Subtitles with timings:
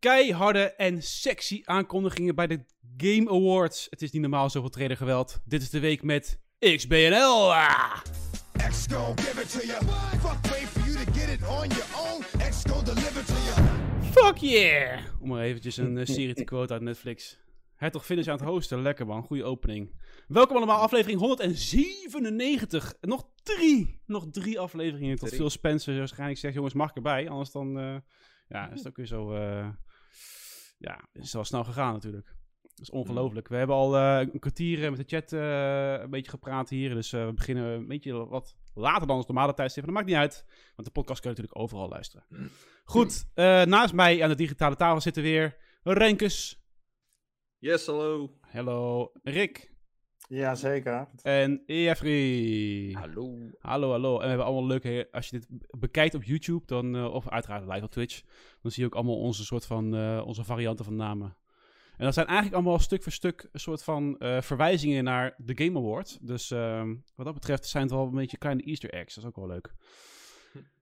[0.00, 2.64] keiharde en sexy aankondigingen bij de
[2.96, 3.86] Game Awards.
[3.90, 5.40] Het is niet normaal zoveel trailer geweld.
[5.44, 7.54] Dit is de week met XBNL.
[7.54, 8.02] Ah.
[8.68, 9.84] X give it to you.
[10.20, 12.22] Fuck, wait for you to get it on your own.
[12.50, 13.80] X gon' deliver to you.
[14.12, 15.00] Fuck yeah!
[15.20, 17.38] Om maar eventjes een eh, serie te quote uit Netflix.
[17.74, 18.82] Hertog Finish aan het hosten.
[18.82, 20.00] Lekker man, goede opening.
[20.28, 22.94] Welkom allemaal, aflevering 197.
[23.00, 25.28] Nog drie, nog drie afleveringen tot.
[25.28, 27.28] Phil Spencer waarschijnlijk zegt, jongens mag ik erbij?
[27.28, 27.96] Anders dan, eh,
[28.48, 29.68] ja, is het ook weer zo, eh,
[30.80, 32.26] ja, is het wel snel gegaan natuurlijk.
[32.62, 33.48] Dat is ongelooflijk.
[33.48, 36.94] We hebben al eh, een kwartier eh, met de chat eh, een beetje gepraat hier.
[36.94, 39.84] Dus eh, we beginnen een beetje wat later dan ons normale tijdstip.
[39.84, 40.44] Maar dat maakt niet uit,
[40.76, 42.26] want de podcast kun je natuurlijk overal luisteren.
[42.84, 46.64] Goed, eh, naast mij aan de digitale tafel zitten weer Renkes.
[47.58, 48.38] Yes, hallo.
[48.40, 49.72] Hallo, Rick.
[50.30, 51.08] Ja, zeker.
[51.22, 52.96] En Jeffrey.
[52.98, 53.38] Hallo.
[53.58, 54.14] Hallo, hallo.
[54.14, 55.08] En we hebben allemaal leuke...
[55.12, 55.46] Als je dit
[55.80, 58.22] bekijkt op YouTube, dan, eh, of uiteraard live op Twitch,
[58.62, 59.96] dan zie je ook allemaal onze soort van...
[59.96, 61.36] eh, onze varianten van namen.
[61.96, 65.64] En dat zijn eigenlijk allemaal stuk voor stuk een soort van eh, verwijzingen naar de
[65.64, 66.18] Game Award.
[66.26, 69.14] Dus ehm, wat dat betreft zijn het wel een beetje kleine easter eggs.
[69.14, 69.74] Dat is ook wel leuk.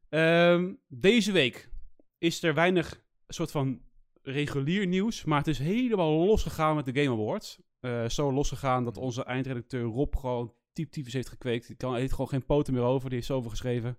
[0.08, 1.70] Ehm, deze week
[2.18, 3.80] is er weinig soort van
[4.22, 7.60] regulier nieuws, maar het is helemaal losgegaan met de Game Awards.
[7.80, 11.66] Eh, zo losgegaan dat onze eindredacteur Rob gewoon typ tyfus heeft gekweekt.
[11.66, 13.98] Die kan, heeft gewoon geen poten meer over, die heeft zoveel geschreven.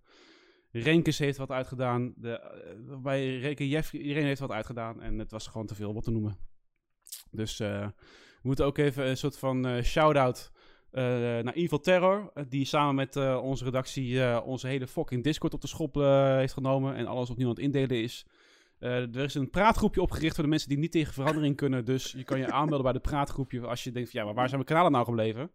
[0.71, 2.13] Renkes heeft wat uitgedaan.
[2.15, 5.01] De, eh, bij Renke Jeffrey, iedereen heeft wat uitgedaan.
[5.01, 6.37] En het was gewoon te veel wat te noemen.
[7.31, 7.87] Dus eh,
[8.41, 10.51] we moeten ook even een soort van shout-out
[10.91, 12.31] naar Evil Terror.
[12.49, 16.95] die samen met onze redactie onze hele fucking Discord op de schop heeft genomen.
[16.95, 18.25] En alles opnieuw aan het indelen is.
[18.79, 21.85] Eh, er is een praatgroepje opgericht voor de mensen die niet tegen verandering kunnen.
[21.85, 24.49] Dus je kan je aanmelden bij de praatgroepje als je denkt van ja, maar waar
[24.49, 25.51] zijn mijn kanalen nou gebleven?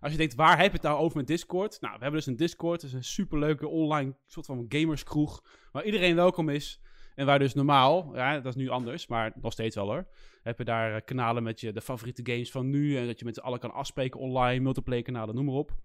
[0.00, 1.80] Als je denkt, waar heb je het nou over met Discord?
[1.80, 2.82] Nou, we hebben dus een Discord.
[2.82, 5.44] Het is een superleuke online soort van gamerskroeg.
[5.72, 6.80] Waar iedereen welkom is.
[7.14, 10.06] En waar dus normaal, ja, dat is nu anders, maar nog steeds wel hoor.
[10.42, 12.96] Heb je daar eh, kanalen met je de favoriete games van nu.
[12.96, 15.76] En dat je met z'n allen kan afspreken online, multiplayer kanalen, noem maar op.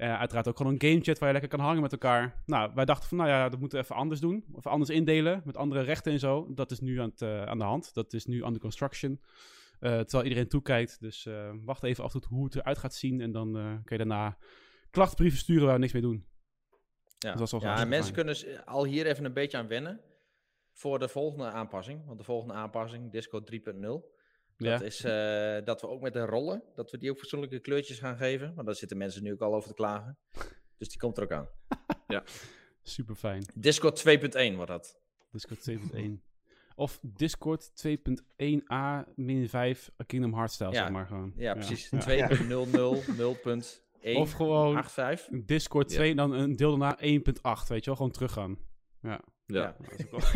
[0.00, 2.42] Eh, uiteraard ook gewoon een gamechat waar je lekker kan hangen met elkaar.
[2.46, 4.44] Nou, wij dachten van, nou ja, dat moeten we even anders doen.
[4.52, 6.46] Of anders indelen, met andere rechten en zo.
[6.54, 7.94] Dat is nu aan, het, eh, aan de hand.
[7.94, 9.20] Dat is nu under construction.
[9.80, 11.00] Eh, terwijl iedereen toekijkt.
[11.00, 13.20] Dus eh, wacht even af tot hoe het eruit gaat zien.
[13.20, 14.36] En dan eh, kun je daarna
[14.90, 16.26] klachtbrieven sturen waar we niks mee doen.
[17.18, 20.00] Ja, Dat was wel ja mensen kunnen al hier even een beetje aan wennen
[20.72, 22.06] voor de volgende aanpassing.
[22.06, 24.18] Want de volgende aanpassing, Discord 3.0,
[24.64, 24.70] Ja.
[24.70, 27.98] dat is eh, dat we ook met de rollen, dat we die ook fatsoenlijke kleurtjes
[27.98, 28.54] gaan geven.
[28.54, 30.18] Want daar zitten mensen nu ook al over te klagen.
[30.76, 31.48] Dus die komt er ook aan.
[32.82, 33.44] Super fijn.
[33.54, 34.98] Discord 2.1 wordt dat.
[35.30, 35.78] Discord 2.1.
[36.74, 40.82] Of Discord 2.1a min 5 Kingdom Hearts stijl, Ja.
[40.82, 41.32] zeg maar gewoon.
[41.36, 41.90] Ja, precies.
[41.90, 42.28] Ja.
[42.28, 43.88] 2.00.0.1.
[44.16, 45.44] Of gewoon 85.
[45.44, 47.02] Discord 2 en dan een deel daarna 1.8,
[47.68, 48.58] weet je wel, gewoon teruggaan.
[49.02, 49.76] Ja, Ja.
[49.78, 50.20] dat is ook, wel,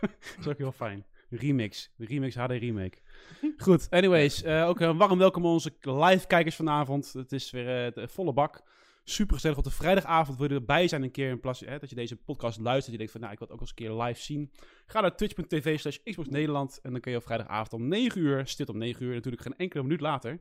[0.00, 1.06] dat is ook heel fijn.
[1.30, 2.98] Remix, de Remix HD Remake.
[3.64, 7.12] Goed, anyways, eh, ook een warm welkom aan onze live kijkers vanavond.
[7.12, 8.62] Het is weer eh, de volle bak.
[9.04, 11.90] Super gezellig op de vrijdagavond wil je erbij zijn een keer in plaats hè, dat
[11.90, 12.90] je deze podcast luistert.
[12.90, 14.52] Je denkt van, nou, ik wil het ook eens een keer live zien.
[14.86, 18.46] Ga naar twitch.tv slash Xbox Nederland en dan kun je op vrijdagavond om 9 uur,
[18.46, 20.40] stil om 9 uur, natuurlijk geen enkele minuut later,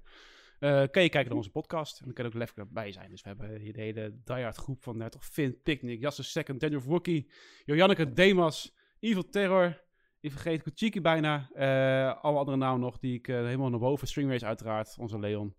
[0.59, 1.99] eh, kan je kijken naar onze podcast.
[1.99, 3.09] En dan kan je ook lekker bij zijn.
[3.09, 6.59] Dus we hebben hier de hele diehard groep van uh, toch Finn, Picnic, Jasse Second,
[6.59, 7.31] Daniel Wookie,
[7.65, 9.83] Joanneke, Demas, Evil Terror.
[10.25, 11.49] Ik vergeet Kuchiki bijna.
[11.53, 14.07] eh alle andere namen nog die ik eh, helemaal naar boven.
[14.07, 15.55] Stringways uiteraard, onze Leon.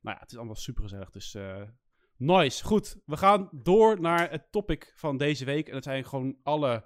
[0.00, 1.10] Nou ja, het is allemaal super gezellig.
[1.10, 1.62] Dus eh
[2.16, 2.64] nice.
[2.64, 5.66] Goed, we gaan door naar het topic van deze week.
[5.66, 6.84] En dat zijn gewoon alle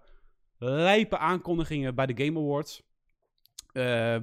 [0.58, 2.82] lijpe aankondigingen bij de Game Awards.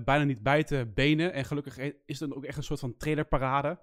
[0.06, 1.34] Bijna niet bij te benen.
[1.34, 3.80] En gelukkig is het ook echt een soort van trailerparade.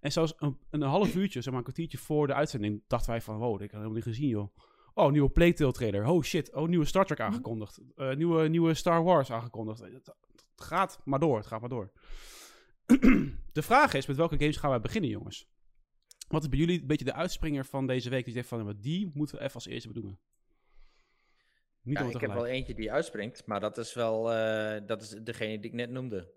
[0.00, 3.20] En zelfs een, een half uurtje, zeg maar een kwartiertje voor de uitzending, dachten wij
[3.20, 4.56] van, wow, dit heb ik helemaal niet gezien, joh.
[4.98, 6.06] Oh, nieuwe Playtale trailer.
[6.06, 6.54] Oh shit.
[6.54, 7.80] Oh, nieuwe Star Trek aangekondigd.
[7.96, 9.80] Eh, nieuwe, nieuwe Star Wars aangekondigd.
[9.80, 10.14] Het, het
[10.56, 11.36] gaat maar door.
[11.36, 11.92] Het gaat maar door.
[13.52, 15.46] de vraag is, met welke games gaan wij beginnen, jongens?
[16.28, 18.24] Wat is bij jullie een beetje de uitspringer van deze week?
[18.24, 20.20] Die zegt van, die moeten we even als eerste bedoelen.
[21.82, 25.08] Niet Ja, ik heb wel eentje die uitspringt, maar dat is wel eh, dat is
[25.08, 26.32] degene die ik net noemde.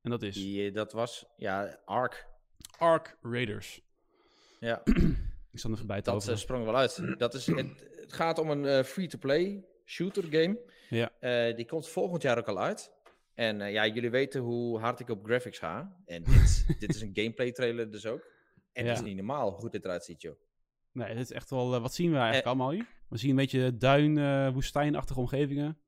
[0.00, 2.28] En dat is Die, eh, dat was, ja, Ark.
[2.78, 3.82] Ark Raiders.
[4.60, 4.82] Ja,
[5.52, 7.18] Ik zal er even bij te dat eh, sprong wel uit.
[7.18, 10.58] Dat is, het, het gaat om een eh, free-to-play shooter game.
[10.88, 11.10] Ja.
[11.20, 12.92] Eh, die komt volgend jaar ook al uit.
[13.34, 15.96] En eh, ja, jullie weten hoe hard ik op graphics ga.
[16.04, 18.20] En dit, dit is een gameplay trailer dus ook.
[18.72, 19.02] En het Ja.
[19.02, 20.34] is niet normaal hoe goed dit eruit ziet, joh.
[20.92, 21.80] Nee, dit is echt wel...
[21.80, 22.86] wat zien we eigenlijk allemaal hier?
[23.08, 25.78] We zien een beetje duin, woestijnachtige omgevingen.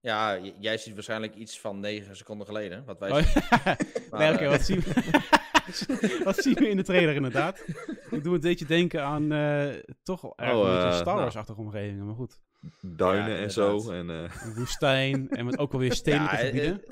[0.00, 3.42] Ja, jij ziet waarschijnlijk iets van 9 seconden geleden, wat wij Oh, zien.
[3.64, 3.76] nee,
[4.10, 5.20] Maar, oké, eh, wat zien we?
[6.24, 7.64] wat zien we in de trailer inderdaad?
[8.10, 9.68] Ik doe een beetje denken aan eh,
[10.02, 11.20] toch wel erg Oh, een beetje eh, Star nou.
[11.20, 12.40] Wars-achtige omgevingen, maar goed.
[12.80, 13.90] duinen Ja, en zo.
[13.90, 16.82] En, eh, Een woestijn en met ook alweer stedelijke Ja, gebieden.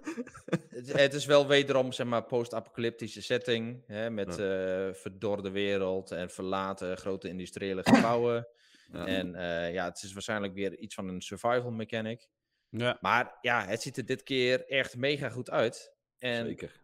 [0.69, 3.83] Het, het is wel wederom, zeg maar, post-apocalyptische setting.
[3.87, 8.47] Hè, met eh verdorde wereld en verlaten grote industriële gebouwen.
[8.93, 9.07] ja.
[9.07, 12.29] En eh, ja, het is waarschijnlijk weer iets van een survival mechanic.
[12.69, 15.93] Ja, Maar ja, het ziet er dit keer echt mega goed uit.
[16.19, 16.83] En Zeker.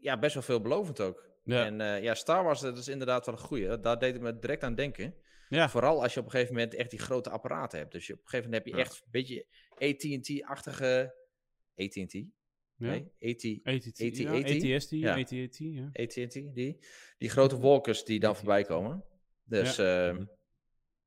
[0.00, 1.26] Ja, best wel veelbelovend ook.
[1.44, 3.80] ja, En eh, ja, Star Wars, dat is inderdaad wel een goeie.
[3.80, 5.14] Daar deed ik me direct aan denken.
[5.48, 5.68] ja.
[5.68, 7.92] Vooral als je op een gegeven moment echt die grote apparaten hebt.
[7.92, 9.46] Dus je, op een gegeven moment heb je echt een beetje
[9.78, 11.14] AT&T-achtige...
[11.76, 12.12] AT&T?
[12.76, 13.44] Nee, AT...
[13.62, 15.16] ATT, AT, ja.
[15.18, 15.90] ATT, ja.
[15.92, 16.78] AT&T, die,
[17.18, 19.04] die grote walkers die dan voorbij komen.
[19.44, 20.24] Dus ja, Mhm.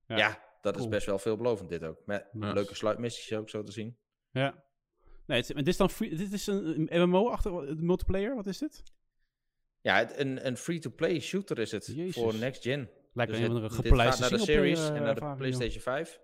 [0.05, 0.17] Ja.
[0.17, 0.57] ja.
[0.61, 2.01] dat is best wel veelbelovend dit ook.
[2.05, 3.97] Met leuke sluitmissies ook zo te zien.
[4.31, 4.63] Ja.
[5.31, 8.83] Nee, het, dit is dan free, dit is een MMO achter multiplayer, wat is dit?
[9.81, 12.13] Ja, het, een, een free-to-play shooter is het Jezus.
[12.23, 12.89] voor next gen.
[13.13, 15.37] Lijkt Dus een het- dit gaat naar de series en eh, naar de joh.
[15.37, 16.19] PlayStation 5.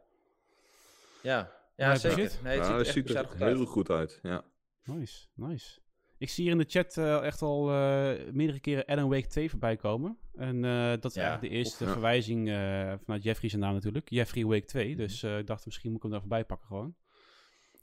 [1.24, 2.18] Ja, Ja, zeker.
[2.18, 2.40] shit.
[2.44, 4.20] Nee, het Ja, ziet er echt ziet er heel goed uit.
[4.24, 4.44] Ja.
[4.84, 5.80] Nice, nice.
[6.18, 9.50] Ik zie hier in de chat eh, echt al eh, meerdere keren Alan Wake 2
[9.50, 10.18] voorbij komen.
[10.36, 14.10] En eh, dat is Ja, eigenlijk de eerste verwijzing eh, vanuit Jeffrey zijn naam natuurlijk.
[14.10, 14.96] Jeffrey Wake 2.
[14.96, 16.96] Dus eh, ik dacht misschien moet ik hem daar voorbij pakken gewoon.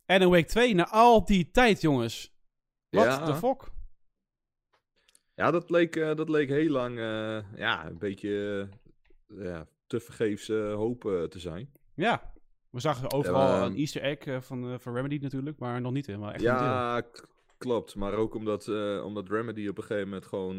[0.06, 2.34] Alan Wake 2, na al die tijd jongens.
[2.90, 3.24] Wat Ja.
[3.26, 3.72] de fuck?
[5.34, 8.68] Ja, dat leek, eh, dat leek heel lang eh, ja, een beetje
[9.28, 11.72] eh, ja, te vergeefs hoop eh, te zijn.
[11.94, 12.32] Ja,
[12.70, 16.32] we zagen overal Ja, een easter egg van, van Remedy natuurlijk, maar nog niet helemaal
[16.32, 16.46] echt een.
[16.46, 17.02] Ja,
[17.58, 17.94] klopt.
[17.94, 18.68] Maar ook omdat,
[19.02, 20.56] omdat Remedy op een gegeven moment gewoon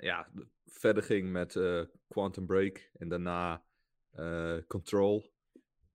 [0.00, 0.28] ja,
[0.66, 1.60] verder ging met
[2.08, 3.62] Quantum Break en daarna
[4.66, 5.30] Control.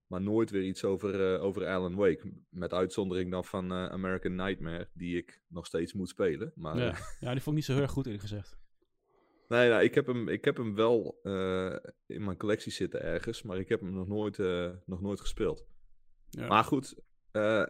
[0.07, 2.31] Maar nooit weer iets over, eh, over Alan Wake.
[2.49, 6.51] Met uitzondering dan van eh, American Nightmare, die ik nog steeds moet spelen.
[6.55, 6.89] Maar Ja.
[6.89, 8.57] eh, ja, die vond ik niet zo heel erg goed eerlijk gezegd.
[9.47, 11.19] Nee, nou, ik, heb hem, ik heb hem wel
[12.05, 14.37] in mijn collectie zitten ergens, maar ik heb hem nog nooit,
[14.85, 15.65] nog nooit gespeeld.
[16.29, 16.47] Ja.
[16.47, 16.95] Maar goed,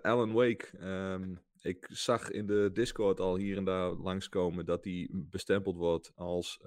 [0.02, 5.10] Alan Wake, ehm, ik zag in de Discord al hier en daar langskomen dat hij
[5.14, 6.60] bestempeld wordt als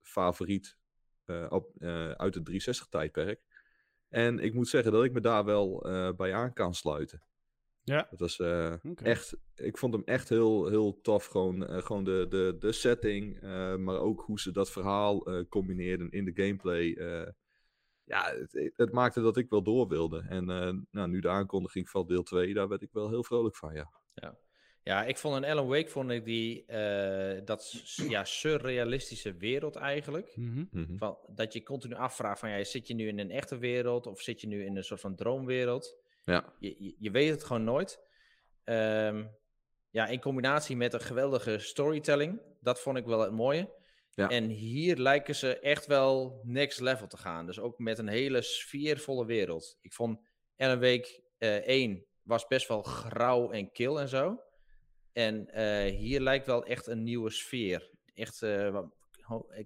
[0.00, 0.76] favoriet
[1.48, 1.82] op,
[2.16, 3.40] uit het 360-tijdperk.
[4.14, 7.22] En ik moet zeggen dat ik me daar wel eh, bij aan kan sluiten.
[7.82, 8.06] Ja.
[8.10, 11.26] Dat was eh, echt, ik vond hem echt heel, heel tof.
[11.26, 15.44] Gewoon, eh, gewoon de, de, de setting, eh, maar ook hoe ze dat verhaal eh,
[15.48, 16.92] combineerden in de gameplay.
[16.94, 17.30] eh,
[18.04, 20.24] ja, het, het maakte dat ik wel door wilde.
[20.28, 23.56] En eh, nou, nu de aankondiging van deel 2, daar werd ik wel heel vrolijk
[23.56, 23.90] van, ja.
[24.14, 24.36] Ja,
[24.84, 27.72] ik vond een Alan Wake, vond ik die, eh, dat
[28.08, 30.36] ja, surrealistische wereld eigenlijk.
[30.36, 30.64] Mhm.
[30.70, 30.96] Mhm.
[30.96, 34.20] Van, dat je continu afvraagt van, ja, zit je nu in een echte wereld of
[34.20, 35.96] zit je nu in een soort van droomwereld?
[36.22, 38.00] Ja, Je, je, je weet het gewoon nooit.
[38.64, 39.24] Ehm,
[39.90, 43.70] ja, in combinatie met een geweldige storytelling, dat vond ik wel het mooie.
[44.10, 44.28] Ja.
[44.28, 47.46] En hier lijken ze echt wel next level te gaan.
[47.46, 49.78] Dus ook met een hele sfeervolle wereld.
[49.80, 50.18] Ik vond
[50.56, 54.42] Alan Wake eh 1 was best wel grauw en kil en zo.
[55.14, 57.90] En eh, hier lijkt wel echt een nieuwe sfeer.
[58.14, 58.82] Echt eh, eh,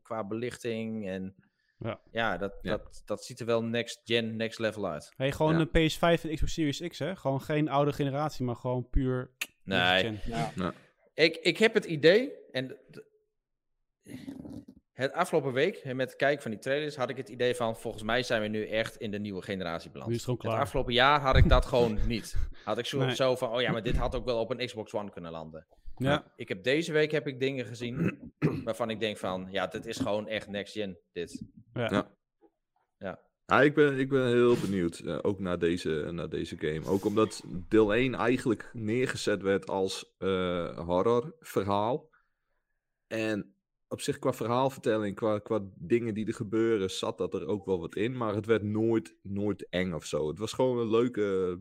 [0.02, 1.34] qua belichting en
[1.78, 2.00] Ja.
[2.10, 2.70] ja, dat, Ja.
[2.70, 5.12] Dat, dat ziet er wel next gen, next level uit.
[5.16, 5.58] Hey, gewoon Ja.
[5.72, 7.16] een PS5 en Xbox Series X, hè?
[7.16, 9.30] Gewoon geen oude generatie, maar gewoon puur...
[9.64, 9.78] Nee,
[10.10, 10.74] next gen.
[11.14, 12.76] Ik, ik heb het idee, en
[15.04, 17.76] het afgelopen week, hè, met het kijken van die trailers, had ik het idee van,
[17.76, 20.10] volgens mij zijn we nu echt in de nieuwe generatie beland.
[20.10, 20.64] Nu is het gewoon Het klaar.
[20.66, 22.36] afgelopen jaar had ik dat gewoon niet.
[22.64, 23.14] Had ik zo, Nee.
[23.14, 25.66] zo van, oh ja, maar dit had ook wel op een Xbox One kunnen landen.
[25.96, 28.18] Ja, Ik heb deze week heb ik dingen gezien
[28.64, 31.42] waarvan ik denk van, ja, dit is gewoon echt next gen, dit.
[31.74, 32.10] ja.
[32.98, 33.20] Ja.
[33.46, 36.86] Ja, ik, ben, ik ben heel benieuwd, eh, ook naar deze, naar deze game.
[36.86, 42.08] Ook omdat deel 1 eigenlijk neergezet werd als eh horrorverhaal.
[43.06, 43.54] En
[43.88, 47.80] op zich qua verhaalvertelling, qua, qua dingen die er gebeuren, zat dat er ook wel
[47.80, 48.16] wat in.
[48.16, 50.28] Maar het werd nooit, nooit eng of zo.
[50.28, 51.58] Het was gewoon een leuke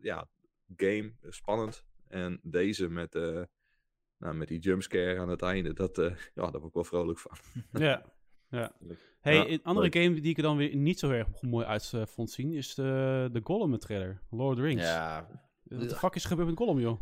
[0.00, 0.28] ja,
[0.76, 1.84] game, eh, spannend.
[2.08, 3.42] En deze met, eh,
[4.18, 7.18] nou, met die jumpscare aan het einde, dat, eh, ja, daar word ik wel vrolijk
[7.18, 7.32] van.
[7.72, 8.04] Ja.
[8.50, 8.72] ja.
[9.20, 10.04] Hey, Ja, een andere leuk.
[10.04, 12.74] game die ik er dan weer niet zo erg mooi uit eh, vond zien, is
[12.74, 14.22] de, de Gollum trailer.
[14.30, 14.82] Lord of the Rings.
[14.82, 15.28] Ja,
[15.62, 17.00] Wat de fuck is gebeurd met Gollum, joh?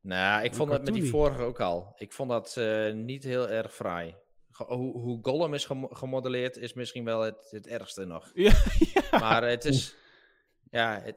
[0.00, 1.92] Nou, ik vond dat met die vorige ook al.
[1.96, 4.14] Ik vond dat eh, niet heel erg fraai.
[4.50, 8.30] Ge- Hoe, hoe Gollum is gemo- gemodelleerd is misschien wel het, het ergste nog.
[8.34, 8.52] Ja,
[8.94, 9.18] ja.
[9.18, 9.94] Maar het is.
[10.70, 11.16] Ja, het,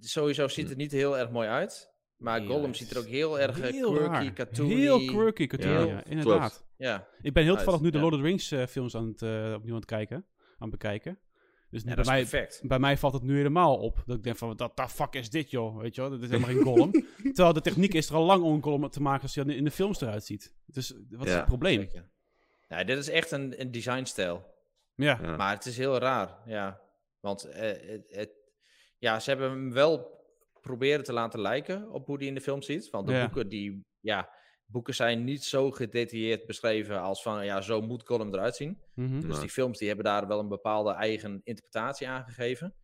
[0.00, 1.92] sowieso ziet het niet heel erg mooi uit.
[2.16, 4.74] Maar Gollum ziet er ook heel erg eh, heel quirky, cartoony.
[4.74, 6.66] Heel quirky, cartoony, Ja, ja, inderdaad.
[6.76, 8.02] Ja, Ik ben heel toevallig nu de ja.
[8.02, 10.70] Lord of the Rings eh, films aan het, eh, opnieuw aan het kijken, aan het
[10.70, 11.18] bekijken.
[11.70, 12.60] Dus ja bij, dat mij, perfect.
[12.64, 14.02] bij mij valt het nu helemaal op.
[14.06, 15.80] Dat ik denk van, wat de fuck is dit, joh?
[15.80, 16.90] Weet je wel, dat is helemaal geen Gollum.
[17.22, 19.64] Terwijl de techniek is er al lang om een Gollum te maken als hij in
[19.64, 20.54] de films eruit ziet.
[20.66, 21.88] Dus wat is Ja, het probleem?
[22.68, 24.54] Ja, dit is echt een, een designstijl.
[24.94, 25.36] Ja, Ja.
[25.36, 26.80] Maar het is heel raar, ja.
[27.20, 28.30] Want eh, het, het,
[28.98, 30.16] ja, ze hebben hem wel
[30.60, 32.90] proberen te laten lijken op hoe die in de film ziet.
[32.90, 33.20] Want de Ja.
[33.24, 34.30] boeken, die, ja,
[34.70, 38.78] boeken zijn niet zo gedetailleerd beschreven als van, ja, zo moet Gollum eruit zien.
[38.94, 39.20] Mhm.
[39.20, 42.74] Dus die films die hebben daar wel een bepaalde eigen interpretatie aan gegeven.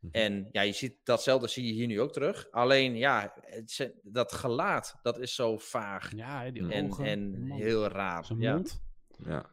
[0.00, 0.12] Mhm.
[0.14, 2.48] En ja, je ziet datzelfde zie je hier nu ook terug.
[2.50, 7.04] Alleen ja, het, dat gelaat, dat is zo vaag Ja, die en, ogen.
[7.04, 8.24] en heel raar.
[8.24, 8.54] Zijn Ja.
[8.54, 8.82] mond.
[9.24, 9.50] Ja.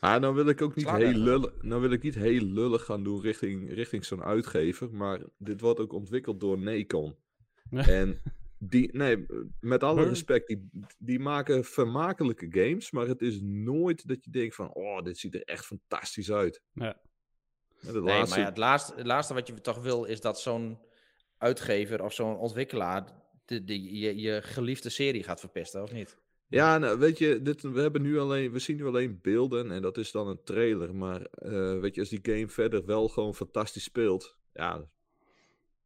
[0.00, 3.04] Maar dan wil ik ook niet heel lullig, nou wil ik niet heel lullig gaan
[3.04, 4.94] doen richting, richting zo'n uitgever.
[4.94, 7.16] Maar dit wordt ook ontwikkeld door Nacon.
[7.70, 7.86] Ja.
[8.00, 8.20] En
[8.68, 9.26] die, nee,
[9.60, 10.08] met alle Huh?
[10.08, 10.68] respect, die,
[10.98, 12.90] die maken vermakelijke games.
[12.90, 16.62] Maar het is nooit dat je denkt van, oh, dit ziet er echt fantastisch uit.
[16.72, 17.00] Ja.
[17.80, 20.78] Nee, laatste- maar ja, het, laatste, het laatste wat je toch wil is dat zo'n
[21.38, 23.04] uitgever of zo'n ontwikkelaar
[23.44, 26.18] de, de, je, je geliefde serie gaat verpesten, of niet?
[26.48, 29.82] Ja, nou, weet je, dit, we, hebben nu alleen, we zien nu alleen beelden en
[29.82, 30.94] dat is dan een trailer.
[30.94, 34.88] Maar eh, weet je, als die game verder wel gewoon fantastisch speelt, ja,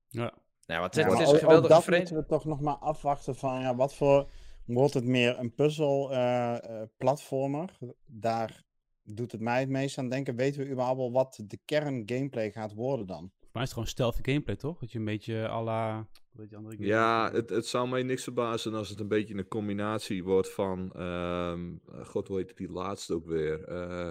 [0.08, 0.34] Ja.
[0.68, 2.76] Nou, want Ja, het, is ook- een ook geweldige dat moeten we toch nog maar
[2.76, 4.28] afwachten van ja, wat voor
[4.64, 7.78] wordt het meer een puzzel eh, eh, platformer.
[8.06, 8.64] Daar
[9.02, 10.36] doet het mij het meest aan denken.
[10.36, 13.30] Weten we überhaupt wel wat de kern gameplay gaat worden dan?
[13.40, 14.78] Voor mij is het gewoon stealthy gameplay, toch?
[14.78, 16.06] Dat je een beetje à la...
[16.36, 16.88] heet die andere game?
[16.88, 20.92] Ja, het, het zou mij niks verbazen als het een beetje een combinatie wordt van.
[20.92, 23.64] ehm, eh, God, hoe heet die laatste ook weer?
[23.64, 24.08] Eh,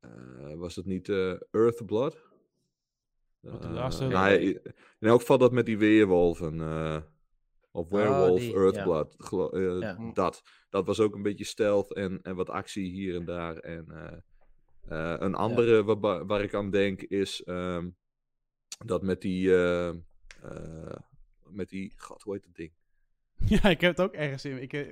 [0.00, 2.28] eh, was het niet eh Earthblood?
[3.40, 4.06] Wat de Eh, laatste?
[4.06, 4.38] nou,
[4.98, 6.60] in elk geval dat met die weerwolven.
[6.60, 7.02] eh,
[7.72, 8.58] of Werewolf, die, ja.
[8.58, 9.14] Earthblood.
[9.18, 10.12] gelo- eh, Ja.
[10.12, 10.42] Dat.
[10.68, 13.56] Dat was ook een beetje stealth en, en wat actie hier en daar.
[13.56, 17.90] En eh, eh, een andere waar, waar ik aan denk is ehm,
[18.84, 19.54] dat met die.
[19.54, 19.88] eh,
[20.42, 20.96] eh,
[21.48, 21.92] met die.
[21.96, 22.72] God, hoe heet dat ding?
[23.62, 24.62] Ja, ik heb het ook ergens in.
[24.62, 24.86] Ik, eh,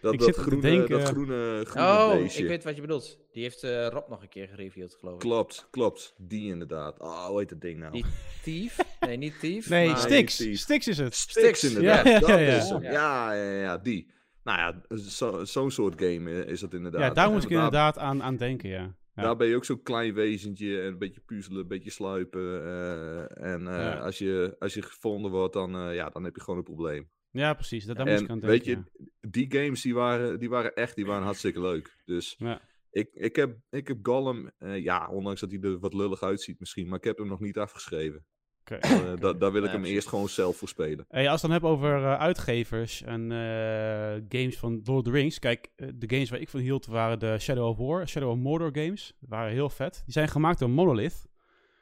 [0.00, 2.42] Dat, Ik dat, zit te groene, denken- dat groene, groene Oh, beestje.
[2.42, 3.18] ik weet wat je bedoelt.
[3.32, 5.20] Die heeft eh, Rob nog een keer gereviewd, geloof ik.
[5.20, 6.14] Klopt, klopt.
[6.18, 6.98] Die inderdaad.
[7.00, 7.92] Oh, hoe heet dat ding nou?
[7.92, 8.04] Die
[8.42, 8.76] Thief?
[9.00, 9.68] Nee, niet Thief.
[9.68, 10.50] nee, maar- Stix.
[10.60, 11.14] Stix is het.
[11.14, 12.04] Stix, inderdaad.
[12.04, 12.36] ja, ja, dat ja.
[12.36, 12.82] is hem.
[12.82, 12.90] Ja.
[12.92, 14.10] Ja, ja, ja, ja, die.
[14.44, 17.00] Nou ja, zo- zo'n soort game is dat inderdaad.
[17.00, 18.94] Ja, daar moet ik inderdaad aan, aan denken, ja.
[19.14, 19.22] Ja.
[19.22, 22.64] Daar ben je ook zo'n klein wezentje en een beetje puzzelen, een beetje sluipen.
[22.64, 23.92] eh, en eh, Ja.
[23.98, 27.08] als, je, als je gevonden wordt, dan, eh, ja, dan heb je gewoon een probleem.
[27.34, 27.84] Ja, precies.
[27.84, 28.48] Dat, daar aan En denken.
[28.48, 28.82] weet je,
[29.20, 31.96] die games die waren, die waren echt, die waren hartstikke leuk.
[32.04, 32.48] Dus ja.
[32.48, 32.60] Ja.
[32.90, 36.60] ik, ik, heb, ik heb Gollum, eh, ja, ondanks dat hij er wat lullig uitziet
[36.60, 38.24] misschien, maar ik heb hem nog niet afgeschreven.
[38.60, 38.74] Oké.
[38.74, 39.94] Eh, da- daar wil ik Ja, hem precies.
[39.94, 41.04] eerst gewoon zelf voor spelen.
[41.08, 45.02] Hey, als we het dan hebben over eh, uitgevers en eh, games van Lord of
[45.02, 45.38] the Rings.
[45.38, 48.70] Kijk, de games waar ik van hield waren de Shadow of War, Shadow of Mordor
[48.72, 49.16] games.
[49.20, 50.02] Die waren heel vet.
[50.04, 51.26] Die zijn gemaakt door Monolith.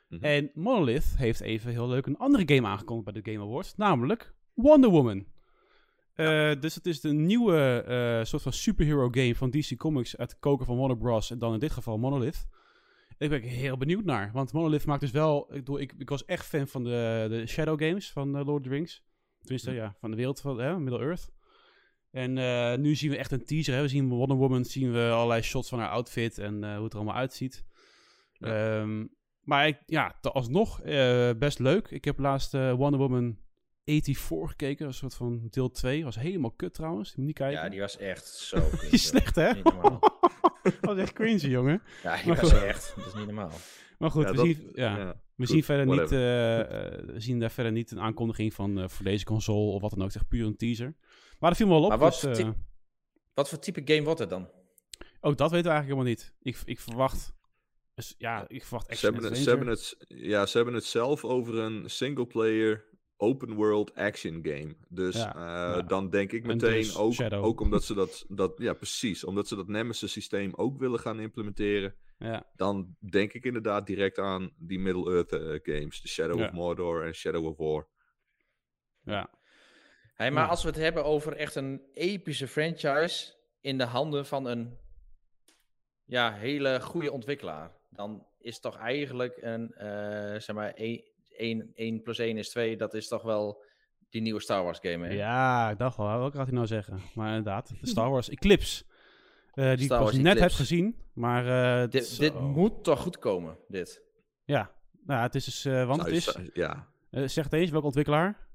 [0.08, 0.24] Mhm.
[0.24, 3.76] En Monolith heeft even heel leuk een andere game aangekondigd bij de Game Awards.
[3.76, 5.26] Namelijk Wonder Woman.
[6.22, 10.30] Eh, dus het is de nieuwe eh, soort van superhero game van DC Comics uit
[10.30, 11.30] de koker van Warner Bros.
[11.30, 12.46] En dan in dit geval Monolith.
[13.18, 14.30] Ik ben heel benieuwd naar.
[14.32, 15.54] Want Monolith maakt dus wel...
[15.54, 18.62] Ik, ik, ik was echt fan van de, de Shadow games van eh, Lord of
[18.62, 19.02] the Rings.
[19.40, 21.32] Tenminste, ja, van de wereld van hè, Middle-earth.
[22.10, 22.32] En
[22.80, 23.74] nu zien we echt een teaser.
[23.74, 23.80] Hè.
[23.80, 26.98] We zien Wonder Woman, zien we allerlei shots van haar outfit en hoe het er
[26.98, 27.64] allemaal uitziet.
[28.38, 29.06] Ehm,
[29.40, 30.82] maar ik, ja, alsnog
[31.38, 31.90] best leuk.
[31.90, 33.36] Ik heb laatst Wonder Woman
[33.84, 34.86] 84 gekeken.
[34.86, 36.04] Een soort van deel 2.
[36.04, 37.08] Was helemaal kut trouwens.
[37.08, 37.62] Die moet niet kijken.
[37.62, 38.56] Ja, die was echt zo.
[38.80, 39.52] Die is slecht, hè?
[39.52, 39.98] Niet normaal.
[40.62, 41.82] Dat was echt cringy, jongen.
[42.02, 42.62] Ja, die Maar was goed.
[42.62, 42.92] echt.
[42.96, 43.50] Dat is niet normaal.
[43.98, 46.18] Maar goed, Ja, we, dat- zien, ja, ja, we goed, zien verder niet, whatever.
[46.24, 49.80] eh, eh, we zien daar verder niet een aankondiging van eh, voor deze console of
[49.80, 50.12] wat dan ook.
[50.12, 50.94] Echt puur een teaser.
[51.38, 51.88] Maar dat viel me wel op.
[51.88, 52.44] Maar wat dus,
[53.34, 54.50] Wat voor type game wordt het dan?
[55.20, 56.32] ook dat weten we eigenlijk helemaal niet.
[56.42, 57.32] Ik, ik verwacht...
[57.94, 59.42] dus, ja, ik verwacht Ze het, adventure.
[59.42, 62.84] ze, hebben het, ja, ze hebben het zelf over een single-player
[63.22, 64.76] open world action game.
[64.88, 65.82] Dus Ja, eh, ja.
[65.82, 67.44] dan denk ik En meteen dus ook, Shadow.
[67.44, 71.20] ook omdat ze dat, dat, ja precies, omdat ze dat Nemesis systeem ook willen gaan
[71.20, 71.94] implementeren.
[72.18, 76.00] Ja, Dan denk ik inderdaad direct aan die Middle-earth eh, games.
[76.02, 76.44] De Shadow Ja.
[76.46, 77.88] of Mordor en Shadow of War.
[79.04, 79.30] ja.
[80.14, 80.48] Hey, maar Ja.
[80.50, 84.78] als we het hebben over echt een epische franchise in de handen van een
[86.04, 90.74] ja, hele goede ontwikkelaar, dan is toch eigenlijk een, eh, zeg maar,
[91.36, 93.62] 1, plus 1 is 2, dat is toch wel
[94.10, 95.12] die nieuwe Star Wars game, hè?
[95.14, 97.00] Ja, ik dacht wel, welke gaat hij nou zeggen?
[97.14, 98.84] Maar inderdaad, de Star Wars Eclipse.
[99.52, 100.56] eh, die Star ik pas Wars net heb Eclipse.
[100.56, 101.82] gezien, maar...
[101.82, 102.22] eh, Dit, zo.
[102.22, 104.02] dit moet toch goed komen, dit?
[104.44, 104.72] Ja,
[105.06, 105.64] nou, het is dus...
[105.64, 106.36] eh, want het is...
[106.52, 108.50] Ja, zeg het eens, welke ontwikkelaar?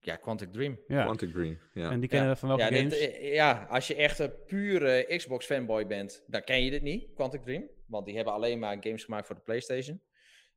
[0.00, 0.78] Ja, Quantic Dream.
[0.86, 1.58] Ja, Quantic Dream.
[1.74, 1.90] Ja.
[1.90, 3.18] en die kennen we van welke ja, dit, games?
[3.32, 7.42] ja, als je echt een pure Xbox fanboy bent, dan ken je dit niet, Quantic
[7.42, 7.68] Dream.
[7.86, 10.00] Want die hebben alleen maar games gemaakt voor de PlayStation.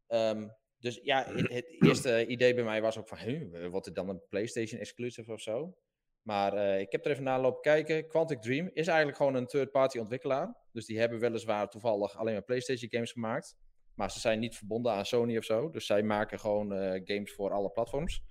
[0.08, 0.48] Ehm,
[0.86, 4.10] dus ja, het, het eerste idee bij mij was ook van, huh, wordt het dan
[4.10, 5.78] een PlayStation exclusive of zo?
[6.22, 8.08] Maar eh, ik heb er even naar lopen kijken.
[8.08, 10.56] Quantic Dream is eigenlijk gewoon een third-party ontwikkelaar.
[10.72, 13.56] Dus die hebben weliswaar toevallig alleen maar PlayStation games gemaakt.
[13.94, 15.70] Maar ze zijn niet verbonden aan Sony of zo.
[15.70, 18.24] Dus zij maken gewoon eh, games voor alle platforms.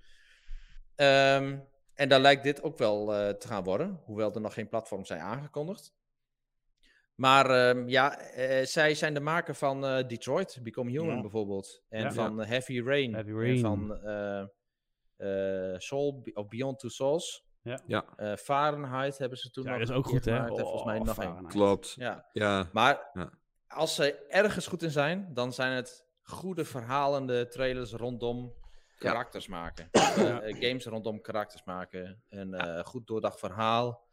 [0.95, 1.59] Ehm,
[1.93, 4.01] en daar lijkt dit ook wel eh, te gaan worden.
[4.05, 5.94] Hoewel er nog geen platforms zijn aangekondigd.
[7.15, 11.21] Maar ehm, ja, eh, zij zijn de maker van eh, Detroit, Become Human Ja.
[11.21, 11.83] bijvoorbeeld.
[11.89, 12.11] En Ja.
[12.11, 13.13] van eh, Heavy Rain.
[13.13, 13.59] Heavy En Rain.
[13.59, 14.41] van eh,
[15.73, 17.43] eh, Soul, of Beyond Two Souls.
[17.87, 20.33] Ja, Eh, Fahrenheit hebben ze toen Ja, nog dat is ook goed, hè?
[20.35, 20.57] gemaakt.
[20.57, 21.47] En volgens mij Oh, nog één.
[21.47, 21.93] Klopt.
[21.97, 22.29] Ja.
[22.33, 23.29] Ja, Maar Ja.
[23.67, 28.53] als ze ergens goed in zijn, dan zijn het goede verhalende trailers rondom
[28.97, 29.89] karakters maken.
[30.59, 32.23] Games rondom karakters maken.
[32.29, 34.03] Een eh, goed doordacht verhaal.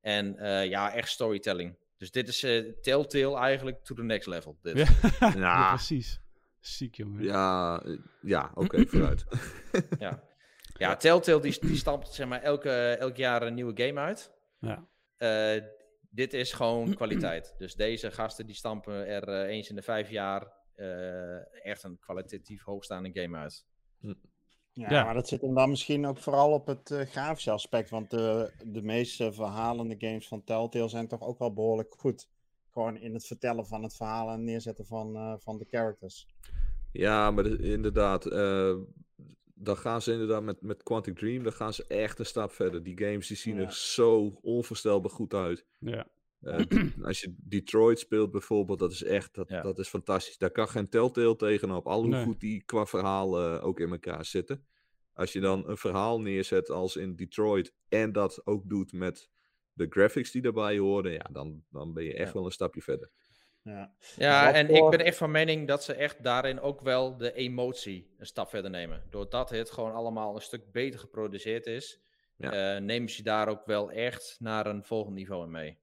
[0.00, 1.76] En eh, ja, echt storytelling.
[1.96, 4.58] Dus dit is eh, Telltale eigenlijk to the next level.
[4.62, 4.76] Dit.
[4.76, 4.86] Ja,
[5.20, 5.32] Ja.
[5.36, 6.20] ja, precies.
[6.60, 7.22] Ziek, jongen.
[7.22, 9.24] ja, eh, ja oké, vooruit.
[9.98, 10.22] Ja,
[10.76, 14.30] ja Telltale die, die stampt zeg maar elke, elk jaar een nieuwe game uit.
[14.58, 14.86] Ja.
[15.16, 15.62] Eh,
[16.10, 17.54] dit is gewoon kwaliteit.
[17.58, 22.62] Dus deze gasten die stampen er eens in de vijf jaar eh, echt een kwalitatief
[22.64, 23.64] hoogstaande game uit.
[24.76, 25.04] Ja, Ja.
[25.04, 27.90] maar dat zit hem dan misschien ook vooral op het eh, grafische aspect.
[27.90, 32.28] Want de, de meeste verhalende games van Telltale zijn toch ook wel behoorlijk goed.
[32.72, 36.26] Gewoon in het vertellen van het verhaal en neerzetten van, eh, van de characters.
[36.92, 38.74] Ja, maar de- inderdaad, eh,
[39.54, 42.82] dan gaan ze inderdaad met, met Quantic Dream, dan gaan ze echt een stap verder.
[42.82, 43.62] Die games die zien Ja.
[43.62, 45.64] er zo onvoorstelbaar goed uit.
[45.78, 46.06] Ja.
[46.44, 46.58] Eh,
[47.08, 49.62] als je Detroit speelt bijvoorbeeld, dat is echt, dat, Ja.
[49.62, 50.38] dat is fantastisch.
[50.38, 52.24] Daar kan geen Telltale tegenop, al hoe Nee.
[52.24, 54.66] goed die qua verhaal eh, ook in elkaar zitten.
[55.12, 59.30] Als je dan een verhaal neerzet als in Detroit en dat ook doet met
[59.72, 62.34] de graphics die daarbij horen, ja, dan, dan ben je echt Ja.
[62.34, 63.10] wel een stapje verder.
[63.62, 63.94] Ja.
[64.16, 67.32] Ja, en voor- ik ben echt van mening dat ze echt daarin ook wel de
[67.32, 69.02] emotie een stap verder nemen.
[69.10, 72.00] Doordat het gewoon allemaal een stuk beter geproduceerd is,
[72.36, 72.74] Ja.
[72.76, 75.78] eh, nemen ze daar ook wel echt naar een volgend niveau in mee.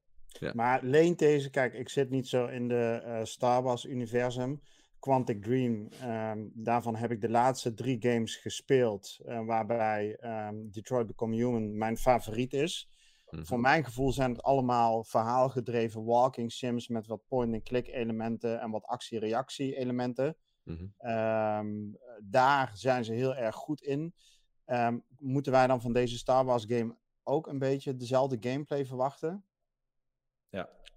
[0.54, 4.60] Maar leent deze, kijk, ik zit niet zo in de eh, Star Wars-universum.
[4.98, 9.18] Quantic Dream, ehm, daarvan heb ik de laatste drie games gespeeld.
[9.24, 12.88] eh, waarbij ehm, Detroit Become Human mijn favoriet is.
[13.30, 13.44] Mhm.
[13.44, 18.84] Voor mijn gevoel zijn het allemaal verhaalgedreven walking sims met wat point-and-click elementen en wat
[18.84, 20.36] actie-reactie elementen.
[20.62, 20.86] Mhm.
[20.98, 21.70] Ehm,
[22.22, 24.14] daar zijn ze heel erg goed in.
[25.18, 29.44] Moeten wij dan van deze Star Wars game ook een beetje dezelfde gameplay verwachten?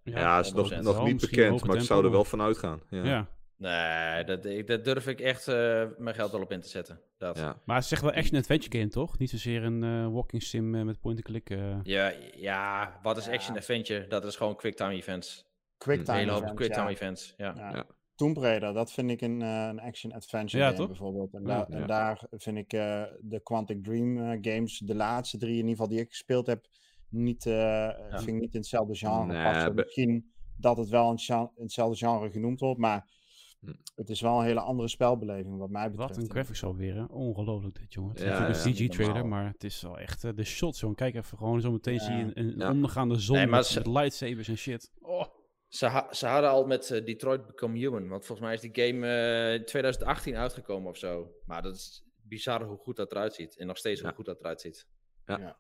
[0.06, 0.20] Ja.
[0.20, 0.78] Ja, is nog, 100%.
[0.82, 2.82] nog niet bekend, maar ik zou er wel van uitgaan.
[2.90, 3.04] Ja.
[3.04, 3.28] ja.
[3.58, 7.00] Nee, dat, ik- dat durf ik echt eh, mijn geld wel op in te zetten.
[7.18, 7.38] Dat.
[7.38, 7.62] Ja.
[7.66, 9.18] Maar het is echt wel echt een adventure game, toch?
[9.18, 11.50] Niet zozeer een eh, walking sim eh, met point-and-click.
[11.84, 13.32] Ja, ja, wat is Ja.
[13.34, 14.08] Action Adventure?
[14.08, 15.46] Dat is gewoon quicktime events.
[15.78, 16.94] Quicktime Een hele hoop events, quicktime ja.
[16.96, 17.34] events.
[17.38, 17.54] Ja.
[17.58, 17.70] Ja.
[17.76, 17.86] Ja.
[18.16, 20.88] Tomb Raider, dat vind ik een, een action-adventure Ja, game toch?
[20.88, 21.34] bijvoorbeeld.
[21.34, 25.72] En, en daar vind ik eh, de Quantic Dream games, de laatste drie in ieder
[25.72, 26.66] geval die ik gespeeld heb,
[27.10, 29.76] niet, eh, vind ik niet in hetzelfde genre Nee, passen.
[29.76, 31.18] be- Misschien dat het wel in,
[31.56, 33.14] hetzelfde genre genoemd wordt, maar
[33.60, 33.74] Hm.
[33.96, 36.16] het is wel een hele andere spelbeleving wat mij betreft.
[36.16, 37.04] Wat een graphics alweer, hè?
[37.04, 38.10] Ongelooflijk dit, jongen.
[38.10, 40.80] Het is Ja, natuurlijk ja, een CG-trailer, maar het is wel echt eh, de shots,
[40.80, 40.96] jongen.
[40.96, 42.00] Kijk even gewoon zo meteen Ja.
[42.00, 42.72] zie je een, een Ja.
[42.72, 44.92] ondergaande zon Nee, maar met, ze- met lightsabers en shit.
[45.02, 45.26] Oh.
[45.68, 48.08] Ze, ha- ze hadden al met Detroit Become Human.
[48.08, 51.32] Want volgens mij is die game eh, in 2018 uitgekomen of zo.
[51.46, 53.58] Maar dat is bizar hoe goed dat eruit ziet.
[53.58, 54.06] En nog steeds Ja.
[54.08, 54.88] hoe goed dat eruit ziet.
[55.26, 55.58] Ja,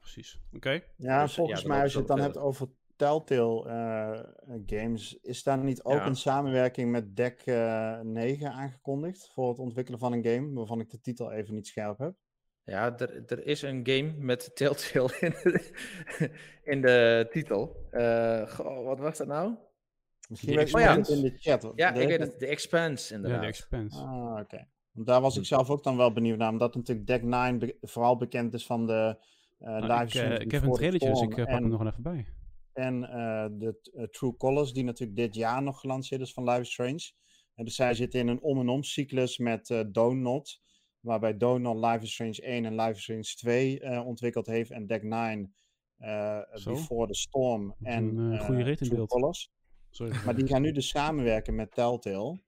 [0.00, 0.40] precies.
[0.54, 0.80] Oké.
[0.96, 4.20] Ja, Dus, volgens ja, mij als je het dan hebt over Telltale eh,
[4.66, 6.06] games, is daar niet ook Ja.
[6.06, 10.90] een samenwerking met Deck eh 9 aangekondigd voor het ontwikkelen van een game, waarvan ik
[10.90, 12.14] de titel even niet scherp heb?
[12.64, 15.70] Ja, er, er is een game met Telltale in de,
[16.64, 17.86] in de titel.
[17.90, 19.54] Eh, goh, wat was dat nou?
[20.28, 21.12] Misschien The weet Expanse?
[21.16, 21.72] in de chat.
[21.74, 22.38] Ja, De- ik weet het.
[22.38, 23.40] The Expanse, Ja, inderdaad.
[23.40, 23.98] de Expanse.
[24.00, 24.66] Ah, oké.
[24.92, 27.76] Want Daar was ik zelf ook dan wel benieuwd naar, omdat natuurlijk Deck 9 be-
[27.80, 29.14] vooral bekend is van de eh
[29.60, 31.78] Nou, live ik, eh, ik heb een trailertje, dus ik eh, pak en, hem nog
[31.78, 32.26] wel even bij.
[32.72, 36.64] En eh, de eh, True Colors, die natuurlijk dit jaar nog gelanceerd is van Live
[36.64, 37.12] Strange.
[37.54, 40.60] En dus zij zitten in een om en om cyclus met eh Donut.
[41.00, 44.70] Waarbij Donut Live Strange 1 en Live Strange 2 eh, ontwikkeld heeft.
[44.70, 45.54] En Deck 9
[46.00, 46.72] eh, Zo.
[46.72, 49.08] Before the Storm en een, eh, eh, goede beeld.
[49.08, 49.50] Colors.
[49.90, 50.24] Sorry.
[50.24, 52.40] Maar die gaan nu dus samenwerken met Telltale.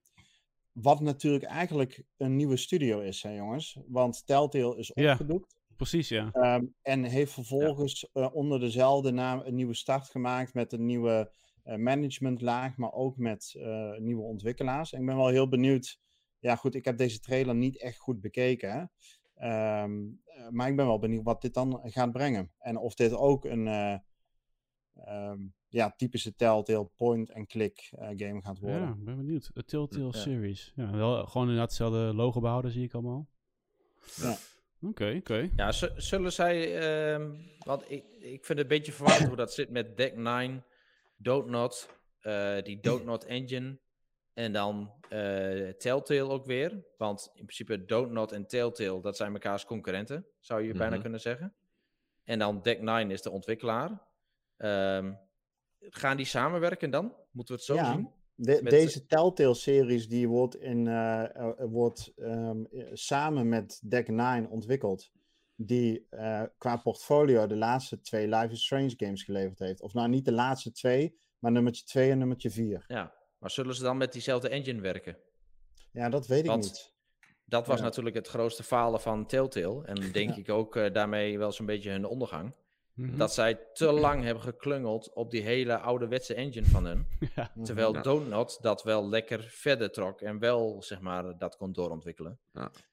[0.73, 3.79] Wat natuurlijk eigenlijk een nieuwe studio is, hè jongens.
[3.87, 5.57] Want Telltale is opgedoekt.
[5.77, 6.29] Precies, ja.
[6.33, 11.33] Ehm, en heeft vervolgens eh, onder dezelfde naam een nieuwe start gemaakt met een nieuwe
[11.63, 14.93] eh, managementlaag, maar ook met eh, nieuwe ontwikkelaars.
[14.93, 16.01] En ik ben wel heel benieuwd.
[16.39, 18.73] Ja, goed, ik heb deze trailer niet echt goed bekeken.
[18.73, 18.85] hè.
[19.35, 22.53] Ehm, eh, maar ik ben wel benieuwd wat dit dan gaat brengen.
[22.59, 23.67] En of dit ook een
[24.95, 28.81] ehm, ja, typische Telltale point-and-click game gaat worden.
[28.81, 29.51] Ja, ik ben benieuwd.
[29.59, 30.13] A Telltale Ja.
[30.13, 30.73] Series.
[30.77, 33.29] Ja, wel gewoon inderdaad hetzelfde logo behouden, zie ik allemaal.
[34.17, 34.37] Ja.
[34.83, 35.51] Oké, oké.
[35.57, 36.79] Ja, zullen zij...
[36.81, 40.65] ehm, want ik, ik vind het een beetje verwarrend hoe dat zit met Deck 9,
[41.17, 41.89] Donut,
[42.21, 43.79] eh die Donut Engine.
[44.35, 46.85] En dan eh, Telltale ook weer.
[46.97, 51.01] Want in principe Donut en Telltale, dat zijn mekaars concurrenten, zou je bijna Mhm.
[51.03, 51.55] kunnen zeggen.
[52.25, 54.03] En dan Deck 9 is de ontwikkelaar.
[54.57, 55.13] Ehm,
[55.81, 57.17] gaan die samenwerken dan?
[57.31, 57.93] Moeten we het zo Ja.
[57.93, 58.11] zien?
[58.45, 64.49] De- deze Telltale-series die wordt, in, eh, eh, wordt ehm, eh, samen met Deck 9
[64.51, 65.11] ontwikkeld.
[65.57, 69.81] Die eh, qua portfolio de laatste twee Life is Strange games geleverd heeft.
[69.83, 72.85] Of nou niet de laatste twee, maar nummertje 2 en nummertje 4.
[72.87, 73.15] Ja.
[73.39, 75.17] Maar zullen ze dan met diezelfde engine werken?
[75.93, 76.91] Ja, dat weet ik Want- niet.
[77.45, 77.85] Dat was Ja.
[77.85, 79.85] natuurlijk het grootste falen van Telltale.
[79.85, 82.55] En denk ik ook eh, daarmee wel zo'n beetje hun ondergang.
[82.95, 83.17] Mhm.
[83.17, 87.07] Dat zij te lang hebben geklungeld op die hele ouderwetse engine van hun.
[87.37, 87.53] ja.
[87.63, 88.01] Terwijl Ja.
[88.03, 92.39] Donut dat wel lekker verder trok en wel, zeg maar, dat kon doorontwikkelen.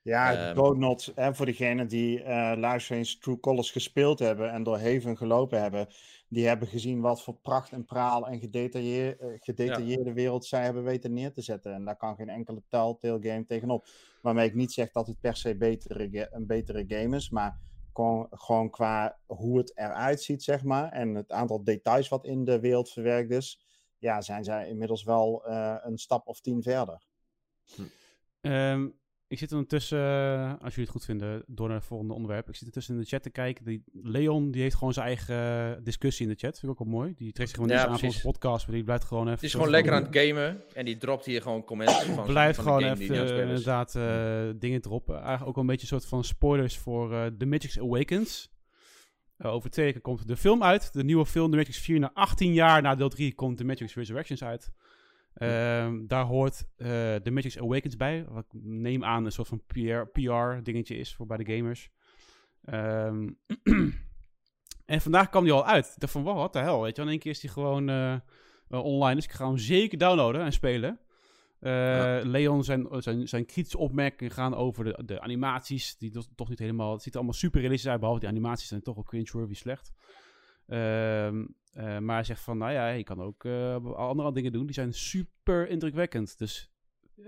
[0.02, 4.64] Ja, Ehm, Donut, hè, voor degenen die eh Life Strange True Colors gespeeld hebben en
[4.64, 5.88] door Haven gelopen hebben,
[6.30, 10.84] die hebben gezien wat voor pracht en praal en gedetailleer, eh, gedetailleerde wereld zij hebben
[10.84, 11.74] weten neer te zetten.
[11.74, 13.88] En daar kan geen enkele Telltale game tegenop.
[14.22, 17.60] Waarmee ik niet zeg dat het per se betere een betere game is, maar
[18.32, 22.60] gewoon, qua hoe het eruit ziet, zeg maar, en het aantal details wat in de
[22.60, 23.62] wereld verwerkt is,
[23.98, 27.08] ja, zijn zij inmiddels wel eh, een stap of tien verder.
[28.42, 28.90] Ehm,
[29.30, 32.50] ik zit ondertussen, eh, als jullie het goed vinden, door naar het volgende onderwerp.
[32.50, 33.66] Ik zit ertussen in de chat te kijken.
[33.66, 36.60] Die Leon die heeft gewoon zijn eigen eh, discussie in de chat.
[36.60, 37.14] Vind ik ook wel mooi.
[37.16, 39.36] Die trekt zich gewoon Ja, niet aan van onze podcast, maar die blijft gewoon even...
[39.36, 42.56] Het is gewoon lekker aan het gamen en die dropt hier gewoon comments van, Blijft
[42.56, 43.32] van gewoon even is.
[43.32, 45.16] inderdaad eh, dingen droppen.
[45.16, 48.52] Eigenlijk ook wel een beetje een soort van spoilers voor The Matrix Awakens.
[49.38, 50.94] Over twee weken komt de film uit.
[50.94, 52.00] De nieuwe film The Matrix 4.
[52.00, 54.72] Na 18 jaar na deel 3 komt The Matrix Resurrections uit.
[55.34, 58.26] Ehm, daar hoort eh The Matrix Awakens bij.
[58.30, 61.90] Wat ik neem aan een soort van PR, PR dingetje is voor bij de gamers.
[62.64, 63.30] Ehm,
[64.86, 65.86] en vandaag kwam die al uit.
[65.86, 66.82] Ik dacht van, wat de hel.
[66.82, 68.20] Weet je, in één keer is die gewoon eh, eh,
[68.84, 69.16] online.
[69.16, 71.00] Dus ik ga hem zeker downloaden en spelen.
[72.24, 75.98] Leon zijn, zijn, zijn kritische opmerkingen gaan over de, de animaties.
[75.98, 76.92] Die toch- toch niet helemaal.
[76.92, 78.00] Het ziet er allemaal super realistisch uit.
[78.00, 79.92] Behalve die animaties zijn toch wel cringe-worthy slecht.
[80.68, 84.66] Ehm, eh, maar hij zegt van, nou ja, je kan ook eh, andere dingen doen.
[84.66, 86.38] Die zijn super indrukwekkend.
[86.38, 86.72] Dus
[87.16, 87.26] eh,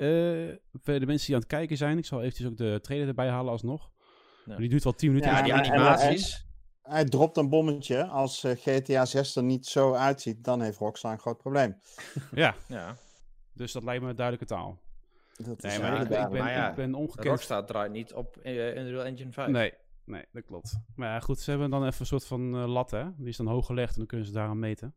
[0.74, 3.28] voor de mensen die aan het kijken zijn, ik zal eventjes ook de trailer erbij
[3.30, 3.92] halen alsnog.
[4.46, 4.56] Ja.
[4.56, 5.32] Die duurt wel 10 minuten.
[5.32, 6.50] Ja, Ja, die animaties.
[6.82, 8.06] Hij dropt een bommetje.
[8.06, 11.82] Als GTA 6 er niet zo uitziet, dan heeft Rockstar een groot probleem.
[12.32, 12.96] Ja, Ja,
[13.54, 14.80] dus dat lijkt me duidelijke taal.
[15.38, 17.28] Dat Nee, is maar ik, ben, Maar ja, ik ben ongekend.
[17.28, 19.50] Rockstar draait niet op Unreal Engine 5.
[19.50, 19.74] Nee,
[20.06, 20.80] nee, dat klopt.
[20.96, 23.04] Maar ja, goed, ze hebben dan even een soort van eh, lat, hè.
[23.18, 24.96] Die is dan hoog gelegd en dan kunnen ze daaraan meten.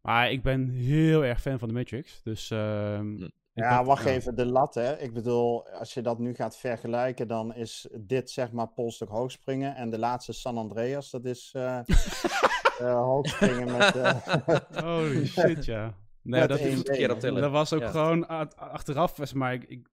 [0.00, 2.50] Maar ik ben heel erg fan van de Matrix, dus...
[2.50, 3.28] ehm,
[3.58, 3.64] Hm.
[3.64, 4.10] Ja, wacht ja.
[4.10, 4.34] even.
[4.34, 4.98] De lat, hè.
[4.98, 9.30] Ik bedoel, als je dat nu gaat vergelijken, dan is dit zeg maar polstuk hoog
[9.30, 9.74] springen.
[9.74, 11.78] En de laatste San Andreas, dat is eh
[12.78, 13.94] eh, hoog springen met...
[14.84, 15.94] Holy shit, ja.
[16.22, 17.90] Nee, dat, is, een keer op dat was ook Ja.
[17.90, 19.88] gewoon achteraf, maar ik, ik,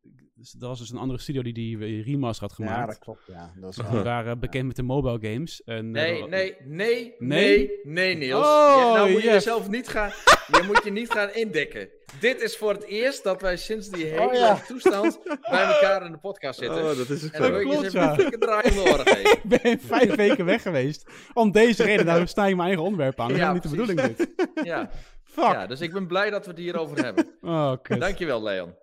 [0.51, 2.87] dat was dus een andere studio die die remaster had Ja, gemaakt.
[2.87, 3.51] dat klopt, ja.
[3.55, 5.63] Dat is wel- waren bekend met de mobile games.
[5.63, 7.49] En, Nee, eh, nee, nee, Nee?
[7.49, 8.45] nee, nee, Niels.
[8.45, 10.09] Oh, Ja, nou moet je jezelf niet gaan,
[10.51, 11.89] je moet je niet gaan indekken.
[12.19, 14.55] Dit is voor het eerst dat wij sinds die hele Oh, ja.
[14.67, 16.77] toestand bij elkaar in de podcast zitten.
[16.77, 17.57] Oh, dat is ook en dan zo.
[17.57, 17.99] wil je klopt, eens ja.
[18.01, 19.31] even een flinke draai om de oren geven.
[19.31, 21.05] Ik ben vijf weken weg geweest.
[21.33, 22.05] Om deze reden.
[22.05, 23.27] Nou sta ik mijn eigen onderwerp aan.
[23.27, 24.29] Dat is Ja, niet de bedoeling dit.
[24.63, 24.89] Ja,
[25.23, 25.43] Fuck.
[25.43, 27.27] ja, dus ik ben blij dat we het hierover hebben.
[27.41, 27.99] Oh, kut.
[27.99, 28.73] Dankjewel, Leon.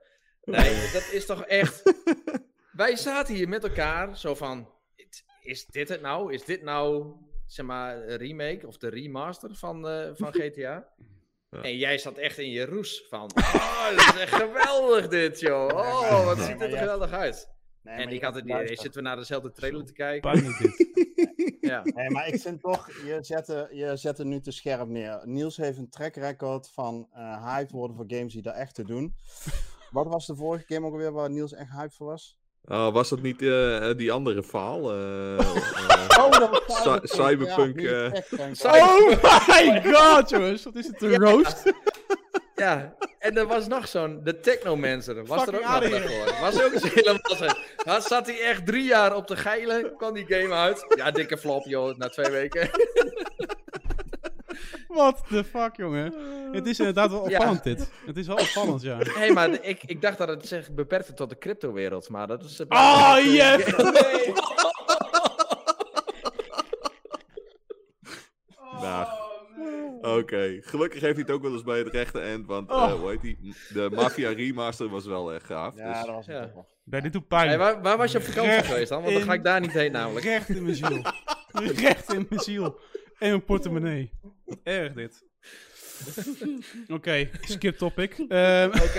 [0.44, 1.82] Nee, dat is toch echt...
[2.72, 4.68] Wij zaten hier met elkaar zo van...
[5.42, 6.32] Is dit het nou?
[6.32, 7.12] Is dit nou,
[7.46, 10.88] zeg maar, een remake of de remaster van, eh, van GTA?
[11.50, 11.62] Ja.
[11.62, 13.30] En jij zat echt in je roes van...
[13.34, 15.68] Oh, dat is echt geweldig dit, joh.
[15.68, 17.50] Oh, wat ziet dit er geweldig uit.
[17.82, 20.34] Nee, en maar ik had het idee, zitten we naar dezelfde trailer te kijken?
[20.58, 20.80] Dit.
[21.60, 21.82] Ja.
[21.84, 25.20] Nee, maar ik vind toch, je zet, er- je zet er nu te scherp neer.
[25.24, 28.84] Niels heeft een track record van eh hyped worden voor games die daar echt te
[28.84, 29.14] doen.
[29.92, 32.36] Wat was de vorige game ook alweer waar Niels echt hyped voor was?
[32.64, 34.92] Oh, was dat niet eh, eh, die andere verhaal?
[34.92, 35.46] Eh, eh,
[36.18, 38.22] Oh, dat was Cy- Cyberpunk, Ja, eh.
[38.62, 39.06] Oh
[39.72, 40.64] my god, jongens.
[40.64, 41.72] Wat is het, een roast?
[42.54, 46.40] Ja, en er was nog zo'n, de Technomancer, was er ook nog voor.
[46.40, 47.46] Was ook eens helemaal zo.
[47.76, 50.84] Had- Zat hij echt drie jaar op de geilen, kwam die game uit.
[50.96, 52.70] Ja, dikke flop joh, na twee weken.
[54.96, 56.14] What the fuck, jongen.
[56.52, 57.36] Het is inderdaad wel Ja.
[57.38, 57.90] opvallend, dit.
[58.06, 58.98] Het is wel opvallend, ja.
[58.98, 62.44] Hé, hey, maar ik, ik dacht dat het zich beperkte tot de cryptowereld, maar dat
[62.44, 62.60] is...
[62.68, 63.76] Oh, yes!
[63.76, 64.32] Nee.
[68.80, 69.06] Nou,
[70.02, 72.92] Oké, gelukkig heeft hij het ook wel eens bij het rechte eind, want eh, Oh.
[72.92, 73.54] hoe heet die?
[73.68, 75.76] De Mafia Remaster was wel echt gaaf.
[75.76, 76.40] Ja, dus- dat was Ja.
[76.40, 76.64] het toch.
[76.84, 77.48] Nee, dit doet pijn.
[77.48, 79.02] Hey, waar, waar was je op vakantie geweest dan?
[79.02, 80.24] Want dan ga ik daar niet heen namelijk.
[80.26, 81.02] Recht in mijn ziel.
[81.74, 82.78] Recht in mijn ziel.
[83.22, 84.12] En mijn portemonnee.
[84.44, 85.24] Wat erg dit.
[86.96, 88.18] Oké, skip topic.
[88.28, 88.98] Ehm, Oké.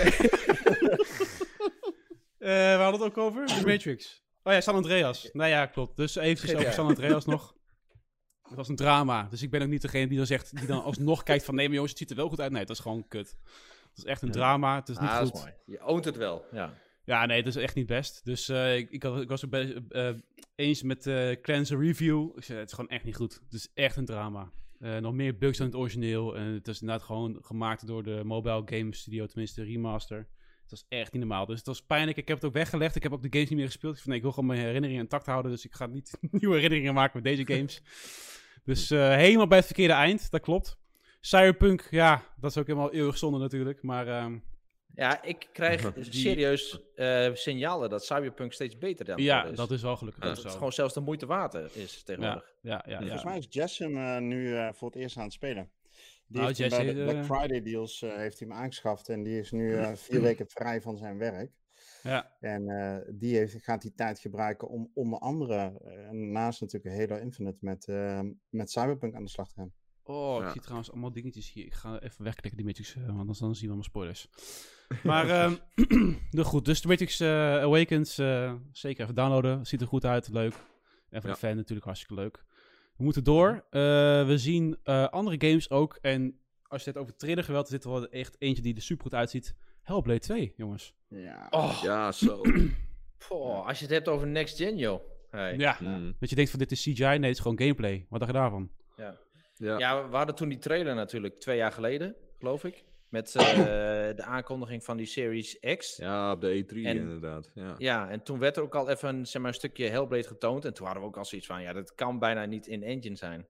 [2.38, 4.24] eh, we hadden het ook over The Matrix.
[4.42, 5.28] Oh ja, San Andreas.
[5.32, 5.96] Nou ja, klopt.
[5.96, 7.54] Dus even over San Andreas nog.
[8.42, 9.26] Het was een drama.
[9.30, 11.64] Dus ik ben ook niet degene die dan zegt, die dan alsnog kijkt van nee,
[11.66, 12.52] maar jongens, het ziet er wel goed uit.
[12.52, 13.36] Nee, dat is gewoon kut.
[13.88, 14.74] Het is echt een drama.
[14.74, 15.34] Het is niet Ah, goed.
[15.34, 15.52] is mooi.
[15.64, 16.74] Je oont het wel, ja.
[17.04, 18.24] Ja, nee, dat is echt niet best.
[18.24, 20.10] Dus eh, ik, ik, had- ik was het be- eh,
[20.54, 22.30] eens met eh Cleanse Review.
[22.36, 23.40] Ik zei, het is gewoon echt niet goed.
[23.44, 24.50] Het is echt een drama.
[24.80, 26.36] Eh, nog meer bugs dan het origineel.
[26.36, 30.18] En het is inderdaad gewoon gemaakt door de Mobile Game Studio, tenminste de remaster.
[30.62, 31.46] Het was echt niet normaal.
[31.46, 32.16] Dus het was pijnlijk.
[32.16, 32.96] Ik heb het ook weggelegd.
[32.96, 33.94] Ik heb ook de games niet meer gespeeld.
[33.96, 35.50] Ik, van, nee, ik wil gewoon mijn herinneringen intact houden.
[35.50, 37.82] Dus ik ga niet nieuwe herinneringen maken met deze games.
[38.64, 40.30] dus eh, helemaal bij het verkeerde eind.
[40.30, 40.78] Dat klopt.
[41.20, 43.82] Cyberpunk, ja, dat is ook helemaal eeuwig zonde natuurlijk.
[43.82, 44.38] Maar ehm,
[44.94, 49.56] Ja, ik krijg serieus eh, signalen dat Cyberpunk steeds beter dan ja, is.
[49.56, 50.56] dat is wel gelukkig Dat het zo.
[50.56, 52.54] gewoon zelfs de moeite waard is tegenwoordig.
[52.60, 52.92] ja, ja.
[52.92, 52.98] ja.
[52.98, 55.70] Volgens mij is Jess hem eh, nu eh, voor het eerst aan het spelen.
[56.26, 59.38] Die heeft hem Jess, bij de Black Friday deals heeft hij hem aangeschaft en die
[59.38, 61.52] is nu eh, vier weken vrij van zijn werk.
[62.02, 65.80] Ja, En eh, die heeft, gaat die tijd gebruiken om onder andere,
[66.10, 69.72] naast natuurlijk Halo Infinite, met, eh, met Cyberpunk aan de slag te gaan.
[70.02, 71.64] Oh, ik zie trouwens allemaal dingetjes hier.
[71.64, 74.28] Ik ga even wegklikken die Matrix, eh, want anders dan zien we allemaal spoilers.
[75.02, 75.54] Maar, ehm
[76.30, 79.66] nou goed, dus de Matrix eh, Awakens, eh, zeker even downloaden.
[79.66, 80.52] Ziet er goed uit, leuk.
[81.10, 81.36] En voor Ja.
[81.36, 82.44] de fan natuurlijk hartstikke leuk.
[82.96, 83.64] We moeten door.
[83.70, 83.80] Eh,
[84.26, 85.98] we zien eh, andere games ook.
[86.00, 89.02] En als je het over trailer geweld, zit er wel echt eentje die er super
[89.04, 89.54] goed uitziet.
[89.82, 90.94] Hellblade 2, jongens.
[91.08, 91.46] Ja.
[91.50, 92.40] Oh, Ja, zo.
[93.28, 95.00] poh, als je het hebt over next gen, joh.
[95.30, 95.56] Hey.
[95.56, 96.16] Ja, Mm.
[96.20, 98.06] dat je denkt van dit is CGI, nee, het is gewoon gameplay.
[98.08, 98.70] Wat dacht je daarvan?
[98.96, 99.16] Ja.
[99.56, 99.78] Ja.
[99.78, 102.84] Ja, we hadden toen die trailer natuurlijk twee jaar geleden, geloof ik.
[103.14, 103.44] Met eh,
[104.16, 105.96] de aankondiging van die Series X.
[105.96, 106.04] Ja.
[106.06, 107.50] ja, op de E3 En- inderdaad.
[107.78, 108.08] Ja.
[108.10, 110.64] en toen werd er ook al even een, zeg maar, een stukje Hellblade getoond.
[110.64, 113.16] En toen hadden we ook al zoiets van, ja, dat kan bijna niet in engine
[113.16, 113.48] zijn.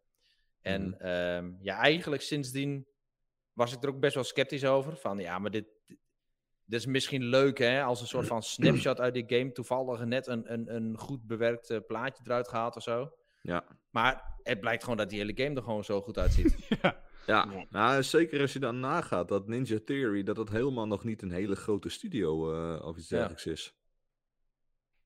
[0.60, 1.00] En Mhm.
[1.02, 2.86] ehm, ja, eigenlijk sindsdien
[3.52, 4.96] was ik er ook best wel sceptisch over.
[4.96, 5.66] Van ja, maar dit,
[6.64, 9.52] dit is misschien leuk hè, als een soort van snapshot uit die game.
[9.52, 13.12] Toevallig net een, een, een goed bewerkt eh, plaatje eruit gehaald of zo.
[13.42, 13.64] Ja.
[13.90, 16.56] Maar het blijkt gewoon dat die hele game er gewoon zo goed uitziet.
[16.82, 17.02] ja.
[17.26, 17.66] Ja, Ja.
[17.70, 21.30] nou, zeker als je dan nagaat dat Ninja Theory, dat dat helemaal nog niet een
[21.30, 23.16] hele grote studio eh, of iets Ja.
[23.16, 23.74] dergelijks is.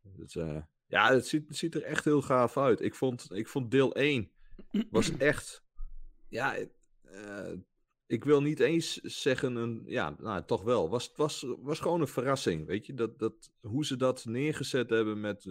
[0.03, 2.81] Dus, eh, ja, het ziet, het ziet er echt heel gaaf uit.
[2.81, 4.31] Ik vond, ik vond deel 1
[4.91, 5.65] was echt,
[6.29, 6.57] ja,
[7.03, 7.53] eh,
[8.07, 12.09] ik wil niet eens zeggen een, ja, nou toch wel, was, was, was gewoon een
[12.09, 15.43] verrassing, weet je, dat, dat, hoe ze dat neergezet hebben met,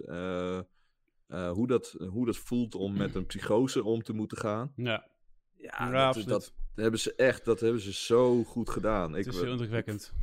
[1.28, 4.74] hoe, dat, hoe dat voelt om met een psychose om te moeten gaan.
[4.76, 5.08] ja.
[5.58, 6.28] Ja, Ja, dat, absoluut.
[6.28, 9.14] dat hebben ze echt, dat hebben ze zo goed gedaan.
[9.14, 10.14] Het Ik, is heel indrukwekkend.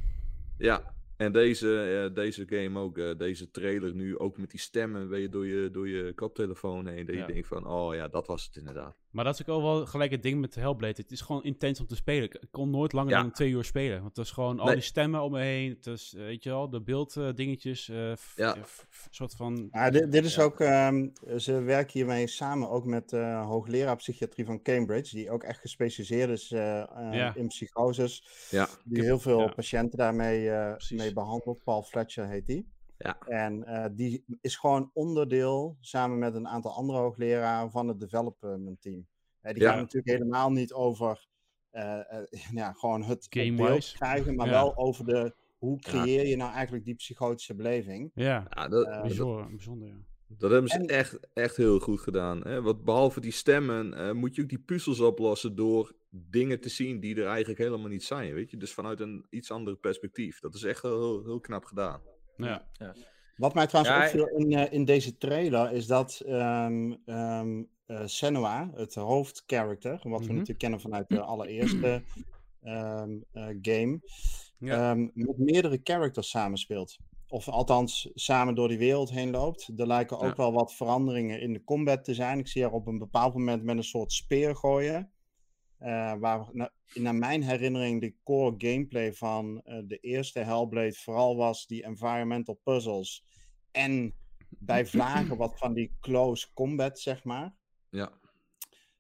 [0.59, 5.09] ja, en deze, eh, deze game ook, eh, deze trailer nu ook met die stemmen
[5.09, 7.07] weet je, door, je, door je koptelefoon heen.
[7.07, 7.27] Dat Ja.
[7.27, 8.97] je denkt van, oh ja, dat was het inderdaad.
[9.15, 10.95] Maar dat is ook wel gelijk het ding met Hellblade.
[11.03, 12.23] Het is gewoon intens om te spelen.
[12.25, 13.23] Ik kon nooit langer Ja.
[13.23, 14.03] dan twee uur spelen.
[14.03, 14.75] Want het is gewoon al Nee.
[14.75, 15.71] die stemmen om me heen.
[15.71, 17.91] Het is, eh, weet je wel, de beelddingetjes.
[18.19, 18.55] f- Ja.
[18.57, 18.63] eh,
[19.11, 19.69] soort van...
[19.71, 20.43] Maar dit, dit is Ja.
[20.43, 25.43] ook, ehm, ze werken hiermee samen ook met eh hoogleraar psychiatrie van Cambridge, die ook
[25.43, 27.33] echt gespecialiseerd is Ja.
[27.35, 28.25] in psychoses.
[28.51, 29.53] Ja, Die heel veel ja.
[29.53, 31.63] patiënten daarmee eh, mee behandelt.
[31.65, 32.73] Paul Fletcher heet die.
[32.99, 33.19] Ja.
[33.19, 38.81] En eh, die is gewoon onderdeel, samen met een aantal andere hoogleraren, van het development
[38.83, 39.07] team.
[39.41, 39.69] Eh, die Ja.
[39.71, 41.27] gaan natuurlijk helemaal niet over
[41.71, 42.25] eh, eh,
[42.61, 44.53] ja, gewoon het beeld krijgen, maar Ja.
[44.53, 45.91] wel over de hoe Ja.
[45.91, 48.11] creëer je nou eigenlijk die psychotische beleving.
[48.15, 49.97] Ja, ja dat, dat, bijzonder, bijzonder ja.
[50.29, 52.41] dat hebben ze En- echt, echt heel goed gedaan.
[52.47, 52.63] Hè?
[52.63, 57.01] Want behalve die stemmen eh, moet je ook die puzzels oplossen door dingen te zien
[57.01, 58.35] die er eigenlijk helemaal niet zijn.
[58.35, 58.57] Weet je?
[58.57, 60.41] Dus vanuit een iets ander perspectief.
[60.41, 62.01] Dat is echt heel, heel knap gedaan.
[62.37, 62.69] Ja.
[63.35, 68.03] Wat mij trouwens Ja, opviel in, eh, in deze trailer is dat ehm ehm eh,
[68.05, 70.33] Senua, het hoofdcharacter, wat we Mhm.
[70.33, 72.05] natuurlijk kennen vanuit de allereerste
[72.63, 74.01] ehm, eh, game,
[74.59, 74.91] Ja.
[74.91, 77.01] ehm, met meerdere characters samenspeelt.
[77.29, 79.71] Of althans samen door die wereld heen loopt.
[79.77, 80.37] Er lijken ook Ja.
[80.37, 82.39] wel wat veranderingen in de combat te zijn.
[82.39, 85.14] Ik zie haar op een bepaald moment met een soort speer gooien.
[85.85, 91.37] Eh, waar na- naar mijn herinnering de core gameplay van eh, de eerste Hellblade vooral
[91.37, 93.25] was die environmental puzzles.
[93.71, 94.15] En
[94.49, 97.55] bij vlagen wat van die close combat, zeg maar.
[97.91, 98.13] Ja,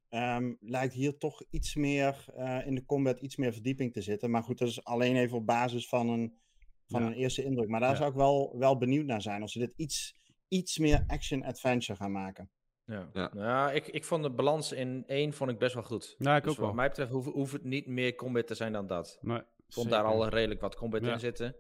[0.09, 4.31] Ehm, lijkt hier toch iets meer eh, in de combat iets meer verdieping te zitten.
[4.31, 6.38] Maar goed, dat is alleen even op basis van een,
[6.87, 7.07] van Ja.
[7.07, 7.68] een eerste indruk.
[7.68, 7.97] Maar daar Ja.
[7.97, 9.42] zou ik wel, wel benieuwd naar zijn.
[9.42, 10.14] Of ze dit iets,
[10.49, 12.51] iets meer action-adventure gaan maken.
[12.87, 13.09] Ja.
[13.12, 13.31] Ja.
[13.35, 16.14] Nou, ik, ik vond de balans in één vond ik best wel goed.
[16.18, 16.66] Ja, ik Dus ook wel.
[16.66, 19.18] Wat mij betreft hoeft, hoeft het niet meer combat te zijn dan dat.
[19.20, 20.03] Nee, Ik vond zeker.
[20.03, 21.12] daar al redelijk wat combat Ja.
[21.12, 21.57] in zitten.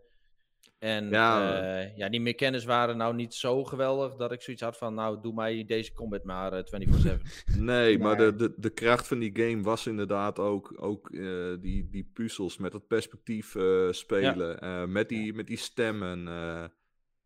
[0.78, 1.54] En Ja.
[1.80, 1.90] ja.
[1.96, 5.34] ja, die mechanics waren nou niet zo geweldig dat ik zoiets had van, nou, doe
[5.34, 6.82] mij deze combat maar eh,
[7.18, 7.20] 24-7.
[7.58, 11.88] Nee, maar de, de, de kracht van die game was inderdaad ook, ook eh, die,
[11.90, 14.60] die puzzels met dat perspectief eh, spelen.
[14.60, 16.28] eh, met, die, met die stemmen.
[16.28, 16.70] eh, eh,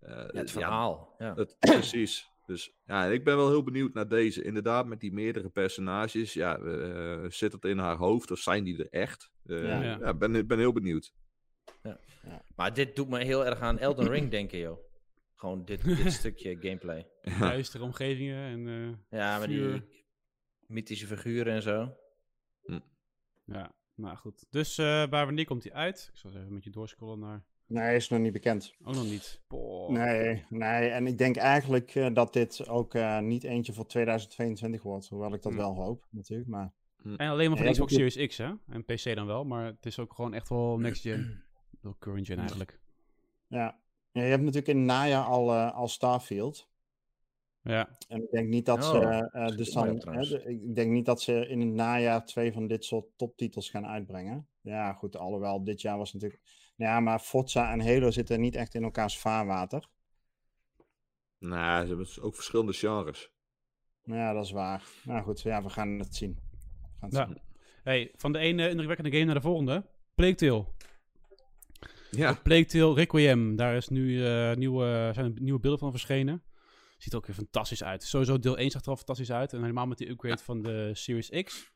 [0.01, 1.15] Ja, het verhaal.
[1.19, 1.35] Ja.
[1.35, 2.31] het, precies.
[2.49, 4.43] Dus ja, ik ben wel heel benieuwd naar deze.
[4.43, 6.33] Inderdaad, met die meerdere personages.
[6.33, 9.31] Ja, eh, zit het in haar hoofd of zijn die er echt?
[9.47, 9.83] Eh, Ja.
[9.83, 10.15] ja, Ja.
[10.15, 11.13] ben, ben heel benieuwd.
[12.57, 14.79] Maar dit doet me heel erg aan Elden Ring denken, joh.
[15.35, 17.09] Gewoon dit, dit stukje gameplay.
[17.41, 18.69] Duistere omgevingen en
[19.11, 19.83] eh, Ja, maar die
[20.67, 21.97] mythische figuren en zo.
[23.45, 24.47] ja, nou goed.
[24.51, 26.09] Dus eh bij wanneer komt hij uit?
[26.13, 27.45] Ik zal eens even met je doorscrollen naar...
[27.69, 28.75] Nee, is nog niet bekend.
[28.85, 29.41] Ook nog niet.
[29.49, 29.91] Boah.
[29.91, 34.83] Nee, nee, en ik denk eigenlijk eh, dat dit ook eh, niet eentje voor 2022
[34.83, 35.09] wordt.
[35.09, 35.59] Hoewel ik dat Hm.
[35.59, 36.49] wel hoop, natuurlijk.
[36.49, 36.73] Maar
[37.17, 38.53] En alleen maar voor Ja, Xbox Series X, hè?
[38.69, 41.43] En PC dan wel, maar het is ook gewoon echt wel next gen.
[41.81, 42.81] Wel current gen eigenlijk.
[43.47, 43.81] ja.
[44.13, 46.69] ja, je hebt natuurlijk in het najaar al, eh, al Starfield.
[47.63, 49.29] Ja, En ik denk niet dat ze.
[49.33, 52.85] Oh, dus dan, hè, ik denk niet dat ze in het najaar twee van dit
[52.85, 54.49] soort toptitels gaan uitbrengen.
[54.61, 56.41] Ja, goed, alhoewel dit jaar was natuurlijk.
[56.79, 59.89] Ja, maar Forza en Halo zitten niet echt in elkaars vaarwater.
[61.39, 63.31] Nou, ze hebben ook verschillende genres.
[64.03, 64.83] Ja, dat is waar.
[65.05, 66.39] Nou goed, ja, we gaan het zien.
[66.51, 67.27] We gaan het Ja.
[67.27, 67.41] zien.
[67.83, 69.87] hey, van de ene indrukwekkende game naar de volgende.
[70.15, 70.67] Plague Tale.
[72.11, 73.57] Ja, Plague Tale Requiem.
[73.57, 76.43] Daar is nu, eh, nieuwe, zijn nieuwe beelden van verschenen.
[76.99, 78.03] Ziet er ook weer fantastisch uit.
[78.03, 79.53] Sowieso deel 1 zag er al fantastisch uit.
[79.53, 81.73] En helemaal met die upgrade van de Series X.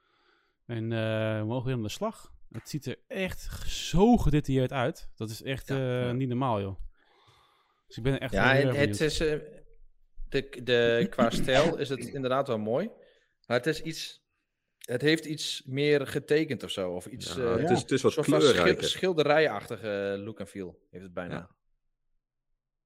[0.66, 2.32] En eh, we mogen weer aan de slag.
[2.52, 5.10] Het ziet er echt zo gedetailleerd uit.
[5.16, 6.12] Dat is echt Ja, eh, ja.
[6.12, 6.80] niet normaal, joh.
[7.86, 9.38] Dus ik ben echt Ja, heel en het is, eh,
[10.28, 12.90] de, de, qua stijl is het inderdaad wel mooi.
[13.46, 14.24] Maar het is iets,
[14.78, 16.90] het heeft iets meer getekend of zo.
[16.90, 18.84] Of iets, Ja, eh, het, is, het is wat kleurrijker.
[18.84, 21.34] schilderijachtige look en feel heeft het bijna.
[21.34, 21.50] Ja.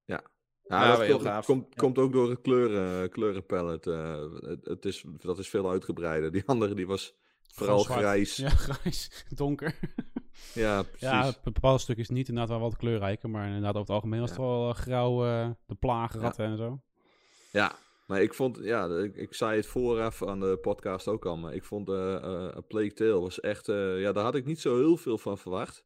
[0.04, 0.22] Ja,
[0.68, 1.44] Ja, dat komt, gaaf.
[1.46, 1.76] komt, Ja.
[1.76, 3.86] komt ook door het kleuren, kleurenpalet.
[3.86, 6.32] eh, het, het is, dat is veel uitgebreider.
[6.32, 7.14] Die andere die was
[7.52, 8.36] vooral grijs.
[8.36, 9.24] Ja, Ja, grijs.
[9.28, 9.78] Donker.
[10.52, 11.00] precies.
[11.00, 13.30] Ja, op bepaalde stuk is niet inderdaad wel wat kleurrijker.
[13.30, 14.44] Maar inderdaad over het algemeen was het Ja.
[14.44, 15.24] wel eh, grauw.
[15.26, 16.24] eh, de plagen, Ja.
[16.26, 16.80] ratten en zo.
[17.50, 17.72] Ja,
[18.06, 21.54] maar ik vond, ja, ik, ik zei het vooraf aan de podcast ook al, maar
[21.54, 22.14] ik vond eh,
[22.56, 25.84] A Plague Tale was echt, ja, daar had ik niet zo heel veel van verwacht.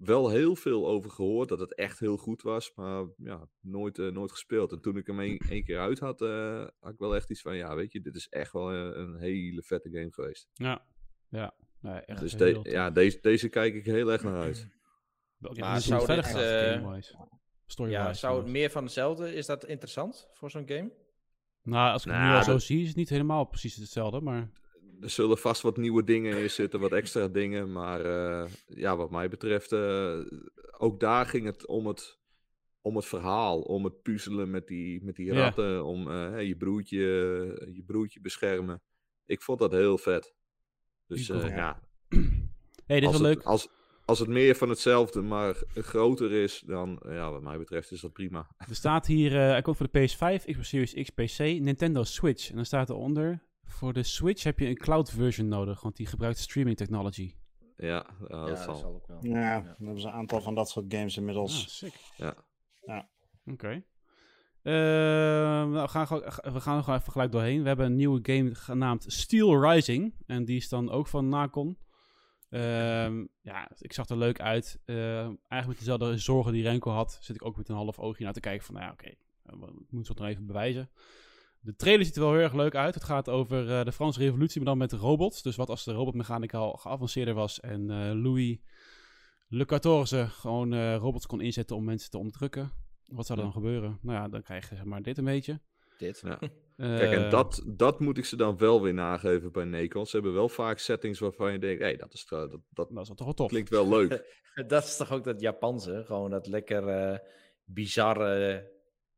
[0.00, 4.06] Wel heel veel over gehoord dat het echt heel goed was, maar ja, nooit, eh,
[4.06, 4.72] nooit gespeeld.
[4.72, 7.56] En toen ik hem één keer uit had, eh, had ik wel echt iets van,
[7.56, 10.48] ja, weet je, dit is echt wel eh, een hele vette game geweest.
[10.52, 10.84] Ja,
[11.28, 11.54] ja.
[11.80, 14.68] Nee, echt Dus heel de, ja, deze, deze kijk ik heel erg naar uit.
[15.40, 17.02] Echt Maar zou het eh.
[17.66, 17.98] Story-wise.
[17.98, 19.34] Ja, zou het meer van hetzelfde?
[19.34, 20.92] Is dat interessant voor zo'n game?
[21.62, 24.20] Nou, als ik het nu Nou, al zo zie, is het niet helemaal precies hetzelfde,
[24.20, 24.50] maar...
[25.00, 27.72] Er zullen vast wat nieuwe dingen in zitten, wat extra dingen.
[27.72, 30.18] Maar eh, ja, wat mij betreft, eh,
[30.78, 32.18] ook daar ging het om het,
[32.80, 33.60] om het verhaal.
[33.60, 35.34] Om het puzzelen met die, met die Ja.
[35.34, 35.84] ratten.
[35.84, 36.98] Om eh, je, broertje,
[37.72, 38.82] je broertje beschermen.
[39.26, 40.34] Ik vond dat heel vet.
[41.06, 41.46] Dus Ja.
[41.46, 41.80] ja,
[42.86, 43.42] hey, dit is wel het, leuk.
[43.42, 43.68] als,
[44.04, 48.12] als het meer van hetzelfde, maar groter is, dan ja, wat mij betreft is dat
[48.12, 48.48] prima.
[48.56, 52.48] Er staat hier, hij komt voor de PS5, Xbox Series X, PC, Nintendo Switch.
[52.50, 56.06] En dan staat eronder, voor de Switch heb je een cloud version nodig, want die
[56.06, 57.34] gebruikt streaming technology.
[57.76, 58.84] Ja, ja, ja, dat zal.
[58.84, 59.18] ook wel.
[59.22, 61.78] Ja, dan hebben ze een aantal van dat soort games Ah, inmiddels.
[61.78, 61.94] sick.
[62.16, 62.36] Ja.
[63.44, 63.82] Oké.
[64.62, 67.62] Eh, nou, we, gaan gewoon, we gaan er gewoon even gelijk doorheen.
[67.62, 70.14] We hebben een nieuwe game genaamd Steel Rising.
[70.26, 71.78] En die is dan ook van Nacon.
[72.50, 74.80] Ehm, ja, ik zag er leuk uit.
[74.84, 78.24] Eh, eigenlijk met dezelfde zorgen die Renko had, zit ik ook met een half oogje
[78.24, 80.90] naar te kijken van, nou ja, oké, eh, we moeten het nog even bewijzen.
[81.62, 82.94] De trailer ziet er wel heel erg leuk uit.
[82.94, 85.42] Het gaat over eh, de Franse revolutie, maar dan met robots.
[85.42, 88.58] Dus wat als de robotmechanica al geavanceerder was en eh, Louis
[89.48, 92.70] Le 14 gewoon eh, robots kon inzetten om mensen te onderdrukken.
[93.06, 93.98] Wat zou er dan gebeuren?
[94.02, 95.60] Nou ja, dan krijg je zeg maar dit een beetje.
[95.98, 96.22] Dit.
[96.24, 96.38] Ja.
[96.76, 100.06] Kijk, en dat, dat moet ik ze dan wel weer nageven bij Nacon.
[100.06, 102.88] Ze hebben wel vaak settings waarvan je denkt, hé, hey, dat, is, dat, dat Dat
[102.90, 103.48] is wel toch wel tof.
[103.48, 104.40] klinkt wel leuk.
[104.66, 106.02] dat is toch ook dat Japanse?
[106.06, 107.18] Gewoon dat lekker eh,
[107.64, 108.70] bizarre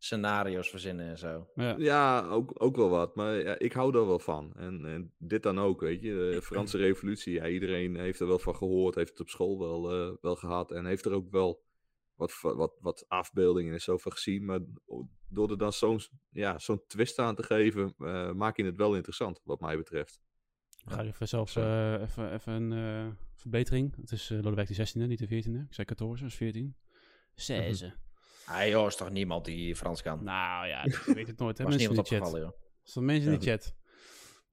[0.05, 1.49] scenario's verzinnen en zo.
[1.55, 1.75] Ja.
[1.79, 3.15] Ja, ook, ook wel wat.
[3.15, 4.53] Maar ja, ik hou daar wel van.
[4.57, 6.31] En, en dit dan ook, weet je.
[6.35, 8.95] De Franse revolutie, ja, iedereen heeft er wel van gehoord.
[8.95, 10.71] Heeft het op school wel, eh, wel gehad.
[10.71, 11.63] En heeft er ook wel
[12.15, 14.44] wat, wat, wat afbeeldingen en zo van gezien.
[14.44, 14.61] Maar
[15.29, 16.00] door er dan zo'n
[16.31, 20.21] ja, zo'n twist aan te geven, eh, maak je het wel interessant, wat mij betreft.
[20.85, 23.96] Ik ga even zelf eh, even, even een eh, verbetering.
[23.96, 25.67] Het is uh, Lodewijk de 16e, niet de 14e.
[25.69, 26.77] Ik zei 14, dat is 14.
[27.35, 27.92] 16.
[28.47, 30.25] Ah joh, is toch niemand die Frans kan?
[30.25, 31.59] Nou ja, ik weet het nooit.
[31.59, 31.65] Hè?
[31.65, 32.27] was Mensen in niemand de chat.
[32.27, 32.61] opgevallen joh.
[32.83, 33.75] Er staan mensen in de chat.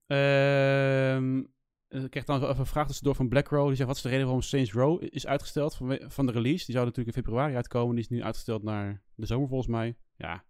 [0.08, 1.44] Ehm,
[1.88, 3.68] eh, ik kreeg dan even een vraag tussendoor van Blackrow.
[3.68, 6.66] Die zegt, wat is de reden waarom Saints Row is uitgesteld van, van de release?
[6.66, 7.96] Die zou natuurlijk in februari uitkomen.
[7.96, 9.98] Die is nu uitgesteld naar de zomer volgens mij.
[10.16, 10.44] Ja, Ja,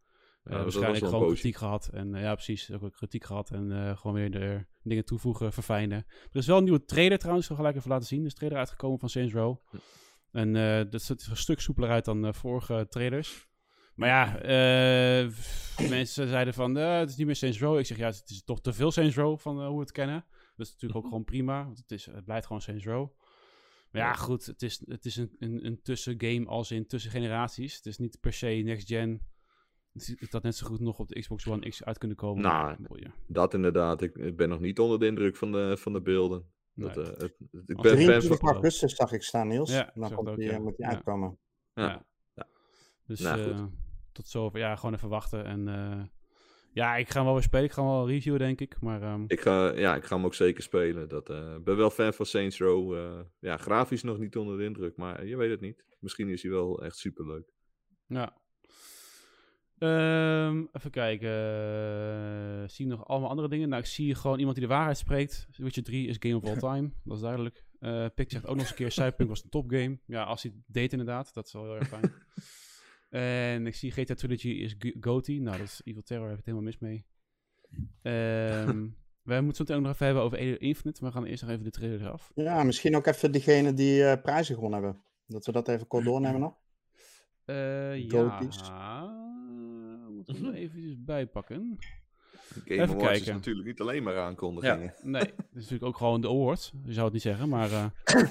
[0.44, 1.34] uh, dat waarschijnlijk gewoon poosje.
[1.34, 1.88] kritiek gehad.
[1.94, 3.52] En eh, ja, precies, ook kritiek gehad.
[3.52, 5.98] En eh, gewoon weer de dingen toevoegen, verfijnen.
[6.08, 8.20] Er is wel een nieuwe trailer trouwens, ik zal gelijk even laten zien.
[8.20, 9.58] Er is een trailer uitgekomen van Saints Row.
[10.32, 13.48] En eh, dat ziet er een stuk soepeler uit dan eh, vorige trailers.
[13.96, 15.30] Maar ja, eh,
[15.90, 17.80] mensen zeiden van, het is niet meer Saints Row.
[17.80, 20.26] Ik zeg, ja, het is toch te veel Saints Row van hoe we het kennen.
[20.56, 23.10] Dat is natuurlijk ook gewoon prima, want het, is, het blijft gewoon Saints Row.
[23.92, 27.76] Maar ja, goed, het is, het is een, een, een tussengame als in tussen generaties.
[27.76, 29.28] Het is niet per se next gen.
[29.94, 32.44] Het had net zo goed nog op de Xbox One X uit kunnen komen.
[32.44, 32.78] Nou.
[33.28, 34.02] Dat inderdaad.
[34.02, 36.46] Ik, ik ben nog niet onder de indruk van de, van de beelden.
[36.80, 37.06] Dat, Nee.
[37.06, 38.50] eh, het, het- ik ben fan 23 van...
[38.54, 39.72] augustus zag ik staan, Niels.
[39.72, 40.60] Ja, dan komt ook, die, ja.
[40.60, 41.38] moet die uitkomen.
[41.74, 42.06] Ja.
[42.36, 42.48] Ja.
[43.06, 43.64] Dus Nou, eh,
[44.12, 44.60] tot zover.
[44.60, 45.46] Ja, gewoon even wachten.
[45.46, 46.04] En eh,
[46.74, 47.66] ja, ik ga hem wel weer spelen.
[47.66, 48.82] Ik ga hem wel reviewen, denk ik.
[48.82, 51.10] Maar ehm, Ik ga, ja, ik ga hem ook zeker spelen.
[51.10, 52.96] Dat, eh, Ik ben wel fan van Saints Row.
[52.98, 55.86] eh, ja, grafisch nog niet onder de indruk, maar je weet het niet.
[56.00, 57.50] Misschien is hij wel echt superleuk.
[58.08, 58.38] ja.
[59.80, 61.30] Ehm, even kijken.
[61.30, 63.70] Eh, zie je nog allemaal andere dingen?
[63.70, 65.48] Nou, ik zie gewoon iemand die de waarheid spreekt.
[65.58, 66.92] Witcher 3 is game of all time.
[67.04, 67.64] dat is duidelijk.
[67.80, 70.00] Eh Pik zegt ook nog eens een keer, Cyberpunk was een topgame.
[70.06, 71.34] Ja, als hij deed inderdaad.
[71.34, 72.14] Dat is wel heel erg fijn.
[73.56, 75.40] en ik zie GTA Trilogy is G- GOTY.
[75.40, 77.06] Nou, dat is Evil Terror, heb ik het helemaal mis mee.
[78.02, 78.88] Ehm
[79.30, 81.02] wij moeten het ook nog even hebben over Halo Infinite.
[81.04, 82.32] Maar we gaan eerst nog even de trailer eraf.
[82.36, 85.02] Ja, misschien ook even degene die eh, prijzen gewonnen hebben.
[85.28, 86.54] Dat we dat even kort doornemen nog.
[87.46, 88.40] Eh ja,
[90.36, 91.78] er eventjes bijpakken.
[92.66, 94.94] Game Even Awards is natuurlijk niet alleen maar aankondigingen.
[95.02, 96.72] Nee, het is natuurlijk ook gewoon de award.
[96.86, 97.72] Je zou het niet zeggen, maar...
[97.72, 98.24] eh,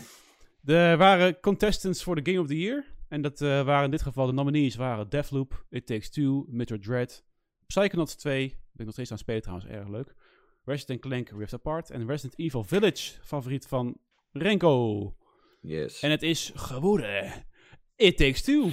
[0.91, 2.85] er waren contestants voor de Game of the Year.
[3.09, 6.83] En dat eh, waren in dit geval de nominees waren Deathloop, It Takes Two, Metroid
[6.83, 7.25] Dread,
[7.67, 10.15] Psychonauts 2, ben ik nog steeds aan het spelen trouwens, erg leuk.
[10.65, 13.99] Resident Clank Rift Apart en Resident Evil Village, favoriet van
[14.33, 15.17] Renko.
[15.61, 16.01] Yes.
[16.01, 17.47] En het is geworden
[17.97, 18.71] It Takes Two.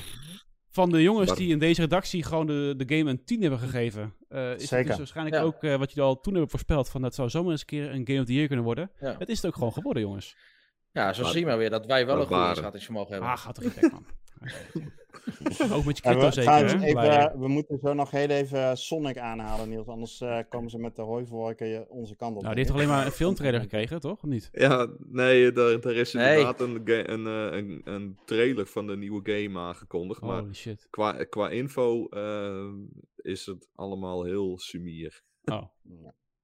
[0.76, 4.13] Van de jongens die in deze redactie gewoon de, de game een 10 hebben gegeven.
[4.30, 4.88] Eh, is het Zeker.
[4.88, 5.41] dus waarschijnlijk Ja.
[5.41, 6.89] ook eh, wat jullie al toen hebben voorspeld.
[6.89, 8.91] Van dat zou zomaar eens een keer een Game of the Year kunnen worden.
[8.99, 9.15] Ja.
[9.19, 10.36] Het is het ook gewoon geworden, jongens.
[10.91, 13.30] Ja, zo Maar- zie je maar weer dat wij wel een goed waren- inschattingsvermogen hebben.
[13.30, 14.05] Ah, gaat toch niet weg, man.
[15.76, 18.78] ook met je Ja, crypto we, zeker, even, eh, we moeten zo nog heel even
[18.78, 19.88] Sonic aanhalen, Niels.
[19.88, 22.42] Anders eh, komen ze met de hooivorken je- onze kant op.
[22.42, 24.24] Nou, die heeft alleen maar een filmtrailer gekregen, toch?
[24.24, 24.50] Of niet?
[24.52, 26.30] Ja, nee, er, er is Nee.
[26.30, 26.82] inderdaad een,
[27.12, 30.22] een, eh, een, een trailer van de nieuwe game aangekondigd.
[30.22, 30.88] Maar Holy shit.
[30.90, 32.70] qua, qua info eh,
[33.16, 35.24] is het allemaal heel sumier.
[35.46, 35.64] Oh,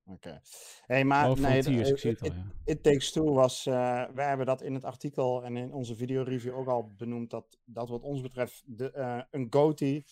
[0.06, 0.42] Oké.
[0.86, 2.52] Hey, maar oh nee, eh, ik zie het al, It, ja.
[2.64, 6.56] It Takes Two was, eh wij hebben dat in het artikel en in onze videoreview
[6.56, 10.04] ook al benoemd, dat dat wat ons betreft de, eh, een GOTY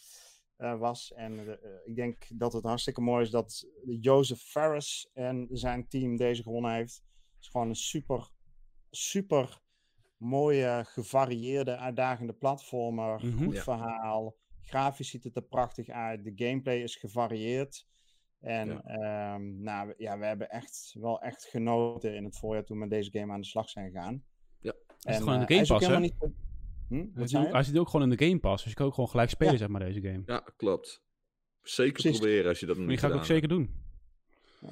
[0.56, 1.14] eh, was.
[1.14, 3.68] En de, ik denk dat het hartstikke mooi is dat
[4.00, 7.04] Joseph Ferris en zijn team deze gewonnen heeft.
[7.36, 8.30] Het is gewoon een super,
[8.90, 9.62] super
[10.18, 13.26] mooie, gevarieerde, uitdagende platformer.
[13.26, 13.44] Mhm.
[13.44, 13.62] Goed Ja.
[13.64, 14.36] verhaal.
[14.62, 16.24] Grafisch ziet het er prachtig uit.
[16.24, 17.88] De gameplay is gevarieerd.
[18.40, 18.82] En Ja.
[18.84, 22.82] ehm, nou, we- ja, we hebben echt wel echt genoten in het voorjaar toen we
[22.88, 24.24] met deze game aan de slag zijn gegaan.
[24.60, 24.74] Ja.
[25.02, 26.38] En, gewoon in de eh, hij is Game ook Pass, helemaal niet
[26.88, 27.18] Hm?
[27.20, 27.52] Hij zit, ook, je?
[27.52, 29.54] hij zit ook gewoon in de Game Pass, dus je kan ook gewoon gelijk spelen,
[29.54, 29.60] Ja.
[29.60, 30.22] zeg maar, deze game.
[30.26, 31.04] Ja, klopt.
[31.62, 32.18] Zeker Precies.
[32.20, 33.88] proberen als je dat nog Maar die niet ga ik ook zeker doen.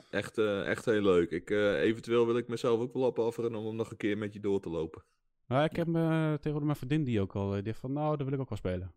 [0.10, 1.32] Echt, eh, echt heel leuk.
[1.32, 4.34] Ik, eh, eventueel wil ik mezelf ook wel opofferen om hem nog een keer met
[4.34, 5.04] je door te lopen.
[5.48, 5.94] Ja, ik heb eh
[6.34, 8.94] tegenwoordig mijn vriendin die ook al, die van, nou, dat wil ik ook wel spelen.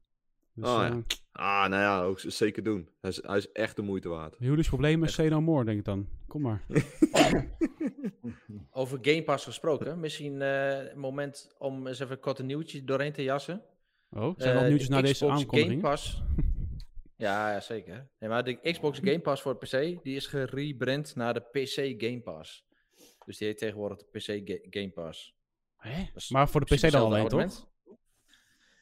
[0.61, 0.89] Dus, Oh, ja.
[0.89, 0.97] eh,
[1.33, 2.89] Ah, nou ja, ook zeker doen.
[3.01, 4.35] Hij is, hij is echt de moeite waard.
[4.39, 6.09] huwelijksproblemen, say no more, denk ik dan.
[6.27, 6.63] Kom maar.
[8.73, 13.13] Over Game Pass gesproken, misschien eh, een moment om eens even een korte nieuwtje doorheen
[13.13, 13.63] te jassen.
[14.11, 15.81] Oh, zijn er al Eh, nieuwtjes de na deze Xbox aankondiging?
[15.81, 16.23] Game Pass.
[17.17, 18.09] ja, ja, zeker.
[18.19, 22.03] Nee, maar de Xbox Game Pass voor de PC, die is gerebrand naar de PC
[22.05, 22.65] Game Pass.
[23.27, 25.35] Dus die heet tegenwoordig de PC Ga- Game Pass.
[25.77, 26.03] Hè?
[26.15, 27.69] Is Maar voor de PC dan alleen, toch?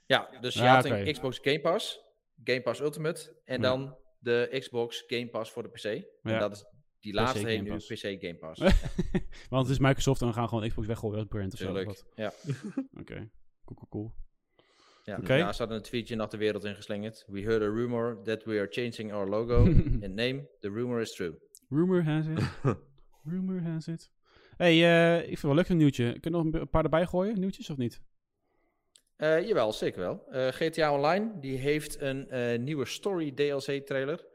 [0.09, 2.01] Ja, dus je Ja, had een Xbox Game Pass,
[2.45, 3.63] Game Pass Ultimate, en Ja.
[3.63, 5.83] dan de Xbox Game Pass voor de PC.
[5.83, 6.03] Ja.
[6.23, 6.65] En dat is,
[7.01, 7.77] die PC laatste heet Game nu.
[7.77, 8.61] PC Game Pass.
[9.51, 11.65] Want het is Microsoft en we gaan gewoon Xbox weggooien als brand of zo.
[11.65, 11.87] of Tuurlijk.
[11.87, 12.05] wat?
[12.15, 12.33] Ja.
[13.01, 13.31] Oké,
[13.65, 14.13] cool, cool, cool.
[15.05, 17.25] Ja, hadden een tweetje nog de wereld ingeslingerd.
[17.27, 19.57] We heard a rumor that we are changing our logo
[20.05, 20.49] and name.
[20.61, 21.39] The rumor is true.
[21.69, 22.39] Rumor has it.
[23.25, 24.11] Rumor has it.
[24.57, 26.13] hey, eh, ik vind het wel leuk een nieuwtje.
[26.21, 28.03] Kun je nog een paar erbij gooien, nieuwtjes of niet?
[29.19, 30.27] Eh, jawel, zeker wel.
[30.31, 34.27] Eh, GTA Online die heeft een eh, nieuwe story DLC trailer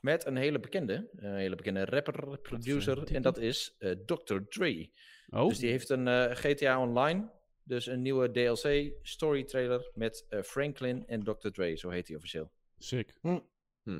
[0.00, 4.36] met een hele bekende, een hele bekende rapper, producer en dat is eh, Dr.
[4.48, 4.90] Dre.
[5.28, 7.30] Oh, Dus die heeft een eh, GTA Online,
[7.62, 11.48] dus een nieuwe DLC story trailer met eh, Franklin en Dr.
[11.48, 12.50] Dre, zo heet hij officieel.
[12.78, 13.14] sick.
[13.20, 13.38] Hm.
[13.82, 13.98] Hm.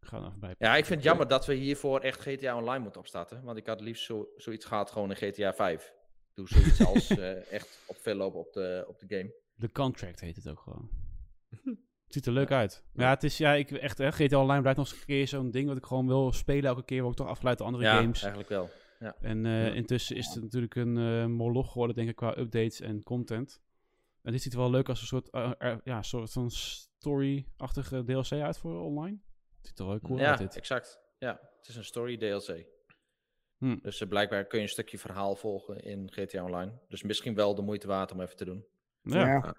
[0.00, 0.54] Ik ga er even bij.
[0.58, 3.42] Ja, ik vind het jammer dat we hiervoor echt GTA Online moeten opstarten.
[3.42, 5.92] Want ik had liefst zo, zoiets gehad gewoon in GTA 5.
[6.34, 9.34] Doe zoiets als eh, echt op veel lopen op de, op de game.
[9.58, 10.90] De contract heet het ook gewoon.
[11.48, 11.76] Het
[12.14, 12.84] ziet er leuk uit.
[12.92, 15.50] Ja, het is ja, ik echt hè, GTA Online blijft nog eens een keer zo'n
[15.50, 17.00] ding wat ik gewoon wil spelen elke keer.
[17.02, 18.20] Word ik toch afgeleid door andere Ja, games.
[18.20, 18.70] eigenlijk wel.
[19.20, 19.72] En eh, Ja.
[19.72, 23.60] intussen is het natuurlijk een eh moloch geworden, denk ik, qua updates en content.
[24.22, 28.32] En dit ziet er wel leuk als een soort, eh, ja, soort van story-achtige DLC
[28.32, 29.18] uit voor online.
[29.58, 30.56] Het ziet er wel cool ja, uit dit.
[30.56, 31.00] exact.
[31.18, 32.64] Ja, het is een story DLC.
[33.58, 33.76] Hm.
[33.82, 36.72] Dus blijkbaar kun je een stukje verhaal volgen in GTA Online.
[36.88, 38.64] Dus misschien wel de moeite waard om even te doen.
[39.12, 39.44] Ja, Ja.
[39.44, 39.54] Er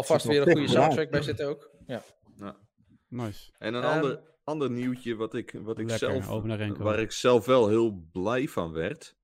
[0.00, 1.70] zal vast weer een goede soundtrack bij zitten ook.
[1.86, 2.02] Ja.
[3.08, 3.50] nice.
[3.58, 7.46] En een Ehm, ander, ander nieuwtje wat ik, wat ik Lekker, zelf, waar ik zelf
[7.46, 9.16] wel heel blij van werd.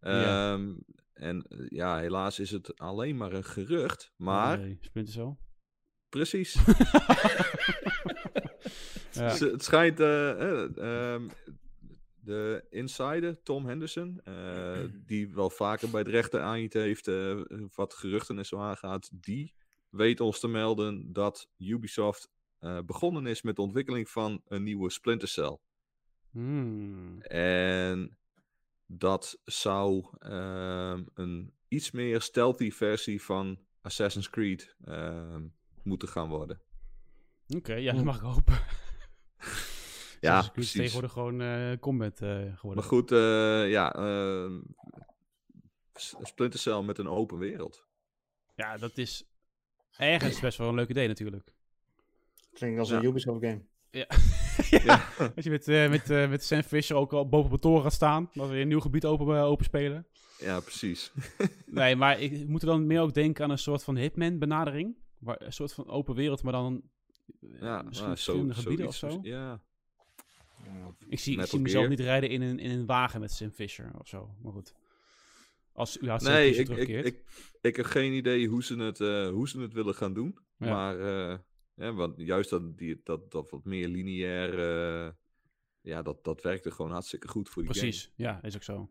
[0.00, 0.52] Ja.
[0.52, 0.74] Ehm,
[1.12, 4.12] En eh, ja, helaas is het alleen maar een gerucht.
[4.16, 5.36] Maar Nee, Splinter Cell.
[6.08, 6.54] precies.
[9.12, 9.22] Ja.
[9.36, 10.00] Het schijnt.
[10.00, 11.28] eh, eh, ehm,
[12.26, 17.40] de insider, Tom Henderson, eh, die wel vaker bij de rechter aanjiet heeft eh,
[17.74, 19.54] wat geruchten en zo aangaat, die
[19.88, 24.90] weet ons te melden dat Ubisoft eh, begonnen is met de ontwikkeling van een nieuwe
[24.90, 25.58] Splinter Cell.
[26.30, 27.20] Hmm.
[27.22, 28.18] En
[28.86, 35.46] dat zou ehm, een iets meer stealthy versie van Assassin's Creed ehm,
[35.82, 36.60] moeten gaan worden.
[37.56, 38.58] Oké, ja, dat mag ik hopen.
[40.26, 40.72] Ja, Dus precies.
[40.72, 42.74] tegenwoordig gewoon eh combat eh, geworden.
[42.74, 44.60] Maar goed, eh, ja, ehm,
[46.22, 47.86] Splinter Cell met een open wereld.
[48.54, 49.24] Ja, dat is
[49.96, 51.52] ergens best wel een leuk idee natuurlijk.
[52.52, 52.96] Klinkt als Ja.
[52.96, 53.62] een Ubisoft game.
[53.90, 54.06] ja.
[55.36, 57.92] Als je met, eh, met, met Sam Fisher ook al boven op het toren gaat
[57.92, 58.30] staan.
[58.32, 60.06] Dat we weer een nieuw gebied open, open spelen.
[60.38, 61.12] Ja, precies.
[61.66, 64.96] Nee, maar ik moet er dan meer ook denken aan een soort van Hitman benadering.
[65.18, 66.82] Waar, een soort van open wereld, maar dan
[67.40, 69.18] Ja, misschien zo, verschillende gebieden of zo.
[69.22, 69.60] Ja,
[71.08, 73.90] Ik zie, ik zie mezelf niet rijden in een, in een wagen met Sam Fisher
[73.98, 74.34] of zo.
[74.42, 74.74] Maar goed.
[75.72, 77.22] Als Sam nee, ik, ik, ik,
[77.60, 80.38] ik heb geen idee hoe ze het, eh, hoe ze het willen gaan doen.
[80.58, 80.70] Ja.
[80.70, 81.38] Maar eh,
[81.74, 85.12] ja, want juist dat, die, dat, dat wat meer lineair, eh,
[85.80, 88.90] ja, dat, dat werkte gewoon hartstikke goed voor die Precies, ja, is ook zo.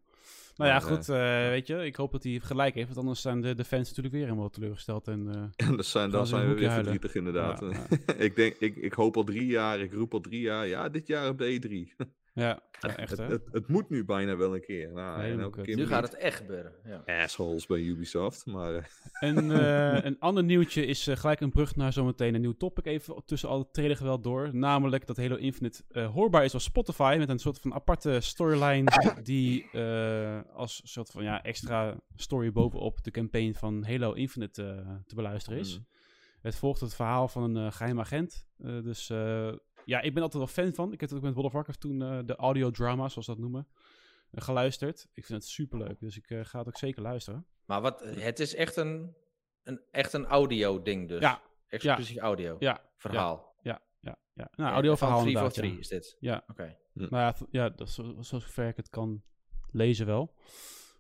[0.56, 3.42] Nou ja, goed, eh, weet je, ik hoop dat hij gelijk heeft, want anders zijn
[3.42, 5.08] de, de fans natuurlijk weer helemaal teleurgesteld.
[5.08, 5.28] En,
[5.58, 5.68] eh.
[5.68, 6.92] En dat zijn, dan zijn we weer huilen.
[6.92, 7.60] verdrietig inderdaad.
[7.60, 10.90] Ja, ik, denk, ik, ik hoop al drie jaar, ik roep al drie jaar, ja,
[10.90, 11.62] dit jaar op de
[11.98, 12.06] E3.
[12.36, 13.26] Ja, ja, echt het, hè.
[13.26, 14.92] het, het moet nu bijna wel een keer.
[14.92, 15.66] Nou, en Helemaal elke kut.
[15.66, 16.74] keer Nu gaat het echt gebeuren.
[16.86, 17.22] Ja.
[17.24, 18.74] Assholes bij Ubisoft, maar...
[18.76, 18.84] eh,
[19.30, 22.86] En eh, een ander nieuwtje is eh, gelijk een brug naar zometeen een nieuw topic
[22.86, 24.56] even tussen al het trailer geweld door.
[24.56, 28.92] Namelijk dat Halo Infinite eh, hoorbaar is op Spotify met een soort van aparte storyline
[29.24, 34.96] die eh, als soort van ja, extra story bovenop de campaign van Halo Infinite eh,
[35.08, 35.78] te beluisteren is.
[35.78, 35.86] Mm.
[36.42, 38.46] Het volgt het verhaal van een eh, geheim agent.
[38.58, 39.54] Eh, dus eh,
[39.86, 40.94] ja, ik ben altijd wel fan van.
[40.94, 43.40] Ik heb het ook met World of Warcraft toen eh, de audiodrama, zoals ze dat
[43.40, 43.68] noemen,
[44.32, 45.08] eh, geluisterd.
[45.14, 47.46] Ik vind het superleuk, dus ik eh, ga het ook zeker luisteren.
[47.66, 49.16] Maar wat, het is echt een,
[49.64, 51.22] een, echt een audio ding dus.
[51.22, 52.56] Ja, Exclusief audio.
[52.60, 53.56] ja, Verhaal.
[53.62, 54.50] ja, ja, ja.
[54.56, 55.80] Nou, En audioverhaal van 3 voor inderdaad, 3 ja.
[55.80, 56.18] is dit.
[56.20, 56.44] Ja.
[56.48, 56.78] Oké.
[56.94, 59.24] Nou ja, ja dat is zo, zo ver ik het kan
[59.72, 60.34] lezen wel.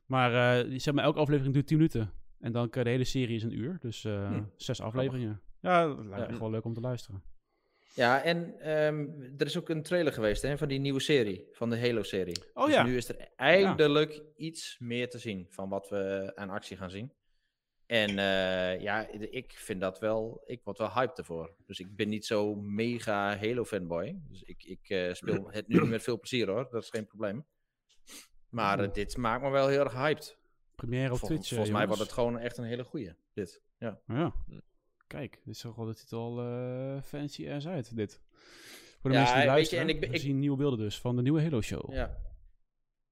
[0.05, 2.11] Maar eh, zeg maar, elke aflevering duurt 10 minuten.
[2.39, 3.77] En dan kan de hele serie is een uur.
[3.79, 4.43] Dus eh, Hm.
[4.55, 5.41] zes afleveringen.
[5.59, 6.39] Ja, dat lijkt me Ja.
[6.39, 7.23] wel leuk om te luisteren.
[7.95, 11.69] Ja, en ehm, er is ook een trailer geweest hè, van die nieuwe serie, van
[11.69, 12.43] de Halo-serie.
[12.53, 12.83] Oh dus ja.
[12.83, 17.11] nu is er eindelijk iets meer te zien van wat we aan actie gaan zien.
[17.85, 21.55] En eh, ja, ik vind dat wel, ik word wel hyped ervoor.
[21.65, 24.19] Dus ik ben niet zo mega Halo-fanboy.
[24.29, 27.45] Dus ik, ik eh, speel het nu met veel plezier hoor, dat is geen probleem.
[28.49, 30.37] Maar eh, dit maakt me wel heel erg hyped.
[30.75, 31.47] Première op Vol- Twitch.
[31.47, 33.61] volgens mij wordt het gewoon echt een hele goeie, dit.
[33.77, 33.99] Ja.
[34.07, 34.33] Ja.
[35.08, 38.22] Kijk, dit zag al, dit ziet er al eh, fancy ass uit, dit.
[38.99, 40.99] Voor de Ja, mensen die je, luisteren, en ik we ik- zien nieuwe beelden dus
[40.99, 41.89] van de nieuwe Halo Show.
[41.91, 42.24] Ja, ja.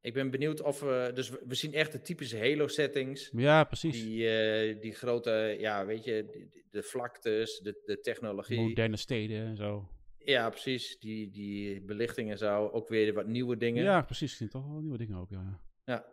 [0.02, 3.30] Ik ben benieuwd of we, dus we, we zien echt de typische Halo-settings.
[3.68, 4.02] precies.
[4.04, 8.60] Die, eh, die grote, ja, weet je, de, de vlaktes, de, de technologie.
[8.60, 9.88] Moderne steden en zo.
[10.18, 11.00] Ja, precies.
[11.00, 12.68] Die, die belichting en zo.
[12.68, 13.84] Ook weer wat nieuwe dingen.
[13.84, 14.32] Ja, precies.
[14.32, 15.60] Ik zie toch wel nieuwe dingen ook, ja.
[15.86, 16.06] Ja.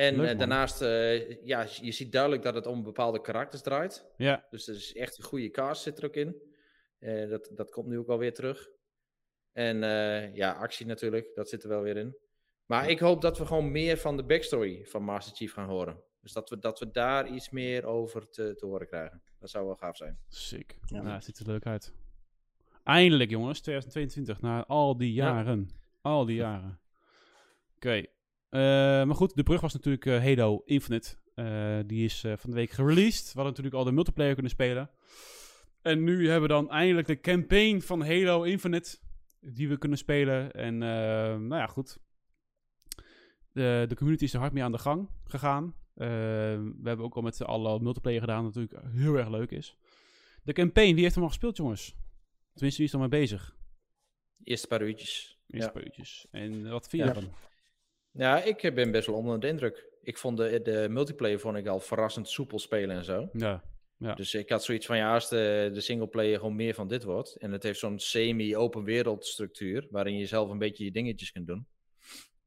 [0.00, 4.06] En Leuk, eh, daarnaast, eh, ja, je ziet duidelijk dat het om bepaalde karakters draait.
[4.16, 6.36] Ja, Dus er is echt een goede cast zit er ook in.
[6.98, 8.68] Eh, dat, dat komt nu ook alweer terug.
[9.52, 12.16] En eh, ja, actie natuurlijk, dat zit er wel weer in.
[12.66, 16.02] Maar ik hoop dat we gewoon meer van de backstory van Master Chief gaan horen.
[16.20, 19.22] Dus dat we, dat we daar iets meer over te, te horen krijgen.
[19.38, 20.18] Dat zou wel gaaf zijn.
[20.28, 20.78] sick.
[20.84, 21.02] Ja.
[21.02, 21.92] Nou, ziet er leuk uit.
[22.84, 25.24] Eindelijk, jongens, 2022, na al die Ja.
[25.24, 25.70] jaren.
[26.00, 26.80] Al die jaren.
[27.76, 28.04] Oké.
[28.50, 28.60] Eh,
[29.04, 31.16] maar goed, de brug was natuurlijk eh, Halo Infinite.
[31.34, 33.24] Eh, die is van de week gereleased.
[33.24, 34.90] We hadden natuurlijk al de multiplayer kunnen spelen.
[35.82, 38.98] En nu hebben we dan eindelijk de campaign van Halo Infinite.
[39.40, 40.52] die we kunnen spelen.
[40.52, 41.98] En nou ja, goed.
[43.52, 45.74] De, de community is er hard mee aan de gang gegaan.
[45.94, 49.76] We hebben ook al met z'n allen multiplayer gedaan, wat natuurlijk heel erg leuk is.
[50.42, 51.96] De campaign, wie heeft hem al gespeeld, jongens?
[52.52, 53.56] Tenminste, wie is er mee bezig?
[54.44, 55.38] Eerste paar uurtjes.
[55.46, 55.72] Eerste Ja.
[55.74, 56.26] paar uurtjes.
[56.30, 57.14] En wat vind je Ja.
[57.14, 57.32] ervan?
[58.12, 59.88] Ja, ik eh, ben best wel onder de indruk.
[60.02, 63.28] Ik vond de, de multiplayer vond ik al verrassend soepel spelen en zo.
[63.32, 63.64] Ja.
[64.00, 64.14] Ja.
[64.14, 67.36] Dus ik had zoiets van, ja, als de, de singleplayer gewoon meer van dit wordt...
[67.36, 69.86] en het heeft zo'n semi-open wereld structuur...
[69.90, 71.66] waarin je zelf een beetje je dingetjes kunt doen.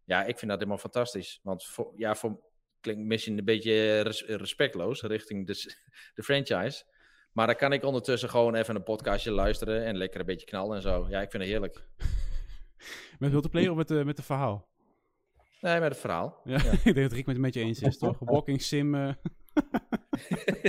[0.05, 1.39] Ja, ik vind dat helemaal fantastisch.
[1.43, 2.39] Want voor, ja, voor,
[2.79, 5.53] klinkt misschien een beetje res- respectloos richting de,
[6.15, 6.83] de franchise...
[7.31, 9.85] maar dan kan ik ondertussen gewoon even een podcastje luisteren...
[9.85, 11.05] en lekker een beetje knallen en zo.
[11.09, 11.87] Ja, ik vind het heerlijk.
[13.19, 14.72] Met multiplayer of met, de met de verhaal?
[15.63, 16.41] Nee, met het verhaal.
[16.43, 18.17] Ja, ik denk dat Rick met het met je eens is, toch?
[18.33, 18.95] Walking sim.
[18.95, 19.13] eh,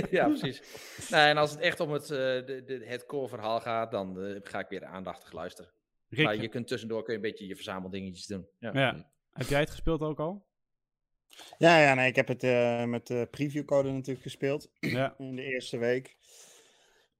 [0.09, 0.61] ja, precies.
[1.09, 4.21] Nee, en als het echt om het, eh, de, de, het core verhaal gaat, dan
[4.21, 5.71] eh, ga ik weer aandachtig luisteren.
[6.09, 8.47] Rick, Maar je kunt tussendoor kun je een beetje je verzameldingetjes doen.
[8.59, 8.71] Ja.
[8.73, 9.09] ja.
[9.31, 10.45] heb jij het gespeeld ook al?
[11.57, 15.15] Ja, ja, nee, ik heb het eh, met de previewcode natuurlijk gespeeld Ja.
[15.17, 16.17] in de eerste week.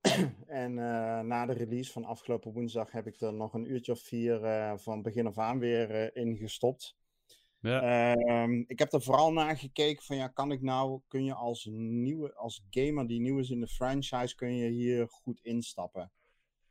[0.47, 3.99] en eh, na de release van afgelopen woensdag heb ik er nog een uurtje of
[3.99, 6.95] vier eh, van begin af aan weer eh, in gestopt.
[7.65, 8.15] Ja.
[8.15, 11.67] Ehm, ik heb er vooral naar gekeken van ja, kan ik nou, kun je als
[11.71, 16.11] nieuwe, als gamer die nieuw is in de franchise, kun je hier goed instappen.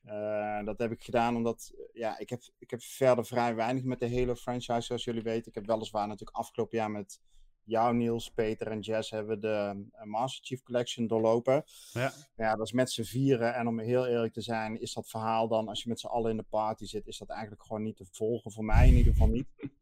[0.03, 3.85] Eh, dat heb ik gedaan omdat, eh, ja, ik heb, ik heb verder vrij weinig
[3.85, 5.49] met de hele franchise, zoals jullie weten.
[5.49, 7.21] Ik heb weliswaar natuurlijk afgelopen jaar met
[7.65, 11.65] jou, Niels, Peter en Jess hebben we de eh, Master Chief Collection doorlopen.
[11.93, 12.13] Ja.
[12.37, 13.55] Ja, dat is met z'n vieren.
[13.55, 16.31] En om heel eerlijk te zijn, is dat verhaal dan, als je met z'n allen
[16.31, 18.53] in de party zit, is dat eigenlijk gewoon niet te volgen.
[18.53, 19.47] Voor mij in ieder geval niet.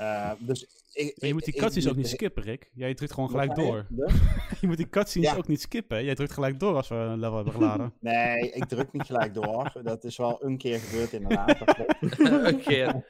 [0.00, 2.70] Eh, dus ik, je moet die cutscenes ook niet skippen, Rick.
[2.74, 3.86] Jij drukt gewoon gelijk door.
[4.60, 5.36] Je moet die cutscenes Ja.
[5.36, 6.04] ook niet skippen.
[6.04, 7.92] Jij drukt gelijk door als we een level hebben geladen.
[8.00, 9.72] Nee, ik druk niet gelijk door.
[9.82, 11.58] Dat is wel een keer gebeurd inderdaad.
[12.48, 13.06] Een keer.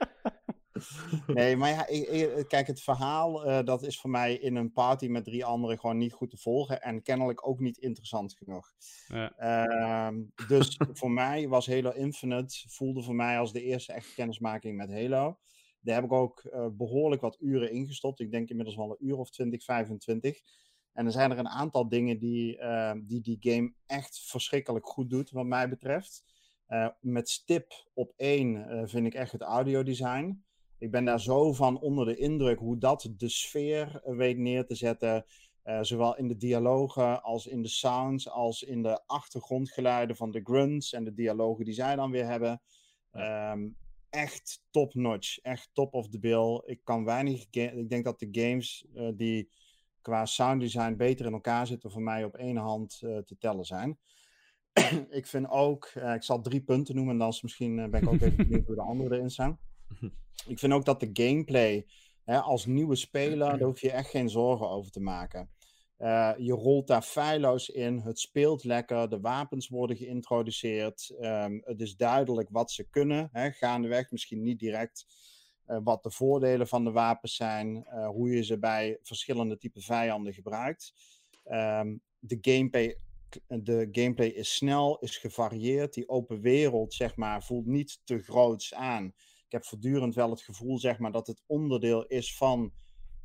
[1.27, 4.73] Nee, maar ja, ik- ik- kijk, het verhaal, eh, dat is voor mij in een
[4.73, 6.81] party met drie anderen gewoon niet goed te volgen.
[6.83, 8.73] En kennelijk ook niet interessant genoeg.
[9.07, 9.33] Ja.
[9.37, 10.17] Ehm,
[10.49, 14.91] dus voor mij was Halo Infinite, voelde voor mij als de eerste echte kennismaking met
[14.93, 15.39] Halo.
[15.81, 18.21] Daar heb ik ook eh, behoorlijk wat uren ingestopt.
[18.21, 20.41] Ik denk inmiddels wel een uur of 20, 25.
[20.93, 25.11] En er zijn er een aantal dingen die, eh, die die game echt verschrikkelijk goed
[25.11, 26.25] doet, wat mij betreft.
[26.67, 30.45] Eh, met stip op één eh, vind ik echt het audiodesign.
[30.79, 34.75] Ik ben daar zo van onder de indruk hoe dat de sfeer weet neer te
[34.75, 35.25] zetten.
[35.81, 40.93] Zowel in de dialogen als in de sounds, als in de achtergrondgeluiden van de grunts
[40.93, 42.63] en de dialogen die zij dan weer hebben.
[43.11, 43.69] Ehm,
[44.11, 46.63] echt top notch, echt top of the bill.
[46.65, 49.51] Ik kan weinig, ik denk dat de games eh, die
[50.01, 53.65] qua sound design beter in elkaar zitten voor mij op één hand eh, te tellen
[53.65, 53.99] zijn.
[55.11, 58.09] ik vind ook, eh, ik zal drie punten noemen en dan is misschien ben ik
[58.09, 59.59] ook even benieuwd hoe de andere erin staan.
[60.47, 61.87] Ik vind ook dat de gameplay,
[62.25, 65.51] hè, als nieuwe speler, daar hoef je echt geen zorgen over te maken.
[66.01, 71.15] Eh, je rolt daar feilloos in, het speelt lekker, de wapens worden geïntroduceerd.
[71.21, 75.07] ehm, het is duidelijk wat ze kunnen, hè, gaandeweg, misschien niet direct
[75.67, 79.83] eh, wat de voordelen van de wapens zijn, eh, hoe je ze bij verschillende typen
[79.83, 80.95] vijanden gebruikt.
[81.45, 82.97] Ehm, de, gameplay,
[83.47, 85.95] de gameplay is snel, is gevarieerd.
[85.95, 89.07] Die open wereld, zeg maar, voelt niet te groots aan.
[89.47, 92.73] Ik heb voortdurend wel het gevoel, zeg maar, dat het onderdeel is van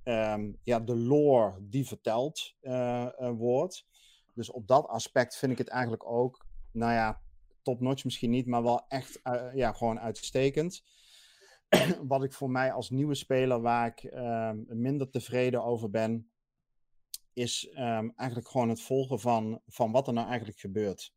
[0.06, 3.86] ehm, ja, de lore die verteld eh, eh, wordt.
[4.34, 7.22] Dus op dat aspect vind ik het eigenlijk ook, nou ja,
[7.62, 10.84] top-notch misschien niet, maar wel echt eh, ja, gewoon uitstekend.
[12.08, 16.30] Wat ik voor mij als nieuwe speler, waar ik ehm, minder tevreden over ben,
[17.34, 21.14] is ehm, eigenlijk gewoon het volgen van, van wat er nou eigenlijk gebeurt.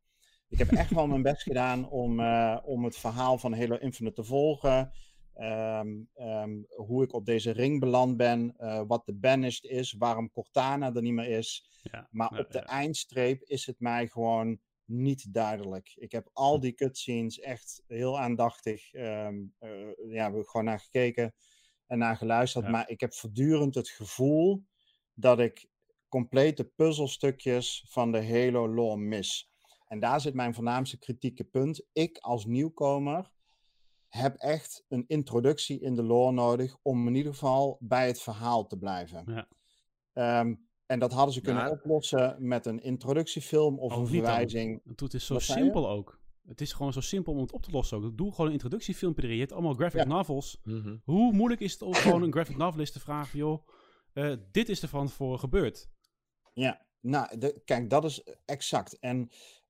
[0.47, 2.19] Ik heb echt wel mijn best gedaan om,
[2.63, 4.91] om het verhaal van Halo Infinite te volgen.
[5.39, 10.31] Ehm, ehm, hoe ik op deze ring beland ben, eh, wat de banished is, waarom
[10.31, 11.69] Cortana er niet meer is.
[11.83, 12.65] Ja, Maar ja, op de ja.
[12.65, 15.91] eindstreep is het mij gewoon niet duidelijk.
[15.95, 21.33] Ik heb al die cutscenes echt heel aandachtig ehm, eh, ja, ik gewoon naar gekeken
[21.87, 22.67] en naar geluisterd.
[22.67, 24.63] Maar ik heb voortdurend het gevoel
[25.13, 25.69] dat ik
[26.07, 29.51] complete puzzelstukjes van de Halo lore mis.
[29.87, 31.85] En daar zit mijn voornaamste kritieke punt.
[31.93, 33.31] Ik als nieuwkomer
[34.09, 38.67] heb echt een introductie in de lore nodig om in ieder geval bij het verhaal
[38.67, 39.23] te blijven.
[39.25, 39.47] Ja.
[40.13, 40.55] Ehm,
[40.85, 41.69] en dat hadden ze kunnen Ja.
[41.69, 44.81] oplossen met een introductiefilm of Oh, een verwijzing.
[44.85, 46.19] Want Het is zo simpel ook.
[46.47, 48.17] Het is gewoon zo simpel om het op te lossen ook.
[48.17, 49.35] Doe gewoon een introductiefilmpje erin.
[49.35, 50.07] Je hebt allemaal graphic Ja.
[50.07, 50.59] novels.
[50.63, 50.97] Mhm.
[51.03, 53.67] Hoe moeilijk is het om gewoon een graphic novelist te vragen joh,
[54.13, 55.89] eh, dit is er van voor gebeurd.
[56.53, 58.99] Ja, nou, de, kijk, dat is exact.
[58.99, 59.29] En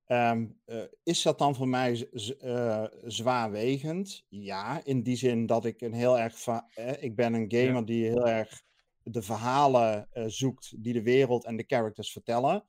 [0.10, 4.26] Ehm, eh, is dat dan voor mij eh, zwaarwegend?
[4.30, 6.45] Ja, in die zin dat ik een heel erg.
[6.47, 8.62] eh, ik ben een gamer die heel erg
[9.03, 12.66] de verhalen zoekt die de wereld en de characters vertellen.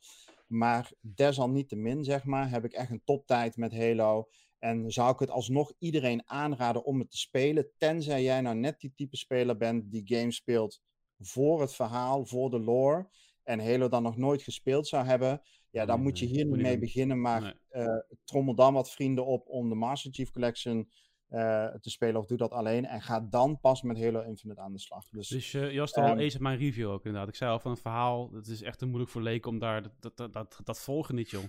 [0.47, 4.29] Maar desalniettemin, zeg maar, heb ik echt een toptijd met Halo.
[4.59, 8.81] En zou ik het alsnog iedereen aanraden om het te spelen, tenzij jij nou net
[8.81, 10.81] die type speler bent die games speelt
[11.19, 13.09] voor het verhaal, voor de lore,
[13.43, 16.57] en Halo dan nog nooit gespeeld zou hebben, ja, dan Nee, moet je hier niet
[16.57, 16.81] mee doen.
[16.81, 17.55] beginnen, maar Nee.
[17.69, 20.91] eh, trommel dan wat vrienden op om de Master Chief Collection
[21.29, 24.73] eh, te spelen, of doe dat alleen, en ga dan pas met Halo Infinite aan
[24.73, 25.09] de slag.
[25.09, 27.29] Dus, Dus eh, je was al Ehm, eens met mijn review ook inderdaad.
[27.29, 29.83] Ik zei al van het verhaal, het is echt te moeilijk voor leken om daar,
[29.83, 31.45] dat, dat, dat, dat, dat volgen niet joh.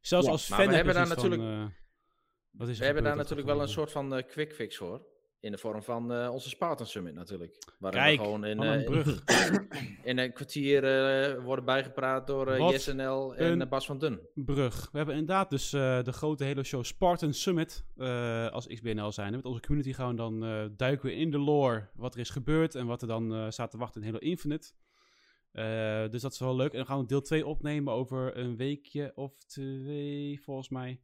[0.00, 1.74] Zelfs Ja, als maar fan we hebben daar van, natuurlijk- eh,
[2.50, 5.06] wat is er We hebben daar natuurlijk wel een soort van eh, quick fix voor.
[5.40, 7.58] In de vorm van eh, onze Spartan Summit natuurlijk.
[7.80, 9.24] Kijk, we gewoon in, eh, brug.
[10.10, 14.20] in een kwartier eh, worden bijgepraat door Wat JSNL en Bas van Dun.
[14.34, 14.88] brug.
[14.90, 19.32] We hebben inderdaad dus de grote Halo Show Spartan Summit uh, als XBNL zijn.
[19.32, 22.30] Met onze community gaan we dan uh, duiken we in de lore, wat er is
[22.30, 24.72] gebeurd en wat er dan uh, staat te wachten in Halo Infinite.
[25.52, 26.70] Uh, dus dat is wel leuk.
[26.70, 31.00] En dan gaan we deel 2 opnemen over een weekje of twee, volgens mij.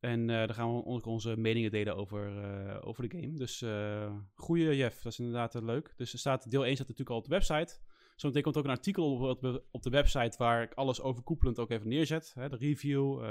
[0.00, 3.34] En uh, dan gaan we onze meningen delen over, uh, over de game.
[3.34, 5.92] Dus uh, goeie Jeff, dat is inderdaad leuk.
[5.96, 7.78] Dus er staat, deel 1 staat natuurlijk al op de website.
[8.16, 11.88] Zometeen komt ook een artikel op, op de website waar ik alles overkoepelend ook even
[11.88, 12.32] neerzet.
[12.34, 13.22] Hè, de review.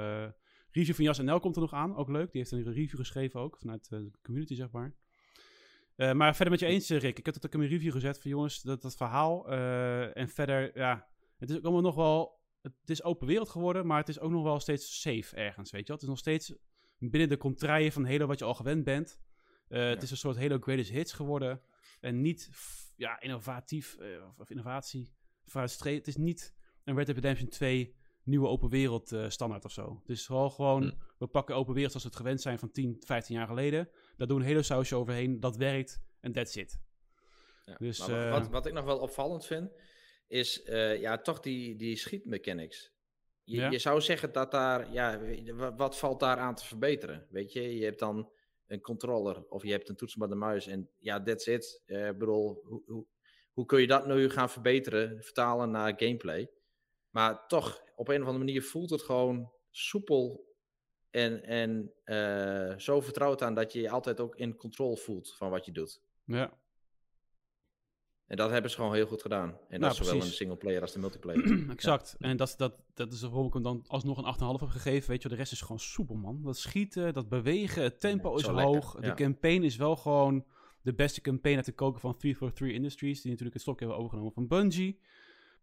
[0.71, 2.31] Review van Jas NL komt er nog aan, ook leuk.
[2.31, 4.95] Die heeft een review geschreven ook, vanuit de community zeg maar.
[5.95, 7.17] Maar verder met je eens, Rick.
[7.17, 9.47] Ik heb het ook in mijn review gezet van jongens, dat, dat verhaal.
[10.13, 11.07] En verder, ja,
[11.37, 12.38] het is ook allemaal nog wel...
[12.81, 15.81] Het is open wereld geworden, maar het is ook nog wel steeds safe ergens, weet
[15.81, 15.95] je wel.
[15.95, 16.53] Het is nog steeds
[16.97, 19.19] binnen de contraien van Halo wat je al gewend bent.
[19.69, 19.85] Uh, ja.
[19.85, 21.61] Het is een soort Halo Greatest Hits geworden.
[21.99, 22.49] En niet
[22.95, 25.13] ja, innovatief, uh, of, innovatie.
[25.51, 26.53] Het is niet
[26.83, 29.99] een Red Dead Redemption 2 nieuwe open wereld uh, standaard of zo.
[29.99, 30.97] Het is vooral gewoon, mm.
[31.17, 33.89] we pakken open wereld zoals we het gewend zijn van 10, 15 jaar geleden.
[34.17, 36.79] Daar doen een hele sausje overheen, dat werkt en that's it.
[37.65, 39.71] Ja, dus, wat, wat ik nog wel opvallend vind,
[40.29, 42.91] is uh, ja, toch die, die schietmechanics.
[43.43, 43.69] Je, ja.
[43.69, 45.19] je zou zeggen dat daar, ja,
[45.75, 47.27] wat valt daar aan te verbeteren?
[47.29, 48.31] Weet je, je hebt dan
[48.67, 51.81] een controller of je hebt een toetsenbord en muis en ja, that's it.
[51.85, 53.05] Ik uh, bedoel, hoe, hoe,
[53.51, 56.49] hoe kun je dat nu gaan verbeteren, vertalen naar gameplay?
[57.09, 60.47] Maar toch, op een of andere manier voelt het gewoon soepel
[61.09, 65.49] en, en uh, zo vertrouwd aan dat je je altijd ook in control voelt van
[65.49, 66.01] wat je doet.
[66.23, 66.59] Ja.
[68.29, 69.49] En dat hebben ze gewoon heel goed gedaan.
[69.49, 71.69] En nou, dat is zowel in de singleplayer als de multiplayer.
[71.69, 72.15] exact.
[72.19, 72.27] Ja.
[72.27, 75.09] En dat, dat, dat is waarom ik hem dan alsnog een 8,5 heb gegeven.
[75.09, 76.41] Weet je, de rest is gewoon soepel, man.
[76.43, 78.93] Dat schieten, dat bewegen, het tempo is hoog.
[78.93, 78.99] Ja.
[78.99, 80.45] De campaign is wel gewoon
[80.81, 83.21] de beste campaign uit de koken van 343 Industries.
[83.21, 84.99] Die natuurlijk het stokje hebben overgenomen van Bungie.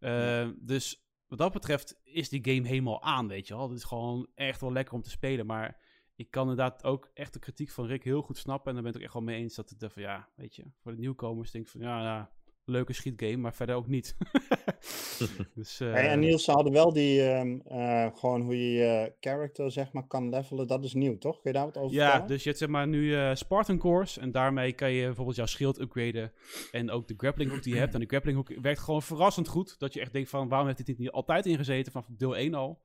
[0.00, 0.52] Uh, ja.
[0.58, 3.68] Dus wat dat betreft is die game helemaal aan, weet je wel.
[3.68, 5.46] Het is gewoon echt wel lekker om te spelen.
[5.46, 5.80] Maar
[6.16, 8.68] ik kan inderdaad ook echt de kritiek van Rick heel goed snappen.
[8.68, 10.64] En daar ben ik ook echt wel mee eens dat het van, ja, weet je,
[10.82, 12.34] voor de nieuwkomers denk ik van, ja, ja
[12.66, 14.16] leuke schietgame, maar verder ook niet.
[15.54, 15.92] dus, uh...
[15.92, 19.92] hey, en Niels, ze hadden wel die, uh, uh, gewoon hoe je je character, zeg
[19.92, 20.66] maar, kan levelen.
[20.66, 21.40] Dat is nieuw, toch?
[21.40, 22.28] Kun je daar wat over Ja, vertellen?
[22.28, 25.46] dus je hebt zeg maar nu uh, Spartan Cores en daarmee kan je bijvoorbeeld jouw
[25.46, 26.32] schild upgraden
[26.70, 27.94] en ook de grappling hook die je hebt.
[27.94, 30.86] En de grappling hook werkt gewoon verrassend goed, dat je echt denkt van, waarom heeft
[30.86, 32.82] dit niet altijd ingezeten van deel 1 al?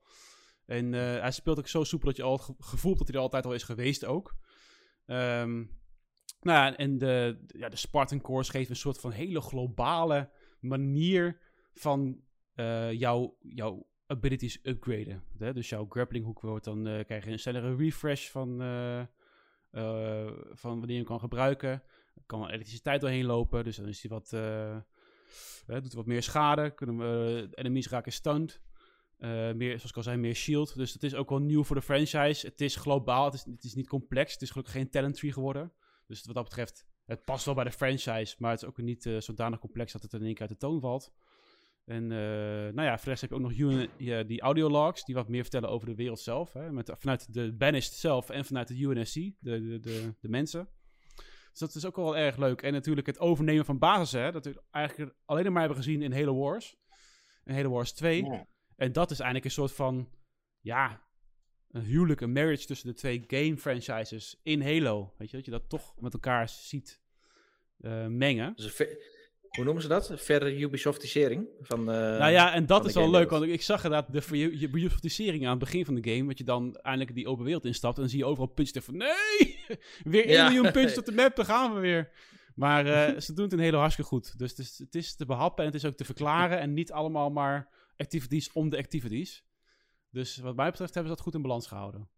[0.66, 3.16] En uh, hij speelt ook zo soepel dat je al het gevoel hebt dat hij
[3.16, 4.34] er altijd al is geweest ook.
[5.06, 5.80] Um,
[6.42, 10.30] nou ja, en de, ja, de Spartan Cores geven een soort van hele globale
[10.60, 11.40] manier
[11.72, 12.20] van
[12.54, 15.22] uh, jouw, jouw abilities upgraden.
[15.38, 15.52] Hè?
[15.52, 19.02] Dus jouw grappling hook wordt dan, uh, krijg je een snellere refresh van, uh,
[20.52, 21.70] van wanneer je hem kan gebruiken.
[22.14, 24.30] Er kan elektriciteit doorheen lopen, dus dan is hij wat,
[25.82, 26.74] doet wat meer schade.
[26.74, 28.60] Kunnen we, enemies raken stunned.
[29.54, 30.76] meer, zoals ik al zei, meer shield.
[30.76, 32.46] Dus het is ook wel nieuw voor de franchise.
[32.46, 34.32] Het is globaal, het is, het is niet complex.
[34.32, 35.72] Het is gelukkig geen talent tree geworden.
[36.12, 39.04] Dus wat dat betreft, het past wel bij de franchise, maar het is ook niet
[39.04, 41.12] uh, zodanig complex dat het in één keer uit de toon valt.
[41.84, 42.08] En uh,
[42.72, 45.28] nou ja, voor de rest heb je ook nog UN, ja, die audiologs, die wat
[45.28, 46.52] meer vertellen over de wereld zelf.
[46.52, 50.68] Hè, met, vanuit de Banished zelf en vanuit de UNSC, de, de, de, de mensen.
[51.50, 52.62] Dus dat is ook wel erg leuk.
[52.62, 56.12] En natuurlijk het overnemen van basis, hè, dat we eigenlijk alleen maar hebben gezien in
[56.12, 56.76] Halo Wars.
[57.44, 58.24] En Halo Wars 2.
[58.24, 58.46] Ja.
[58.76, 60.08] En dat is eigenlijk een soort van,
[60.60, 61.02] ja,
[61.72, 65.12] een huwelijk, een marriage tussen de twee game franchises in Halo.
[65.18, 67.00] Weet je, dat je dat toch met elkaar ziet
[67.80, 68.52] uh, mengen.
[68.56, 68.76] Dus
[69.48, 70.12] hoe noemen ze dat?
[70.14, 74.12] Verre Ubisoftisering van uh, Nou ja, en dat is wel leuk, want ik zag inderdaad
[74.12, 77.64] de Ubisoftisering aan het begin van de game, dat je dan eindelijk die open wereld
[77.64, 79.58] instapt en dan zie je overal punten van nee,
[80.04, 80.44] weer 1 ja.
[80.44, 82.10] miljoen puntjes op de map, daar gaan we weer.
[82.54, 84.38] Maar uh, ze doen het in Halo hartstikke goed.
[84.38, 86.92] Dus het is, het is te behappen en het is ook te verklaren en niet
[86.92, 89.44] allemaal maar activities om de activities.
[90.12, 92.08] Dus wat mij betreft hebben ze dat goed in balans gehouden.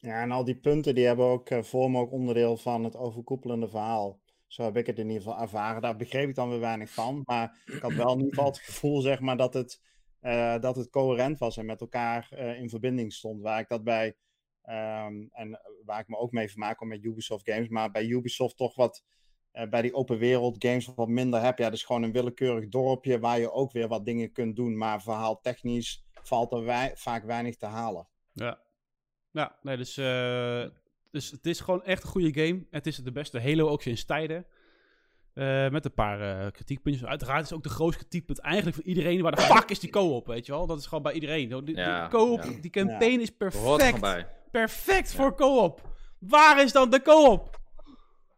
[0.00, 3.68] Ja, en al die punten die hebben ook, eh, vormen ook onderdeel van het overkoepelende
[3.68, 4.20] verhaal.
[4.46, 5.82] Zo heb ik het in ieder geval ervaren.
[5.82, 7.22] Daar begreep ik dan weer weinig van.
[7.24, 9.82] Maar ik had wel in ieder geval het gevoel, zeg maar, dat het,
[10.20, 13.42] eh, dat het coherent was en met elkaar eh, in verbinding stond.
[13.42, 14.16] Waar ik dat bij,
[14.62, 18.56] ehm, en waar ik me ook mee vermaak om met Ubisoft games, maar bij Ubisoft
[18.56, 19.04] toch wat,
[19.50, 21.58] eh, bij die open wereld games wat minder heb.
[21.58, 24.76] Ja, dat is gewoon een willekeurig dorpje waar je ook weer wat dingen kunt doen.
[24.76, 28.08] Maar verhaal technisch valt er wij- vaak weinig te halen.
[28.32, 28.58] Ja.
[29.30, 30.64] Ja, nee, dus, eh,
[31.10, 32.66] dus het is gewoon echt een goede game.
[32.70, 34.46] Het is de beste Halo ook sinds tijden.
[35.34, 37.08] Eh, met een paar eh, kritiekpuntjes.
[37.08, 39.22] Uiteraard is ook de grootste kritiekpunt eigenlijk voor iedereen.
[39.22, 40.66] Waar de fuck is die co-op, weet je wel?
[40.66, 41.64] Dat is gewoon bij iedereen.
[41.64, 42.60] Die, co-op, ja.
[42.60, 44.00] die campaign is er perfect.
[44.00, 44.26] bij.
[44.50, 45.96] Perfect voor co-op.
[46.18, 47.60] Waar is dan de co-op?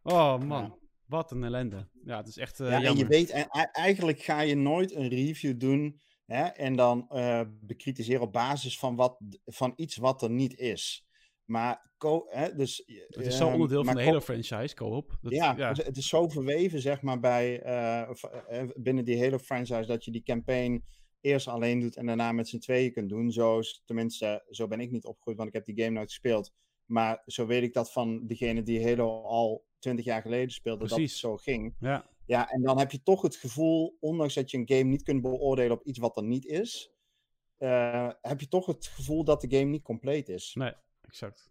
[0.02, 0.74] Oh man, Ja.
[1.06, 1.88] wat een ellende.
[2.04, 4.94] Ja, het is echt eh ja, en je weet, en, e- eigenlijk ga je nooit
[4.94, 6.00] een review doen
[6.32, 11.06] hè, en dan eh, bekritiseren op basis van, wat, van iets wat er niet is.
[11.44, 11.92] Maar,
[12.28, 15.18] hè, dus, het is zo ehm, onderdeel van de Halo franchise, co-op.
[15.22, 15.72] Ja, ja.
[15.72, 20.10] het is zo verweven, zeg maar, bij, eh, eh, binnen die hele franchise, dat je
[20.10, 20.84] die campaign
[21.20, 23.30] eerst alleen doet en daarna met z'n tweeën kunt doen.
[23.32, 26.52] Zo, tenminste, zo ben ik niet opgegroeid, want ik heb die game nooit gespeeld.
[26.84, 30.88] Maar zo weet ik dat van degene die Halo al twintig jaar geleden speelde, dat
[30.88, 31.20] het Precies.
[31.20, 31.74] zo ging.
[31.80, 32.08] ja.
[32.30, 35.22] Ja, en dan heb je toch het gevoel, ondanks dat je een game niet kunt
[35.22, 36.92] beoordelen op iets wat er niet is,
[37.56, 40.54] eh, heb je toch het gevoel dat de game niet compleet is.
[40.54, 41.50] Nee, exact.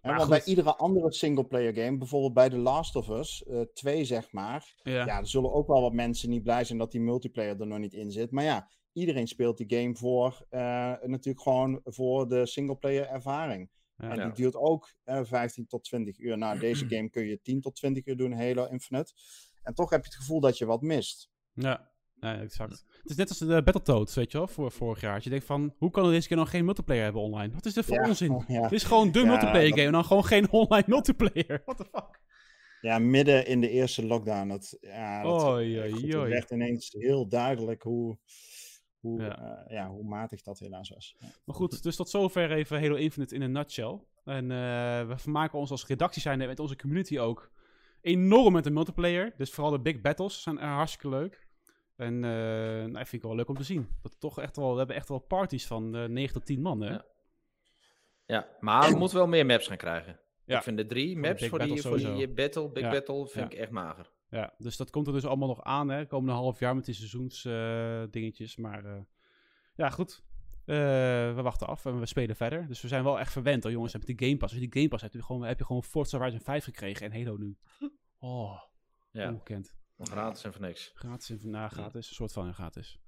[0.00, 4.04] Maar want bij iedere andere singleplayer game, bijvoorbeeld bij The Last of Us eh 2
[4.04, 5.06] zeg maar, Ja.
[5.06, 7.78] ja, er zullen ook wel wat mensen niet blij zijn dat die multiplayer er nog
[7.78, 8.30] niet in zit.
[8.30, 10.60] Maar ja, iedereen speelt die game voor, eh,
[11.02, 13.70] natuurlijk gewoon voor de singleplayer ervaring.
[13.96, 14.10] Ja.
[14.10, 14.24] en Ja.
[14.24, 16.38] die duurt ook eh 15 tot 20 uur.
[16.38, 19.12] Nou, deze game kun je 10 tot 20 uur doen, Halo Infinite.
[19.62, 21.30] En toch heb je het gevoel dat je wat mist.
[21.52, 21.90] Ja,
[22.20, 22.84] ja, exact.
[23.02, 25.20] Het is net als de Battletoads, weet je wel, voor vorig jaar.
[25.22, 27.54] Je denkt van, hoe kan er deze keer nog geen multiplayer hebben online?
[27.54, 28.44] Wat is dit voor Ja, onzin?
[28.48, 28.62] ja.
[28.62, 31.62] Het is gewoon de Ja, multiplayer game en dan gewoon geen online multiplayer.
[31.64, 32.20] What the fuck?
[32.80, 34.48] Ja, midden in de eerste lockdown.
[34.48, 36.04] Dat, ja, dat, eh, oei.
[36.08, 38.18] werd ineens heel duidelijk hoe,
[39.00, 39.64] hoe, Ja.
[39.68, 41.14] ja, hoe matig dat helaas was.
[41.18, 41.26] Ja.
[41.44, 44.00] Maar goed, dus tot zover even Halo Infinite in een nutshell.
[44.24, 47.50] En eh, we vermaken ons als redactie zijn met onze community ook
[48.02, 49.34] enorm met de multiplayer.
[49.36, 51.46] Dus vooral de big battles zijn er hartstikke leuk.
[51.96, 52.30] En eh
[52.84, 53.88] nou, vind ik wel leuk om te zien.
[54.02, 56.80] Dat toch echt wel, we hebben echt wel parties van eh 9 tot 10 man,
[56.80, 56.90] hè?
[56.90, 57.04] Ja.
[58.26, 60.20] Ja, maar we moeten wel meer maps gaan krijgen.
[60.44, 60.56] Ja.
[60.56, 62.90] Ik vind de drie maps voor die, voor die eh, battle, big Ja.
[62.90, 64.10] battle, vind ik echt mager.
[64.30, 66.06] Ja, dus dat komt er dus allemaal nog aan, hè.
[66.06, 68.10] Komende half jaar met die seizoensdingetjes.
[68.10, 68.56] dingetjes.
[68.56, 69.00] maar eh,
[69.74, 70.22] ja, goed.
[70.64, 70.76] Eh,
[71.34, 72.66] we wachten af en we spelen verder.
[72.68, 73.92] Dus we zijn wel echt verwend, hoor, jongens.
[73.92, 74.52] Heb je die Game Pass?
[74.52, 76.64] Als je die Game Pass hebt, heb je gewoon, heb je gewoon Forza Horizon 5
[76.64, 77.56] gekregen en Halo nu.
[78.18, 78.60] Oh,
[79.10, 79.74] Ja, ongekend.
[79.98, 80.90] gratis en voor niks.
[80.94, 82.08] Gratis en na gratis.
[82.08, 82.98] Een soort van gratis.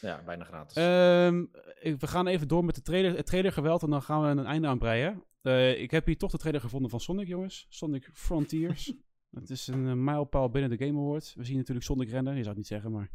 [0.00, 0.76] Ja, bijna gratis.
[0.76, 1.44] Ehm,
[1.80, 4.46] ik- we gaan even door met de trailer, het trailergeweld en dan gaan we een
[4.46, 5.24] einde aanbreien.
[5.42, 7.66] Eh, ik heb hier toch de trailer gevonden van Sonic, jongens.
[7.68, 8.92] Sonic Frontiers.
[9.40, 11.34] Het is een eh, mijlpaal binnen de Game Awards.
[11.34, 13.10] We zien natuurlijk Sonic rennen, je zou het niet zeggen, maar...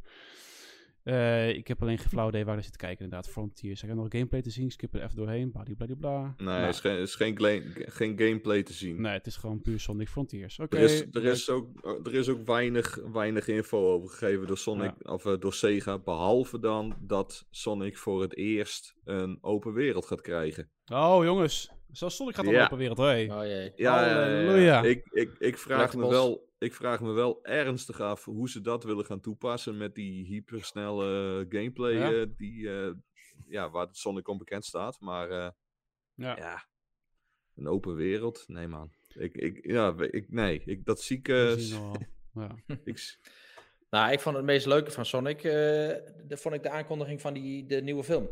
[1.07, 3.29] eh, ik heb alleen geen flauw idee waar hij zit te kijken, inderdaad.
[3.29, 3.81] Frontiers.
[3.81, 5.51] Ik heb nog gameplay te zien, skip er even doorheen.
[5.51, 6.21] Bladibladibla.
[6.21, 9.01] Nee, Nou, er is, geen, is geen, gameplay te zien.
[9.01, 10.59] nee, het is gewoon puur Sonic Frontiers.
[10.59, 10.77] Oké.
[10.77, 11.33] Er, is, er, leuk.
[11.33, 11.67] is ook,
[12.03, 15.99] er is ook weinig, weinig info over gegeven door, Sonic, of, eh, door Sega.
[15.99, 20.69] Behalve dan dat Sonic voor het eerst een open wereld gaat krijgen.
[20.93, 21.71] Oh, jongens.
[21.91, 22.63] Zelfs Sonic gaat Ja.
[22.63, 23.31] open wereld, hey.
[23.31, 23.71] oh jee.
[23.75, 24.81] Ja.
[24.81, 28.83] Ik, ik, ik, vraag me wel, ik vraag me wel ernstig af hoe ze dat
[28.83, 32.11] willen gaan toepassen met die hypersnelle gameplay Ja.
[32.13, 32.91] eh, die, eh,
[33.47, 34.99] ja, waar Sonic onbekend staat.
[34.99, 35.49] Maar eh,
[36.13, 36.35] Ja.
[36.38, 36.65] ja,
[37.55, 38.43] een open wereld?
[38.47, 38.91] Nee man.
[39.07, 41.27] Ik, ik, ja, ik, nee, ik, dat zie ik...
[41.27, 42.55] Ja.
[42.83, 43.17] ik
[43.89, 47.33] Nou, ik vond het meest leuke van Sonic, eh, de, vond ik de aankondiging van
[47.33, 48.29] die, de nieuwe film.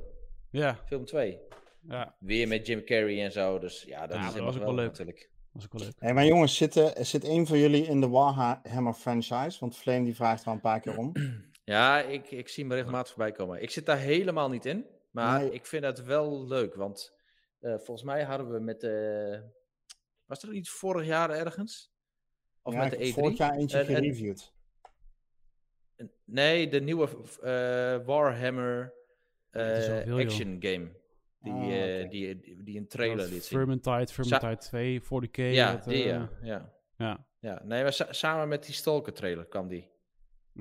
[0.52, 1.40] ja, Film 2.
[1.88, 2.16] Ja.
[2.20, 4.74] Weer met Jim Carrey en zo, dus ja, dat Ja, is dat was ook wel
[4.76, 4.86] leuk.
[4.90, 5.30] natuurlijk.
[5.52, 5.94] Was ook wel leuk.
[6.00, 9.60] Hey, maar jongens, zit, eh, zit een van jullie in de Warhammer franchise?
[9.60, 11.12] Want Flame die vraagt er al een paar keer om.
[11.64, 13.62] Ja, ik, ik zie hem regelmatig voorbij komen.
[13.62, 15.52] Ik zit daar helemaal niet in, maar Nee.
[15.52, 17.14] ik vind het wel leuk, want
[17.60, 19.42] eh, volgens mij hadden we met de...
[20.26, 21.94] Was er iets vorig jaar ergens?
[22.62, 23.20] Of ja, met ik de heb E3?
[23.20, 24.54] vorig jaar eentje En- en- gereviewd.
[26.26, 27.08] Nee, de nieuwe
[27.42, 28.94] eh, Warhammer
[29.50, 30.92] eh, action game.
[31.46, 32.08] Die, Ah, eh, oké.
[32.10, 33.58] die, die, die een trailer liet zien.
[33.58, 35.36] Vermintide, Vermintide 2, 40k.
[35.54, 36.30] Ja, dat, die eh, ja.
[36.42, 36.74] ja.
[36.98, 37.26] ja.
[37.40, 39.90] Ja, nee, maar sa- samen met die Stalker trailer kwam die.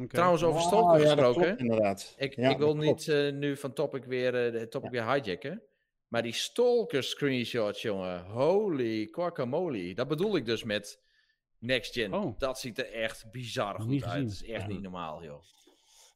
[0.09, 1.43] Trouwens, over Ah, Stalker ja, gesproken.
[1.43, 2.15] klopt inderdaad.
[2.19, 5.63] Ik, Ja, ik wil niet eh, nu van topic weer, eh, de topic weer hijacken.
[6.09, 8.25] Maar die Stalker screenshots, jongen.
[8.25, 9.95] Holy guacamole.
[9.95, 11.03] Dat bedoel ik dus met
[11.59, 12.15] Next Gen.
[12.15, 12.39] Oh.
[12.39, 14.23] Dat ziet er echt bizar goed niet uit.
[14.23, 14.69] Dat is echt Ja.
[14.69, 15.43] niet normaal, joh.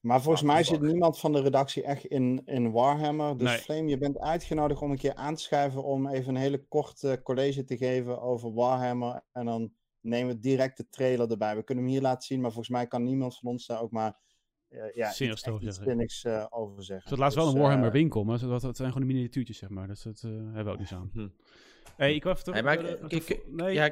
[0.01, 3.37] Maar volgens What mij zit niemand van de redactie echt in, in Warhammer.
[3.39, 3.59] Dus Nee.
[3.59, 7.21] Flame, je bent uitgenodigd om een keer aan te schuiven om even een hele korte
[7.23, 9.23] college te geven over Warhammer.
[9.33, 11.57] En dan nemen we direct de trailer erbij.
[11.57, 13.91] We kunnen hem hier laten zien, maar volgens mij kan niemand van ons daar ook
[13.91, 14.17] maar
[14.69, 17.09] eh, ja, Zinnigs iets, over zinnigs eh, over zeggen.
[17.09, 19.59] Zat laatst wel Dus, een Warhammer eh, winkel, maar dat, dat zijn gewoon de miniatuurtjes,
[19.59, 19.87] zeg maar.
[19.87, 21.11] Dus dat eh, hebben we ook niet aan.
[21.13, 21.29] Hm.
[21.97, 22.53] Hey, ik wil even...
[22.53, 23.89] Hey, maar ik- nog ik- even- nee, Ja,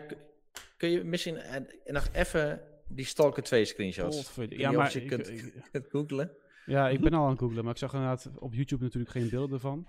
[0.76, 1.38] kun je misschien
[1.84, 4.34] nog even die Stalker 2 screenshots?
[4.49, 6.30] Ja, maar je ik- kunt, ik- kunt googlen.
[6.66, 9.28] Ja, ik ben al aan het googlen, maar ik zag inderdaad op YouTube natuurlijk geen
[9.28, 9.87] beelden ervan.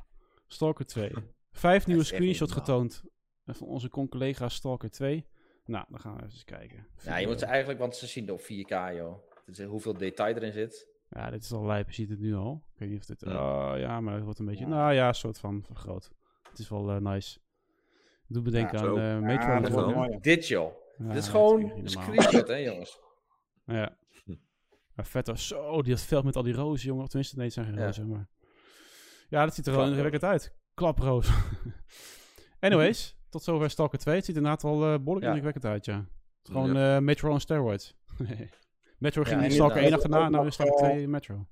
[0.48, 1.12] Stalker 2.
[1.52, 3.04] Vijf nieuwe screenshots getoond
[3.46, 5.26] eh, van onze collega Stalker 2.
[5.66, 6.88] Nou, dan gaan we even eens kijken.
[7.04, 9.14] Ja, je moet ze eigenlijk, want ze zien op 4K, joh.
[9.46, 10.88] Het is hoeveel detail erin zit.
[11.10, 12.64] Ja, dit is al lijp, je ziet het nu al.
[12.74, 13.22] Ik weet niet of dit...
[13.22, 13.72] Ja.
[13.74, 14.64] Oh, ja, maar het wordt een beetje...
[14.64, 14.70] Ja.
[14.70, 16.12] Nou ja, een soort van vergroot.
[16.50, 17.40] Het is wel eh, nice.
[17.98, 18.98] Het doet me denken Ja, aan zo.
[19.02, 19.36] eh Ja, Metro.
[19.38, 19.96] dat natuurlijk, wordt hè?
[19.96, 20.12] mooi.
[20.12, 20.18] ja.
[20.20, 20.74] Dit, joh.
[20.98, 23.00] Ja, Dit is gewoon een screenshot, hè, jongens.
[23.66, 23.98] Ja.
[24.96, 25.38] Maar vet hoor.
[25.38, 27.04] Zo, die had veld met al die rozen, jongen.
[27.04, 27.86] Of Tenminste, nee, het zijn geen Ja.
[27.86, 28.28] rozen, maar...
[29.30, 30.56] Ja, dat ziet er wel indrukwekkend uit.
[30.74, 31.30] Klaproos.
[32.60, 34.16] Anyways, tot zover Stalker 2.
[34.16, 35.28] Het ziet er inderdaad wel eh behoorlijk Ja.
[35.34, 35.96] indrukwekkend uit, ja.
[35.98, 36.08] Het
[36.48, 37.96] is gewoon eh, Metro on steroids.
[38.98, 39.94] Metro ging Ja, Stalker 1 inderdaad.
[39.94, 41.48] achterna en nou is Stalker nog, 2 Metro.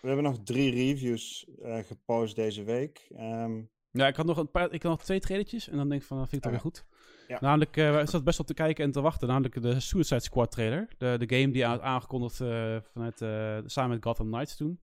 [0.00, 3.06] We hebben nog drie reviews eh, gepost deze week.
[3.16, 3.62] Ehm,
[3.92, 6.06] Ja, ik had nog een paar, ik had nog twee trailertjes en dan denk ik
[6.06, 6.62] van, dat vind ik toch Ja.
[6.64, 6.84] weer goed.
[7.28, 7.38] Ja.
[7.40, 10.50] Namelijk, eh we zaten best op te kijken en te wachten, namelijk de Suicide Squad
[10.50, 10.88] trailer.
[10.98, 14.80] De, de game die aan- aangekondigd eh, vanuit, eh, samen met Gotham Knights toen.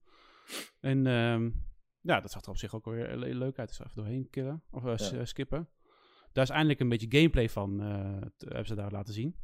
[0.80, 1.50] En ehm,
[2.00, 3.68] ja, dat zag er op zich ook weer le- leuk uit.
[3.68, 5.24] Dus even doorheen killen, of Ja.
[5.24, 5.68] skippen.
[6.32, 7.86] Daar is eindelijk een beetje gameplay van, eh,
[8.38, 9.36] hebben ze daar laten zien.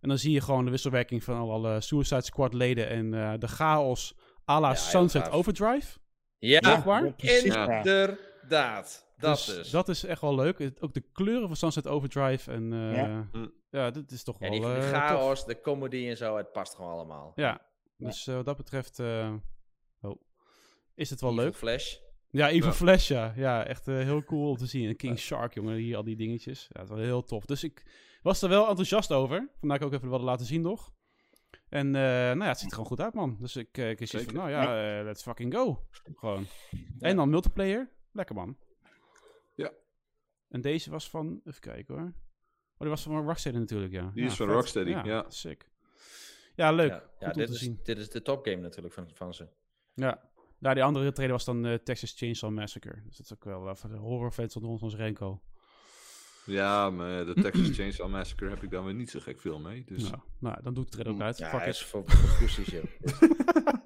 [0.00, 3.48] En dan zie je gewoon de wisselwerking van alle Suicide Squad leden en eh, de
[3.48, 4.14] chaos
[4.48, 5.30] à la Sunset.
[5.30, 5.98] Overdrive.
[6.38, 7.14] Ja, waar?
[7.16, 8.16] ja.
[8.42, 9.10] Inderdaad.
[9.18, 9.70] Dat dus is.
[9.70, 10.70] dat is echt wel leuk.
[10.80, 12.52] Ook de kleuren van Sunset Overdrive.
[12.52, 13.28] En eh, ja,
[13.70, 13.90] Ja.
[13.90, 14.90] dit is toch Ja, wel die, die eh, tof.
[14.90, 17.32] chaos, de comedy en zo, het past gewoon allemaal.
[17.34, 17.60] Ja,
[17.96, 19.32] dus eh, wat dat betreft eh,
[20.00, 20.20] oh,
[20.94, 21.54] is het wel Evil leuk.
[21.56, 21.96] Flash.
[22.30, 22.72] Ja, Evil Ja.
[22.74, 23.32] Flash, ja.
[23.36, 24.88] Ja, echt eh, heel cool om te zien.
[24.88, 26.68] En King Shark, jongen, hier al die dingetjes.
[26.72, 27.44] Ja, het was heel tof.
[27.44, 27.86] Dus ik
[28.22, 29.36] was er wel enthousiast over.
[29.58, 30.92] Vandaar dat ik ook even wilde laten zien nog.
[31.68, 33.36] En eh, nou ja, het ziet er gewoon goed uit, man.
[33.40, 35.86] Dus ik, eh ik is van, nou ja, let's fucking go.
[36.14, 36.46] Gewoon.
[36.98, 37.90] En dan multiplayer.
[38.12, 38.56] Lekker, man.
[39.54, 39.72] Ja.
[40.48, 42.12] En deze was van, even kijken hoor.
[42.72, 44.10] Oh, die was van Rocksteady natuurlijk, ja.
[44.14, 44.54] Die Ja, is van vet.
[44.54, 45.24] Rocksteady, ja.
[45.28, 45.70] Sick.
[46.54, 46.90] Ja, leuk.
[46.90, 47.80] Ja, ja dit, is, zien.
[47.82, 49.48] dit is de topgame natuurlijk van, van ze.
[49.94, 50.30] Ja.
[50.58, 53.02] Nou, die andere trailer was dan eh, Texas Chainsaw Massacre.
[53.04, 55.42] Dus dat is ook wel eh, voor de horrorfans onder ons als Renko.
[56.46, 59.84] Ja, maar de Texas Chainsaw Massacre heb ik dan weer niet zo gek veel mee.
[59.84, 61.38] Dus Nou, nou, dan doet de trailer ook uit.
[61.38, 62.82] Ja, Fuck is voor, voor.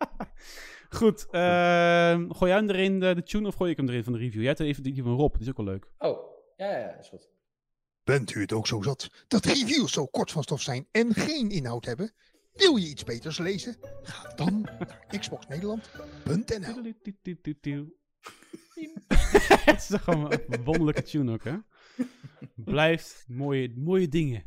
[0.88, 4.12] Goed, ehm, gooi jij hem erin, de, de tune, of gooi ik hem erin van
[4.12, 4.38] de review?
[4.38, 5.90] Jij hebt er even die van Rob, die is ook wel leuk.
[5.98, 6.18] Oh,
[6.56, 7.30] ja, ja, ja, is goed.
[8.04, 11.50] Bent u het ook zo zat dat reviews zo kort van stof zijn en geen
[11.50, 12.12] inhoud hebben?
[12.52, 13.76] Wil je iets beters lezen?
[14.02, 16.92] Ga dan naar xboxnederland.nl.
[19.64, 21.56] Het is toch gewoon een wonderlijke tune ook, hè?
[22.54, 24.46] Blijft mooie, mooie dingen.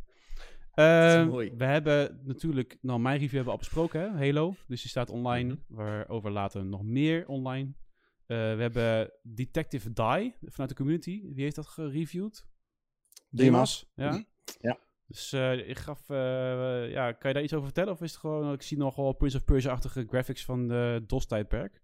[0.80, 1.51] Ehm, mooi.
[1.57, 4.07] We hebben natuurlijk, nou mijn review hebben we al besproken, hè?
[4.25, 4.55] Halo.
[4.67, 5.59] Dus die staat online, Mhm.
[5.67, 7.71] waarover later nog meer online.
[8.25, 11.21] Eh, we hebben Detective Die vanuit de community.
[11.34, 12.47] Wie heeft dat gereviewd?
[13.30, 13.91] Dimas.
[13.95, 14.23] Ja.
[14.59, 14.80] Ja.
[15.07, 17.93] Dus eh, ik gaf, eh, ja, kan je daar iets over vertellen?
[17.93, 21.82] Of is het gewoon, ik zie nogal Prince of Persia-achtige graphics van de DOS-tijdperk.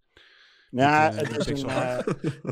[0.77, 1.99] Ja, Met, eh, het is een, eh,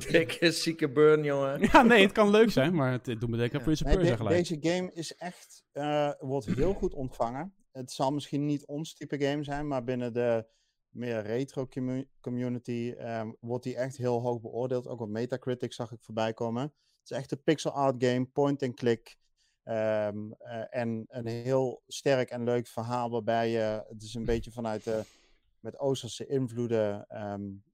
[0.11, 1.61] Dikke zieke burn, jongen.
[1.71, 4.15] Ja, nee, het kan leuk zijn, maar het, doet me denken aan Prince of Persia
[4.15, 4.36] gelijk.
[4.36, 7.53] deze game is echt, eh, wordt heel goed ontvangen.
[7.71, 10.45] Het zal misschien niet ons type game zijn, maar binnen de
[10.89, 14.88] meer retro commu- community ehm, wordt die echt heel hoog beoordeeld.
[14.88, 16.61] Ook op Metacritic zag ik voorbij komen.
[16.63, 19.17] Het is echt een pixel art game, point and click.
[19.63, 24.51] ehm, eh, en een heel sterk en leuk verhaal waarbij je, het is een beetje
[24.51, 25.01] vanuit de,
[25.59, 27.72] met Oosterse invloeden, ehm, eh,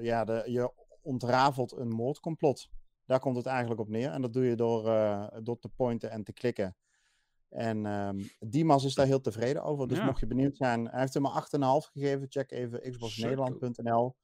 [0.00, 2.68] ja, de, je ontrafelt een moordcomplot.
[3.06, 4.10] Daar komt het eigenlijk op neer.
[4.10, 6.76] En dat doe je door, eh, door te pointen en te klikken.
[7.48, 9.88] En ehm Dimas is daar heel tevreden over.
[9.88, 10.04] Dus Ja.
[10.04, 12.26] mocht je benieuwd zijn, hij heeft hem maar 8,5 gegeven.
[12.28, 14.16] Check even xboxnederland.nl.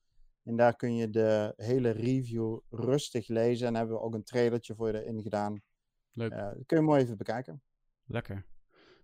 [0.43, 3.67] En daar kun je de hele review rustig lezen.
[3.67, 5.63] En hebben we ook een trailertje voor je erin gedaan.
[6.13, 6.33] Leuk.
[6.33, 7.63] Eh, kun je mooi even bekijken.
[8.05, 8.47] Lekker.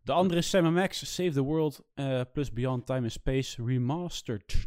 [0.02, 4.66] De andere is Sam Max, Save the World eh, plus Beyond Time and Space Remastered.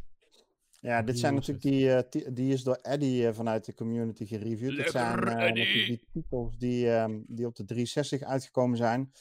[0.79, 3.73] Ja, dit Die zijn natuurlijk die, eh, ti- die is door Eddie eh, vanuit de
[3.73, 4.75] community gereviewd.
[4.75, 5.53] Dit zijn eh,
[5.85, 9.11] die titels die, ehm, die op de 360 uitgekomen zijn.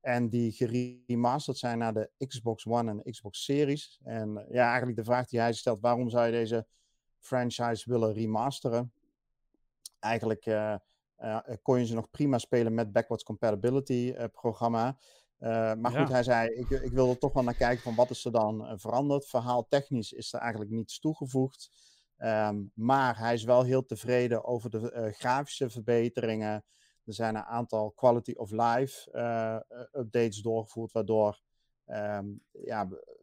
[0.00, 4.00] En die geremasterd zijn naar de Xbox One en Xbox Series.
[4.04, 6.66] En ja, eigenlijk de vraag die hij stelt, waarom zou je deze
[7.18, 8.92] franchise willen remasteren?
[9.98, 10.74] Eigenlijk eh,
[11.16, 14.98] eh, kon je ze nog prima spelen met backwards compatibility eh, programma.
[15.38, 18.10] Eh, maar goed, hij zei, ik, ik wil er toch wel naar kijken van wat
[18.10, 19.26] is er dan eh, veranderd.
[19.26, 21.70] Verhaal technisch is er eigenlijk niets toegevoegd.
[22.16, 26.64] Ehm, maar hij is wel heel tevreden over de eh, grafische verbeteringen.
[27.04, 29.18] Er zijn een aantal quality of life
[29.92, 31.40] updates doorgevoerd, waardoor
[31.84, 33.16] ehm, ja, be-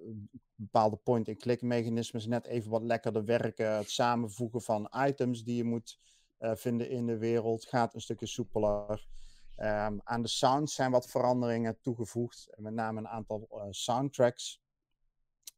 [0.55, 3.75] bepaalde point-and-click mechanismes net even wat lekkerder werken.
[3.75, 5.99] Het samenvoegen van items die je moet
[6.39, 9.07] vinden in de wereld gaat een stukje soepeler.
[9.55, 14.61] Ehm, aan de sounds zijn wat veranderingen toegevoegd, met name een aantal eh, soundtracks.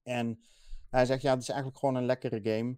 [0.04, 0.40] En
[0.90, 2.78] hij zegt, ja, het is eigenlijk gewoon een lekkere game.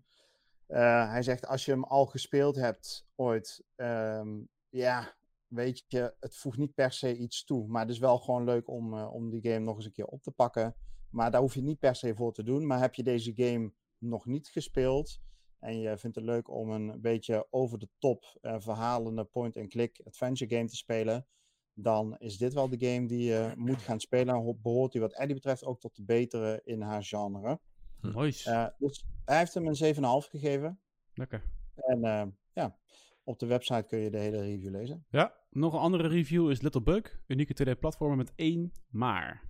[0.67, 4.39] Eh, hij zegt, als je hem al gespeeld hebt ooit, ehm,
[4.69, 5.15] ja,
[5.47, 7.67] weet je, het voegt niet per se iets toe.
[7.67, 10.05] Maar het is wel gewoon leuk om, eh, om die game nog eens een keer
[10.05, 10.75] op te pakken.
[11.09, 12.67] Maar daar hoef je niet per se voor te doen.
[12.67, 15.19] Maar heb je deze game nog niet gespeeld
[15.59, 20.55] en je vindt het leuk om een beetje over de top eh, verhalende point-and-click adventure
[20.55, 21.25] game te spelen,
[21.73, 24.35] dan is dit wel de game die je moet gaan spelen.
[24.35, 27.59] En ho- behoort hij wat Eddie betreft ook tot de betere in haar genre.
[28.01, 28.51] Nice.
[28.51, 30.79] Eh, dus hij heeft hem een 7,5 gegeven.
[31.13, 31.43] Lekker.
[31.75, 32.77] En eh, ja,
[33.23, 35.05] op de website kun je de hele review lezen.
[35.09, 37.19] Ja, nog een andere review is Little Bug.
[37.27, 39.46] Unieke 2D-platformer met één maar.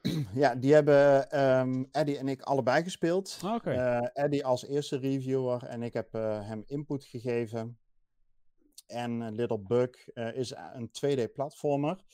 [0.34, 3.38] Ja, die hebben ehm, Eddie en ik allebei gespeeld.
[3.42, 3.70] Ah, Oké.
[3.70, 7.78] Eh, Eddie als eerste reviewer en ik heb eh, hem input gegeven.
[8.86, 12.04] En eh, Little Bug is een 2D-platformer.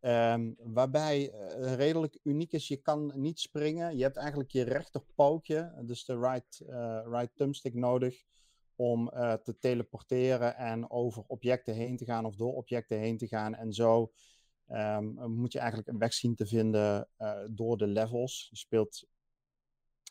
[0.00, 3.96] ehm, waarbij redelijk uniek is, je kan niet springen.
[3.96, 6.62] Je hebt eigenlijk je rechterpootje, dus de right,
[7.10, 8.24] right thumbstick nodig,
[8.76, 9.10] om
[9.42, 13.54] te teleporteren en over objecten heen te gaan of door objecten heen te gaan.
[13.54, 14.12] En zo
[14.66, 18.46] ehm, moet je eigenlijk een weg zien te vinden eh, door de levels.
[18.50, 19.06] Je speelt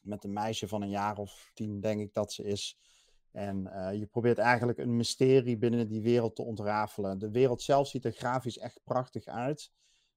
[0.01, 2.77] met een meisje van een jaar of tien, denk ik dat ze is.
[3.31, 7.19] En eh, je probeert eigenlijk een mysterie binnen die wereld te ontrafelen.
[7.19, 9.71] De wereld zelf ziet er grafisch echt prachtig uit.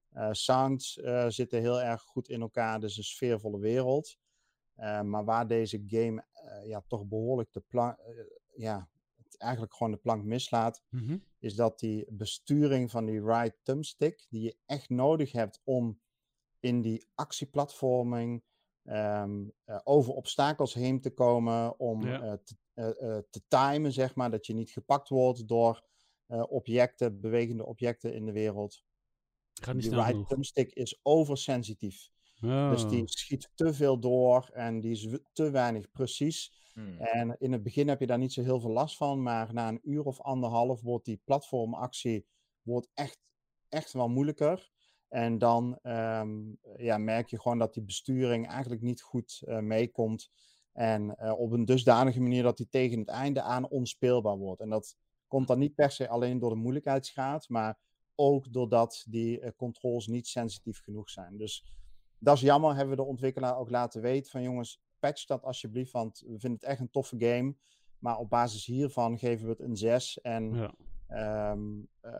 [0.09, 0.93] Eh, sounds
[1.27, 4.17] zitten heel erg goed in elkaar, dus een sfeervolle wereld.
[5.03, 6.25] Maar waar deze game
[6.63, 7.97] ja, toch behoorlijk plank,
[8.55, 8.89] ja,
[9.37, 11.17] eigenlijk gewoon de plank mislaat, Mhm.
[11.39, 16.01] is dat die besturing van die right thumbstick, die je echt nodig hebt om
[16.59, 18.43] in die actieplatforming
[18.83, 22.21] ehm, eh, over obstakels heen te komen, om Ja.
[22.21, 25.87] eh, te, eh, te timen, zeg maar, dat je niet gepakt wordt door
[26.49, 28.83] objecten, bewegende objecten in de wereld.
[29.53, 30.27] Gaat niet Die right genoeg.
[30.27, 32.09] thumbstick is oversensitief.
[32.65, 32.89] Dus Oh.
[32.89, 36.58] die schiet te veel door en die is te weinig precies.
[36.79, 36.99] Hmm.
[36.99, 39.67] En in het begin heb je daar niet zo heel veel last van, maar na
[39.67, 42.25] een uur of anderhalf wordt die platformactie
[42.61, 43.19] wordt echt,
[43.69, 44.71] echt wel moeilijker.
[45.07, 46.31] En dan ehm,
[46.77, 50.29] ja, merk je gewoon dat die besturing eigenlijk niet goed eh, meekomt.
[50.73, 54.61] En eh, op een dusdanige manier dat die tegen het einde aan onspeelbaar wordt.
[54.61, 54.95] En dat
[55.27, 57.79] komt dan niet per se alleen door de moeilijkheidsgraad, maar
[58.15, 61.37] ook doordat die eh, controls niet sensitief genoeg zijn.
[61.37, 61.65] Dus
[62.19, 65.91] dat is jammer, hebben we de ontwikkelaar ook laten weten van jongens, patch dat alsjeblieft,
[65.91, 67.55] want we vinden het echt een toffe game.
[67.99, 70.21] Maar op basis hiervan geven we het een 6.
[70.21, 70.73] En Ja,
[71.07, 71.61] ehm,
[72.01, 72.13] eh,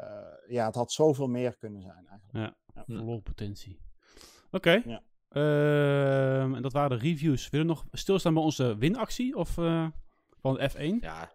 [0.48, 2.56] ja, het had zoveel meer kunnen zijn eigenlijk.
[2.74, 2.84] ja.
[2.86, 3.80] verloren potentie.
[4.52, 4.82] Oké.
[4.86, 5.02] Ja.
[5.30, 7.50] Ehm, en dat waren de reviews.
[7.50, 9.88] Willen we nog stilstaan bij onze winactie of eh,
[10.40, 11.00] van de F1?
[11.02, 11.32] Ja,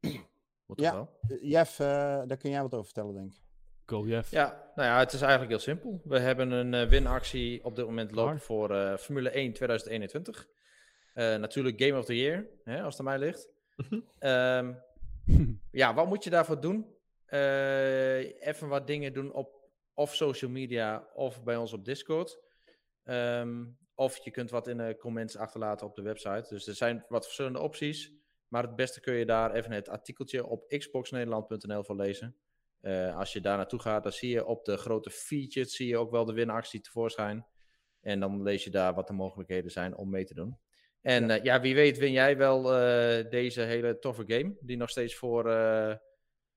[0.66, 0.92] moet Ja.
[0.92, 1.18] wel?
[1.28, 3.44] Eh, Jeff, daar kun jij wat over vertellen, denk ik.
[3.86, 4.30] Go, Jeff.
[4.30, 6.00] Ja, nou ja, het is eigenlijk heel simpel.
[6.04, 10.48] We hebben een winactie op dit moment lopen voor eh, Formule 1 2021.
[11.16, 13.48] Eh, natuurlijk Game of the Year, hè, als het aan mij ligt.
[14.18, 14.74] Ehm,
[15.82, 16.94] ja, wat moet je daarvoor doen?
[17.26, 22.38] Eh, even wat dingen doen op of social media of bij ons op Discord.
[23.04, 23.64] Ehm,
[23.94, 26.46] of je kunt wat in de comments achterlaten op de website.
[26.48, 28.12] Dus er zijn wat verschillende opties.
[28.48, 32.36] Maar het beste kun je daar even het artikeltje op xboxnederland.nl voor lezen.
[32.80, 35.98] Eh, als je daar naartoe gaat, dan zie je op de grote features zie je
[35.98, 37.46] ook wel de winactie tevoorschijn.
[38.00, 40.58] En dan lees je daar wat de mogelijkheden zijn om mee te doen.
[41.06, 44.56] En ja, ja wie weet win jij wel eh, deze hele toffe game.
[44.60, 45.96] Die nog steeds voor eh,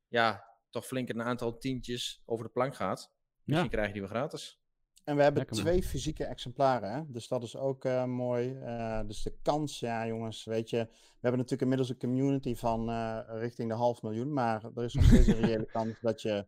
[0.07, 3.11] ja, toch flink een aantal tientjes over de plank gaat.
[3.43, 4.59] Misschien krijg je die wel gratis.
[5.03, 5.65] En we hebben Lekker, man.
[5.65, 7.01] twee fysieke exemplaren, hè?
[7.07, 8.59] dus dat is ook eh, mooi.
[8.59, 12.89] Eh, dus de kans, ja jongens, weet je, we hebben natuurlijk inmiddels een community van
[12.89, 16.47] eh, richting de half miljoen, maar er is nog steeds een reële kans dat je,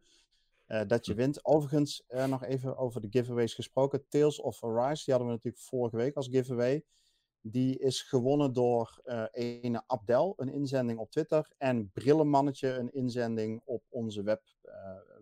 [0.66, 1.46] eh, dat je wint.
[1.46, 4.06] Overigens, eh, nog even over de giveaways gesproken.
[4.10, 6.84] Tales of Arise, die hadden we natuurlijk vorige week als giveaway.
[7.42, 13.62] Die is gewonnen door eh ene Abdel, een inzending op Twitter, en Brillenmannetje, een inzending
[13.66, 14.74] op onze web, eh,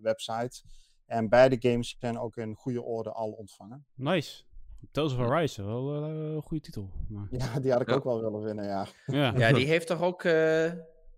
[0.02, 0.62] website.
[1.06, 3.86] En beide games zijn ook in goede orde al ontvangen.
[3.96, 4.44] Nice.
[4.92, 6.90] Tales of Arise, wel eh, een goede titel.
[7.08, 7.96] Maar, Ja, die had ik Ja.
[7.96, 8.88] ook wel willen winnen, ja.
[9.06, 9.34] ja.
[9.38, 10.72] Ja, die heeft toch ook eh,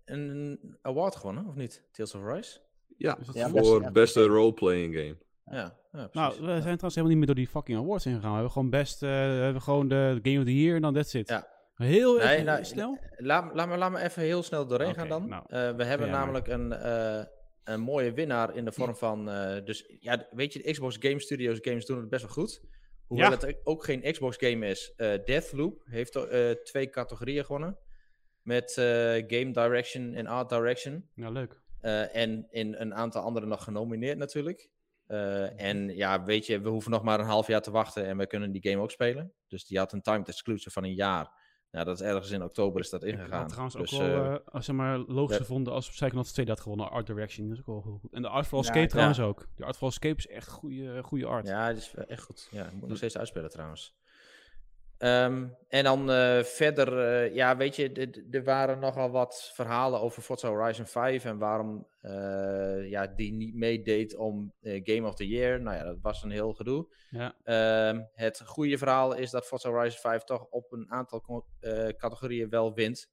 [0.04, 1.84] een award gewonnen, of niet?
[1.90, 2.60] Tales of Rise?
[2.96, 5.16] Ja, voor beste- beste, beste roleplaying game.
[5.50, 5.76] Ja.
[6.12, 8.28] Nou, we zijn trouwens helemaal niet meer door die fucking awards heen gegaan.
[8.30, 10.94] We hebben gewoon best, eh, we hebben gewoon de Game of the Year en dan
[10.94, 11.28] that's it.
[11.28, 11.50] Ja.
[11.74, 12.98] Heel Nee, even nou, snel.
[13.16, 15.28] Laat, laat, me, laat me even heel snel doorheen gaan dan.
[15.28, 16.18] nou, Eh, we hebben maar.
[16.18, 17.24] namelijk een, eh,
[17.64, 19.24] een mooie winnaar in de vorm van...
[19.64, 22.60] dus ja, weet je, de Xbox Game Studios games doen het best wel goed.
[23.06, 23.36] Hoewel Ja.
[23.36, 24.92] het ook geen Xbox game is.
[25.24, 26.18] Deathloop heeft
[26.64, 27.78] twee categorieën gewonnen.
[28.42, 28.72] Met
[29.26, 31.08] Game Direction en Art Direction.
[31.14, 31.60] Ja, leuk.
[32.12, 34.68] En in een aantal andere nog genomineerd natuurlijk.
[35.12, 35.56] Eh, Mhm.
[35.56, 38.26] en ja, weet je, we hoeven nog maar een half jaar te wachten en we
[38.26, 39.32] kunnen die game ook spelen.
[39.48, 41.40] Dus die had een timed exclusive van een jaar.
[41.70, 43.38] Nou, dat is ergens in oktober is dat Ik ingegaan.
[43.40, 46.90] had trouwens dus, ook wel als zeg maar, logisch gevonden als Psychonauts 2 dat gewonnen.
[46.90, 48.12] Art Direction, dat is ook wel heel goed.
[48.12, 48.86] En de Artful Escape ja.
[48.86, 49.46] trouwens ook.
[49.56, 51.46] De Artful Escape is echt goede, goede art.
[51.46, 52.48] ja, dat is echt goed.
[52.50, 53.94] Ja, ik moet nog steeds uitspelen trouwens.
[55.02, 60.22] Ehm, en dan eh, verder, eh, ja, weet je, er waren nogal wat verhalen over
[60.22, 65.28] Forza Horizon 5 en waarom eh, ja, die niet meedeed om eh, Game of the
[65.28, 65.60] Year.
[65.60, 66.86] Nou ja, dat was een heel gedoe.
[67.10, 67.34] Ja.
[67.44, 72.48] Ehm, het goede verhaal is dat Forza Horizon 5 toch op een aantal eh, categorieën
[72.48, 73.10] wel wint.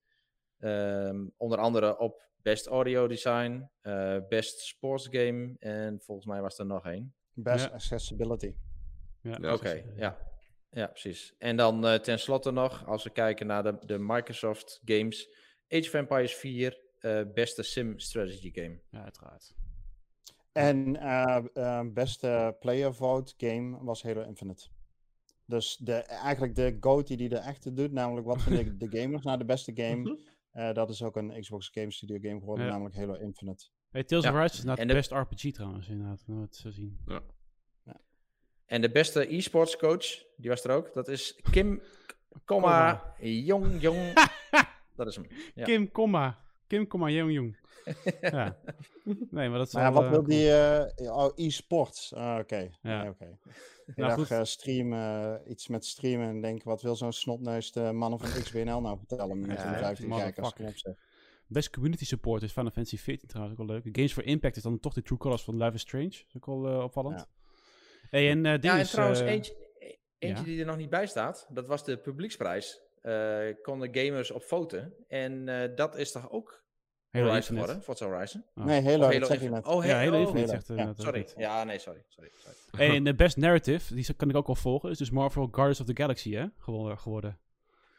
[0.60, 6.60] Ehm, onder andere op Best Audio Design, eh, Best Sports Game en volgens mij was
[6.60, 7.14] er nog één.
[7.34, 7.72] Best Ja.
[7.72, 8.54] accessibility.
[9.22, 9.54] Ja.
[9.54, 10.18] Oké, ja.
[10.72, 11.34] Ja, precies.
[11.38, 15.30] En dan eh tenslotte nog, als we kijken naar de, de Microsoft games,
[15.70, 18.80] Age of Empires 4, eh, beste sim strategy game.
[18.90, 19.54] Ja, uiteraard.
[20.52, 24.68] En eh, eh, beste player vote game was Halo Infinite.
[25.46, 29.38] Dus de, eigenlijk de GOAT die de echte doet, namelijk wat vinden de gamers naar
[29.38, 30.20] de beste game,
[30.52, 32.72] eh, dat is ook een Xbox Game Studio game geworden, Ja.
[32.72, 33.66] namelijk Halo Infinite.
[33.92, 34.32] Hey, Tales Ja.
[34.32, 36.24] of Rise is En de best RPG trouwens, inderdaad.
[36.28, 37.00] Nooit zo zien.
[38.70, 41.82] En de beste e-sports coach, die was er ook, dat is Kim,
[42.46, 44.14] komma, Jong Jong.
[44.96, 45.26] dat is hem.
[45.56, 45.66] Ja.
[45.66, 46.38] Kim, komma.
[46.68, 47.58] Kim, komma, Jong, Jong.
[48.22, 48.58] ja.
[49.30, 52.70] Nee, maar dat is Maar ja, wat eh, wil die, eh, oh, e-sports, ah, oké.
[52.82, 53.02] Ja.
[53.02, 53.38] Nee, oké.
[53.86, 54.38] Ik Nou, dacht, goed.
[54.38, 58.98] eh, streamen, iets met streamen en denk, wat wil zo'n snotneus mannen van XBNL nou
[58.98, 60.86] vertellen met Ja, 15 kijkers?
[61.48, 63.96] Best community support is Final Fantasy 14 trouwens ook wel leuk.
[63.96, 66.10] Games for Impact is dan toch de True Colors van Life is Strange.
[66.10, 67.20] Dat is ook wel opvallend.
[67.20, 67.28] Ja.
[68.10, 69.86] Hey, en eh Ja, en is, trouwens, eh, eentje, e-
[70.18, 70.50] eentje ja.
[70.50, 72.82] die er nog niet bij staat, dat was de publieksprijs.
[73.02, 74.94] Eh konden gamers op foten.
[75.08, 76.64] En eh, dat is toch ook
[77.10, 78.44] Halo Horizon geworden, Forza Horizon?
[78.56, 78.66] Oh.
[78.66, 79.66] Nee, Halo, Of dat zeg je net.
[79.66, 81.28] Oh, Ja, Halo Halo oh, Infinite Halo, zegt ja, Sorry.
[81.38, 82.04] Ja, nee, sorry.
[82.08, 82.58] sorry, sorry.
[82.88, 85.80] Hey, en de Best Narrative, die kan ik ook wel volgen, is dus Marvel Guardians
[85.80, 87.40] of the Galaxy hè, gewonnen- geworden.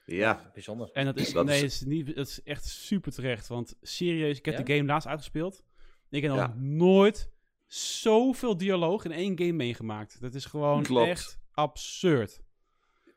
[0.07, 0.91] Ja, Bijzonder.
[0.93, 3.49] En dat is, Dat nee, is- is niet, dat is echt super terecht.
[3.49, 4.63] Want serieus, ik heb Ja?
[4.63, 5.65] de game laatst uitgespeeld.
[6.11, 7.31] Ik heb nog nooit
[7.73, 10.21] zoveel dialoog in één game meegemaakt.
[10.21, 11.09] Dat is gewoon Klopt.
[11.09, 12.43] echt absurd.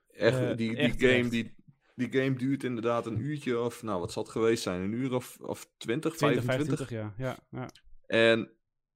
[0.07, 1.55] echt, Eh, die, die echt game die,
[1.95, 5.13] die game duurt inderdaad een uurtje of, nou wat zal het geweest zijn, een uur
[5.13, 6.87] of, of 20, 20, 25.
[6.87, 7.37] 25 ja.
[7.51, 7.69] ja, ja.
[8.05, 8.51] En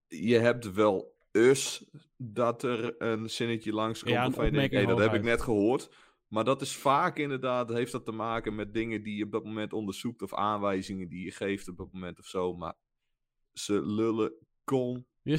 [0.07, 4.85] je hebt wel us dat er een zinnetje langskomt Ja, een waarvan je denkt, hey,
[4.85, 5.89] dat heb ik net gehoord.
[6.27, 9.43] Maar dat is vaak inderdaad, heeft dat te maken met dingen die je op dat
[9.43, 12.53] moment onderzoekt of aanwijzingen die je geeft op dat moment of zo.
[12.53, 12.73] Maar
[13.53, 14.33] ze lullen.
[15.27, 15.33] Je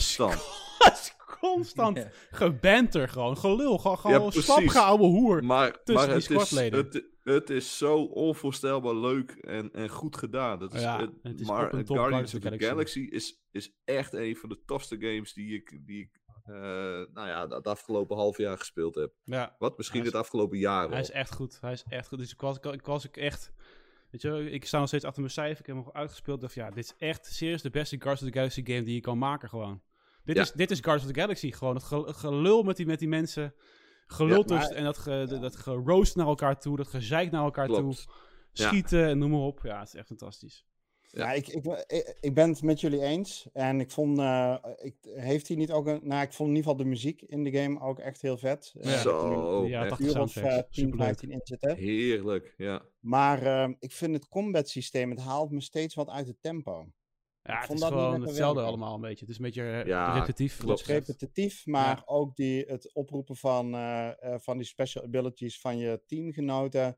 [0.92, 3.36] is constant gebanter gewoon.
[3.36, 3.78] Gelul.
[3.78, 5.44] Gewoon, gewoon slapgeouwe hoer.
[5.44, 6.78] Maar, tussen maar die het, is, squadleden.
[6.84, 10.58] het, het is zo onvoorstelbaar leuk en, en goed gedaan.
[10.58, 14.12] Dat is, Ja, het- het is maar Guardians of the the Galaxy is, is echt
[14.12, 16.54] een van de tofste games die ik, die ik eh,
[17.14, 19.12] nou ja, het afgelopen half jaar gespeeld heb.
[19.24, 19.76] Ja, Wat?
[19.76, 21.58] Misschien is- het afgelopen jaar hij is echt goed.
[21.60, 22.18] Hij is echt goed.
[22.18, 23.52] Dus ik was, ik was ik echt...
[24.10, 25.60] Weet je, ik sta nog steeds achter mijn cijfer.
[25.60, 26.40] Ik heb hem nog uitgespeeld.
[26.40, 29.00] Dacht, ja, dit is echt serieus de beste Guardians of the Galaxy game die je
[29.00, 29.82] kan maken gewoon.
[30.24, 30.42] Dit, Ja.
[30.42, 31.52] is, dit is Guardians of the Galaxy.
[31.52, 33.54] Gewoon het gel- gelul met die, met die mensen.
[34.06, 36.76] Gelul Ja, tussen- maar- en dat, ge, dat geroost naar elkaar toe.
[36.76, 37.80] Dat gezeik naar elkaar Klopt.
[38.06, 38.14] toe.
[38.52, 38.66] Ja.
[38.68, 39.60] Schieten en noem maar op.
[39.62, 40.64] Ja, het is echt fantastisch.
[41.10, 41.24] Ja.
[41.24, 43.48] Ja, ik, ik, ik, ik ben het met jullie eens.
[43.52, 46.70] En ik vond, eh, ik, heeft hij niet ook een, nou, ik vond in ieder
[46.70, 48.74] geval de muziek in de game ook echt heel vet.
[48.80, 48.98] Eh, Ja.
[48.98, 50.56] Zo, ja, echt 80 een uur of soundtracks.
[50.66, 51.06] eh, 10, Superleuk.
[51.06, 51.76] 15 in zitten.
[51.76, 52.54] heerlijk.
[52.56, 52.82] Ja.
[53.00, 56.86] Maar eh, ik vind het combat systeem, het haalt me steeds wat uit het tempo.
[57.42, 59.20] Ja, het vond is dat niet gewoon hetzelfde allemaal een beetje.
[59.20, 60.58] Het is een beetje Ja, repetitief.
[60.58, 63.76] Het dat is repetitief, maar ook die, het oproepen van,
[64.20, 66.96] van die special abilities van je teamgenoten.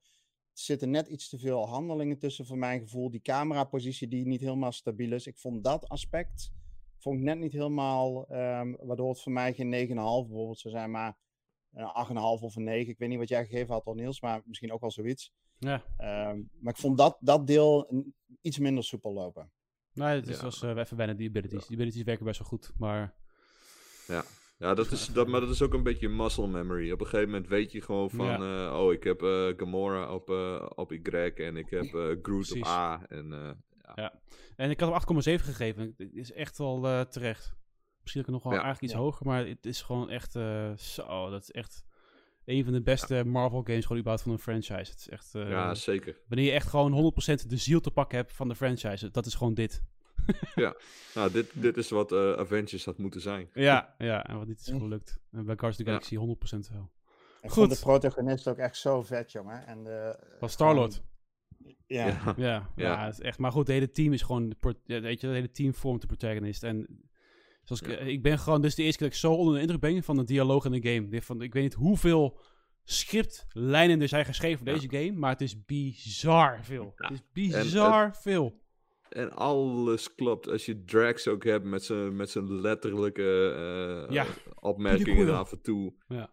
[0.52, 3.10] Er zitten net iets te veel handelingen tussen voor mijn gevoel.
[3.10, 5.26] Die camerapositie die niet helemaal stabiel is.
[5.26, 6.52] Ik vond dat aspect
[7.00, 10.90] vond ik net niet helemaal, ehm, waardoor het voor mij geen 9,5 bijvoorbeeld zou zijn,
[10.90, 11.16] maar
[11.72, 12.92] een 8,5 of een 9.
[12.92, 15.32] Ik weet niet wat jij gegeven had, al Niels, maar misschien ook wel zoiets.
[15.58, 15.84] Ja.
[15.96, 18.04] Ehm, maar ik vond dat, dat deel
[18.40, 19.50] iets minder soepel lopen.
[19.92, 20.42] Nee, het is, Ja.
[20.42, 21.66] was eh, even bijna die abilities.
[21.66, 23.14] Die abilities werken best wel goed, maar...
[24.06, 24.24] Ja,
[24.60, 26.90] dat is, dat, maar dat is ook een beetje muscle memory.
[26.92, 28.26] Op een gegeven moment weet je gewoon van...
[28.42, 31.00] eh, oh, ik heb eh, Gamora op, eh, op Y
[31.36, 32.60] en ik heb eh, Groot Precies.
[32.60, 33.02] op A.
[33.08, 34.06] En, eh,
[34.56, 35.94] En ik had hem 8,7 gegeven.
[35.96, 37.54] Het is echt wel eh, terecht.
[38.00, 38.58] Misschien ook nog wel Ja.
[38.62, 39.06] eigenlijk iets Ja.
[39.06, 40.36] hoger, maar het is gewoon echt...
[40.36, 41.84] eh, zo, dat is echt
[42.44, 44.90] een van de beste Marvel games gewoon überhaupt van een franchise.
[44.90, 45.34] Het is echt...
[45.34, 46.16] eh, Ja, zeker.
[46.28, 49.10] wanneer je echt gewoon 100% de ziel te pakken hebt van de franchise.
[49.10, 49.82] Dat is gewoon dit.
[51.14, 53.48] Nou, dit, dit is wat eh, Avengers had moeten zijn.
[53.54, 54.26] Ja, ja.
[54.26, 54.78] En wat niet is Hm.
[54.78, 55.20] gelukt.
[55.32, 55.90] En bij Guardians of the Ja.
[55.90, 56.90] Galaxy 100% wel.
[57.42, 57.52] Ik Goed.
[57.52, 59.66] vond de protagonist ook echt zo vet, jongen.
[59.66, 61.02] En de, Van Star-Lord.
[61.86, 62.06] Ja.
[62.06, 62.06] Ja.
[62.06, 62.70] Ja, ja.
[62.76, 63.04] Ja.
[63.04, 63.38] het is echt.
[63.38, 66.06] Maar goed, het hele team is gewoon, ja, weet je, het hele team vormt de
[66.06, 66.62] protagonist.
[66.62, 67.00] En
[67.64, 67.96] zoals ik, Ja.
[67.96, 70.16] ik ben gewoon, dus de eerste keer dat ik zo onder de indruk ben van
[70.16, 71.22] de dialoog in de game.
[71.22, 72.38] Van, ik weet niet hoeveel
[72.84, 74.74] scriptlijnen er zijn geschreven voor Ja.
[74.74, 76.92] deze game, maar het is bizar veel.
[76.96, 77.08] Ja.
[77.08, 78.58] Het is bizar veel.
[79.10, 80.48] En alles klopt.
[80.48, 83.52] Als je Drax ook hebt met zijn, met zijn letterlijke
[84.08, 84.26] eh, Ja.
[84.60, 85.94] opmerkingen af en toe.
[86.08, 86.30] Ja.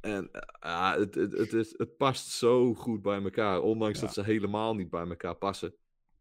[0.00, 0.30] En
[0.60, 3.60] ja, het, het, het, is, het past zo goed bij elkaar.
[3.60, 4.04] Ondanks Ja.
[4.04, 5.74] dat ze helemaal niet bij elkaar passen.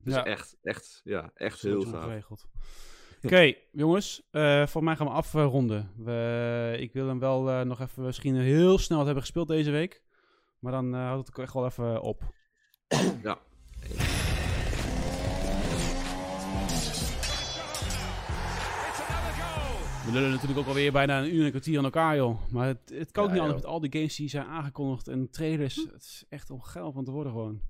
[0.03, 2.03] Dus echt, echt, ja, echt heel gaaf.
[2.03, 2.45] geregeld.
[3.23, 4.27] Oké, jongens.
[4.31, 5.91] eh voor mij gaan we afronden.
[5.97, 9.72] We, ik wil hem wel eh, nog even misschien heel snel wat hebben gespeeld deze
[9.72, 10.03] week.
[10.59, 12.23] Maar dan eh, houdt het ook echt wel even op.
[13.23, 13.39] Ja.
[20.06, 22.49] We lullen natuurlijk ook alweer bijna een uur en een kwartier aan elkaar, joh.
[22.52, 25.07] Maar het, het kan ook Ja, niet anders met al die games die zijn aangekondigd
[25.07, 25.76] en trailers.
[25.76, 27.61] Het is echt om geld van te worden gewoon.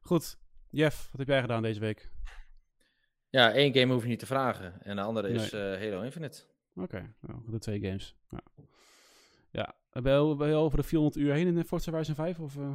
[0.00, 0.38] Goed,
[0.70, 2.10] Jeff, wat heb jij gedaan deze week?
[3.30, 4.82] Ja, één game hoef je niet te vragen.
[4.82, 6.42] En de andere is eh, Halo Infinite.
[6.74, 8.16] Oké, nou, de twee games.
[8.30, 8.40] Ja,
[9.50, 9.74] ja.
[10.02, 12.40] Ben, je, ben je over de 400 uur heen in Forza Horizon 5?
[12.40, 12.72] Of, eh?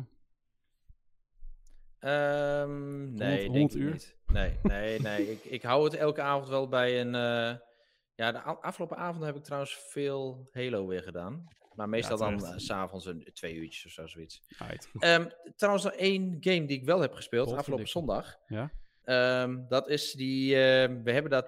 [1.99, 3.91] Ehm, nee, 100 denk ik uur?
[3.91, 4.15] niet.
[4.27, 5.31] Nee, nee, nee.
[5.31, 7.15] ik, ik hou het elke avond wel bij een...
[7.15, 7.55] eh,
[8.15, 11.47] ja, de afgelopen avond heb ik trouwens veel Halo weer gedaan.
[11.75, 14.41] Maar meestal dan s s'avonds een twee uurtjes of zo, zoiets.
[14.99, 18.35] Ehm, trouwens, nog één game die ik wel heb gespeeld afgelopen zondag.
[18.47, 18.71] Ja?
[19.03, 20.55] Ehm, dat is die...
[20.55, 21.45] ehm, we hebben dat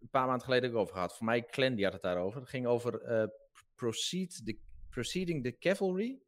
[0.00, 1.16] een paar maanden geleden ook over gehad.
[1.16, 2.40] Voor mij, Clan, die had het daarover.
[2.40, 3.28] Het ging over eh,
[3.74, 4.58] Proceed the,
[4.90, 6.20] Proceeding the Cavalry.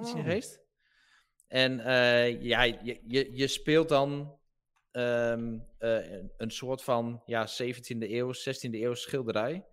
[0.00, 0.24] Iets in Oh.
[0.24, 0.60] je geest.
[1.46, 4.38] En eh, ja, je, je, je speelt dan
[4.94, 9.66] ehm, eh, een, een soort van ja, 17e eeuw, 16e eeuw schilderij.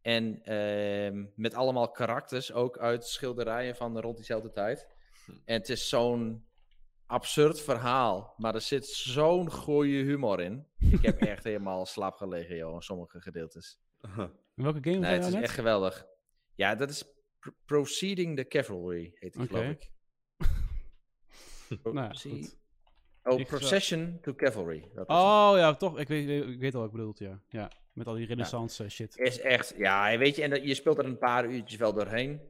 [0.00, 4.86] En ehm, met allemaal karakters, ook uit schilderijen van rond diezelfde tijd.
[5.44, 6.46] En het is zo'n
[7.06, 10.66] absurd verhaal, maar er zit zo'n goede humor in.
[10.78, 13.78] Ik heb echt helemaal slaap gelegen, joh, in sommige gedeeltes.
[14.56, 15.42] In welke game Nee, het is net?
[15.42, 16.06] echt geweldig.
[16.54, 17.04] Ja, dat is
[17.38, 19.90] Pro- Proceeding the Cavalry, heet die, geloof ik.
[21.82, 22.60] Nou ja, Proceed- goed.
[23.24, 24.90] Oh, Ik ga- Procession to Cavalry.
[24.94, 25.98] Dat Oh ja, toch.
[25.98, 27.40] Ik weet, ik weet al wat ik bedoelt, ja.
[27.48, 27.70] ja.
[27.92, 29.18] Met al die renaissance eh, shit.
[29.18, 32.40] is echt, ja, weet je, en dat- je speelt er een paar uurtjes wel doorheen.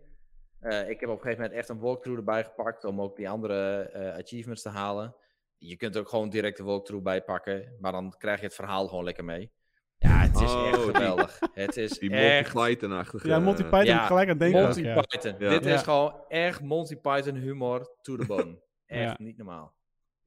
[0.60, 3.28] Eh, ik heb op een gegeven moment echt een walkthrough erbij gepakt om ook die
[3.28, 5.14] andere eh, achievements te halen.
[5.58, 8.54] Je kunt er ook gewoon direct de walkthrough bij pakken, maar dan krijg je het
[8.54, 9.52] verhaal gewoon lekker mee.
[9.98, 11.38] Ja, het is Oh, echt die- geweldig.
[11.54, 13.28] Het is Die echt Monty Python-achtige...
[13.28, 14.62] Ja, Monty Python ja, gelijk aan denken.
[14.62, 15.00] Monty ja.
[15.00, 15.34] Python.
[15.38, 15.50] Ja.
[15.50, 15.74] Dit Ja.
[15.74, 18.58] is gewoon echt Monty Python humor to the bone.
[18.86, 19.14] Echt Ja.
[19.18, 19.74] niet normaal.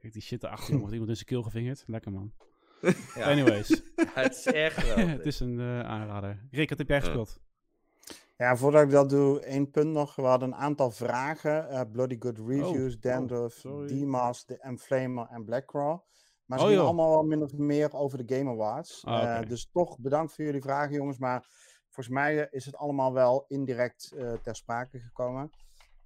[0.06, 0.80] Kijk, die shit erachter, jongen.
[0.80, 1.84] Wordt iemand in zijn keel gevingerd.
[1.88, 2.34] Lekker, man.
[3.16, 3.32] Ja.
[3.32, 3.82] Anyways.
[4.14, 5.08] Het is echt geweldig.
[5.18, 6.48] het is een eh, aanrader.
[6.52, 7.04] Rick, wat heb jij Ja.
[7.04, 7.40] gespeeld?
[8.38, 10.16] Ja, voordat ik dat doe, één punt nog.
[10.16, 11.70] We hadden een aantal vragen.
[11.70, 13.88] eh, Bloody Good Reviews, oh, Dandruff, sorry.
[14.02, 16.00] D-Mask, de Enflamer en Blackcraw.
[16.46, 19.06] Maar ze Oh, gingen allemaal wel min of meer over de Game Awards.
[19.06, 19.40] Ah.
[19.40, 21.18] Eh, dus toch bedankt voor jullie vragen, jongens.
[21.18, 21.46] Maar
[21.90, 25.50] volgens mij is het allemaal wel indirect eh, ter sprake gekomen.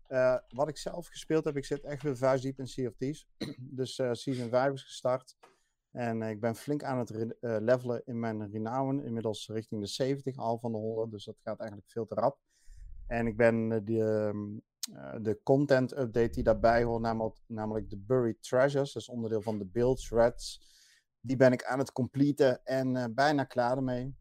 [0.09, 2.95] Eh, wat ik zelf gespeeld heb, ik zit echt weer vuistdiep in Sea of
[3.79, 5.37] dus eh, Season 5 is gestart.
[5.91, 8.99] En eh, ik ben flink aan het levelen in mijn renown.
[8.99, 11.11] Inmiddels richting de 70 al van de 100.
[11.11, 12.37] Dus dat gaat eigenlijk veel te rap.
[13.07, 14.57] En ik ben die, ehm,
[14.93, 18.93] eh, de content update die daarbij hoort, namelijk, namelijk de Buried Treasures.
[18.93, 20.61] Dat is onderdeel van de Build Shreds.
[21.21, 24.15] Die ben ik aan het completen en bijna klaar ermee.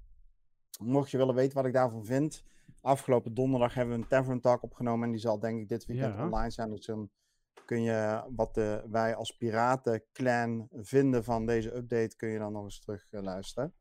[0.80, 2.44] Mocht je willen weten wat ik daarvan vind.
[2.80, 5.04] Afgelopen donderdag hebben we een Tavern Talk opgenomen.
[5.06, 6.24] En die zal denk ik dit weekend Ja.
[6.24, 6.70] online zijn.
[6.70, 7.10] Dus dan
[7.64, 12.16] kun je wat eh, wij als piratenclan vinden van deze update.
[12.16, 13.74] Kun je dan nog eens terug eh, luisteren.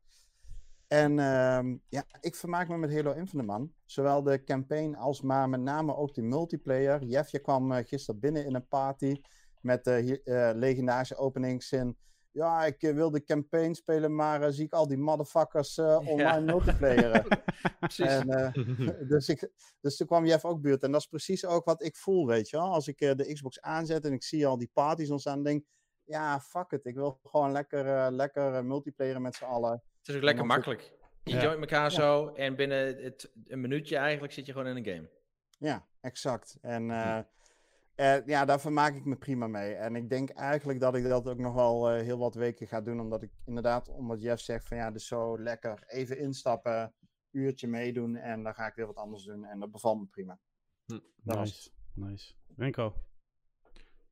[0.88, 3.72] En ehm, ja, ik vermaak me met Halo Infinite, man.
[3.84, 7.04] Zowel de campaign als maar met name ook die multiplayer.
[7.04, 9.20] Jeffje kwam eh, gisteren binnen in een party
[9.60, 11.96] met de eh, legendarische openingszin.
[12.38, 15.98] Ja, ik eh, wil de campaign spelen, maar eh, zie ik al die motherfuckers eh,
[16.04, 17.24] online multiplayeren.
[17.80, 18.06] Precies.
[18.06, 18.52] En, eh,
[19.12, 19.50] dus, ik,
[19.80, 20.82] dus toen kwam Jeff ook buurt.
[20.82, 22.72] En dat is precies ook wat ik voel, weet je wel.
[22.72, 25.60] Als ik eh, de Xbox aanzet en ik zie al die parties ontstaan, dan denk
[25.62, 25.66] ik...
[26.04, 26.84] Ja, fuck it.
[26.86, 29.70] Ik wil gewoon lekker, eh, lekker multiplayeren met z'n allen.
[29.98, 30.92] Het is ook lekker makkelijk.
[31.24, 31.42] Je Ja.
[31.42, 35.08] joint elkaar zo en binnen het, een minuutje eigenlijk zit je gewoon in een game.
[35.58, 36.58] Ja, exact.
[36.60, 37.18] En eh,
[37.98, 39.74] eh, ja, daar vermaak ik me prima mee.
[39.74, 42.80] En ik denk eigenlijk dat ik dat ook nog wel eh, heel wat weken ga
[42.80, 43.00] doen.
[43.00, 46.94] Omdat ik inderdaad, omdat Jeff zegt van ja, dus zo lekker even instappen.
[47.30, 49.44] uurtje meedoen en dan ga ik weer wat anders doen.
[49.44, 50.38] En dat bevalt me prima.
[50.86, 52.34] Hm, Nice, nice.
[52.56, 52.94] Renko.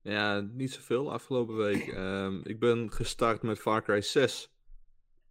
[0.01, 1.87] Ja, niet zoveel afgelopen week.
[1.89, 4.53] Ehm, ik ben gestart met Far Cry 6.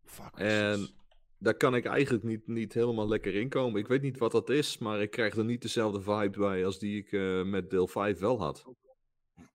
[0.04, 0.32] Fuck.
[0.36, 0.90] En
[1.38, 3.80] daar kan ik eigenlijk niet, niet helemaal lekker in komen.
[3.80, 6.80] Ik weet niet wat dat is, maar ik krijg er niet dezelfde vibe bij als
[6.80, 8.66] die ik eh, met deel 5 wel had.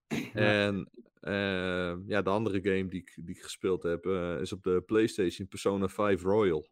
[0.33, 0.89] En
[1.19, 4.83] eh, ja, de andere game die ik, die ik gespeeld heb eh, is op de
[4.85, 6.69] PlayStation Persona 5 Royal.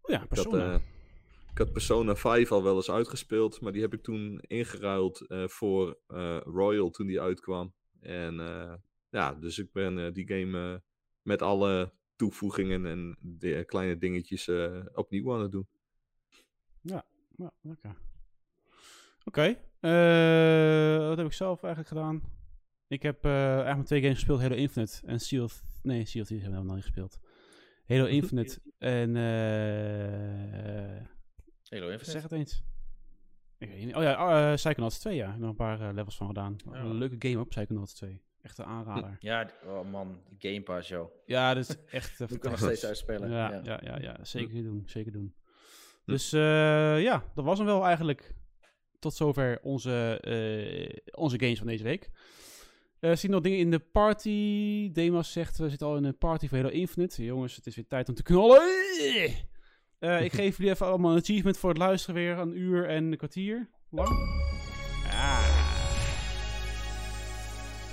[0.00, 0.74] Oh ja, Ik had, Persona.
[1.50, 5.98] ik had Persona 5 al wel eens uitgespeeld, maar die heb ik toen ingeruild voor
[6.44, 7.74] Royal toen die uitkwam.
[8.00, 8.34] En
[9.10, 10.82] ja, dus ik ben die game
[11.22, 15.66] met alle toevoegingen en de, kleine dingetjes eh, opnieuw aan het doen.
[16.80, 17.04] Ja,
[17.60, 17.96] lekker.
[19.24, 19.56] Oké.
[19.80, 22.22] eh, wat heb ik zelf eigenlijk gedaan?
[22.88, 24.40] Ik heb eh eigenlijk maar twee games gespeeld.
[24.40, 25.62] Halo Infinite en Sea of...
[25.82, 27.20] Nee, Sea of Thieves hebben we nog niet gespeeld.
[27.86, 29.16] Halo Infinite en...
[29.16, 31.02] eh
[31.68, 32.10] Halo Infinite.
[32.10, 32.62] zeg het eens.
[33.58, 33.94] Ik weet niet.
[33.94, 35.36] Oh ja, uh, Psychonauts 2, ja.
[35.36, 36.56] Nog een paar eh, levels van gedaan.
[36.64, 36.78] Ja.
[36.78, 38.22] Een leuke game op Psychonauts 2.
[38.44, 39.16] Echt een aanrader.
[39.20, 41.10] Ja, oh man, Game Pass, joh.
[41.26, 42.18] Ja, dat is echt...
[42.28, 43.30] Die kan nog steeds uitspelen.
[43.30, 43.60] Ja, Ja.
[43.62, 44.82] ja, ja, ja, zeker doen.
[44.86, 45.34] Zeker doen.
[46.04, 46.12] Hm.
[46.12, 48.34] Dus eh, ja, dat was hem wel eigenlijk.
[48.98, 52.10] Tot zover onze, eh, onze games van deze week.
[53.00, 54.90] Eh zien nog dingen in de party.
[54.92, 57.24] Demas zegt, we zitten al in een party voor Halo Infinite.
[57.24, 58.62] Jongens, het is weer tijd om te knallen.
[59.98, 62.38] Eh, ik geef jullie even allemaal een achievement voor het luisteren weer.
[62.38, 64.08] Een uur en een kwartier lang.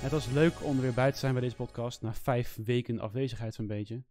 [0.02, 2.02] Het was leuk om er weer bij te zijn bij deze podcast.
[2.02, 4.02] Na vijf weken afwezigheid zo'n beetje.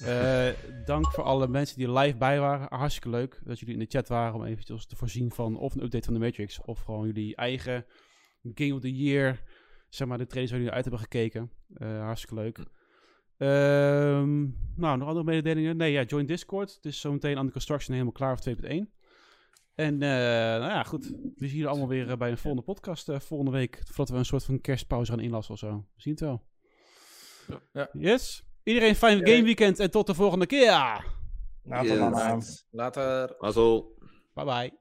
[0.00, 0.48] Eh,
[0.84, 2.66] dank voor alle mensen die er live bij waren.
[2.78, 5.82] Hartstikke leuk dat jullie in de chat waren om eventjes te voorzien van of een
[5.82, 6.60] update van de Matrix.
[6.60, 7.86] Of gewoon jullie eigen
[8.54, 9.40] Game of the Year,
[9.88, 11.50] zeg maar de trailers waar jullie uit hebben gekeken.
[11.74, 12.58] Eh, hartstikke leuk.
[13.36, 14.40] Ehm,
[14.76, 15.76] nou, nog andere mededelingen?
[15.76, 16.74] Nee, ja, join Discord.
[16.74, 18.92] Het is zometeen aan de construction helemaal klaar voor 2.1.
[19.80, 20.08] En eh,
[20.60, 21.06] nou ja, goed.
[21.36, 23.80] We zien jullie allemaal weer eh, bij een volgende podcast eh, volgende week.
[23.84, 25.86] Voordat we een soort van kerstpauze gaan inlassen of zo.
[25.94, 26.42] We zien het wel.
[27.72, 27.88] Ja.
[27.92, 28.44] Yes.
[28.62, 31.04] Iedereen een fijn game weekend en tot de volgende keer.
[31.62, 32.66] Later, Yes.
[32.70, 33.34] Later.
[33.38, 33.98] Mazzel.
[34.34, 34.79] Bye bye.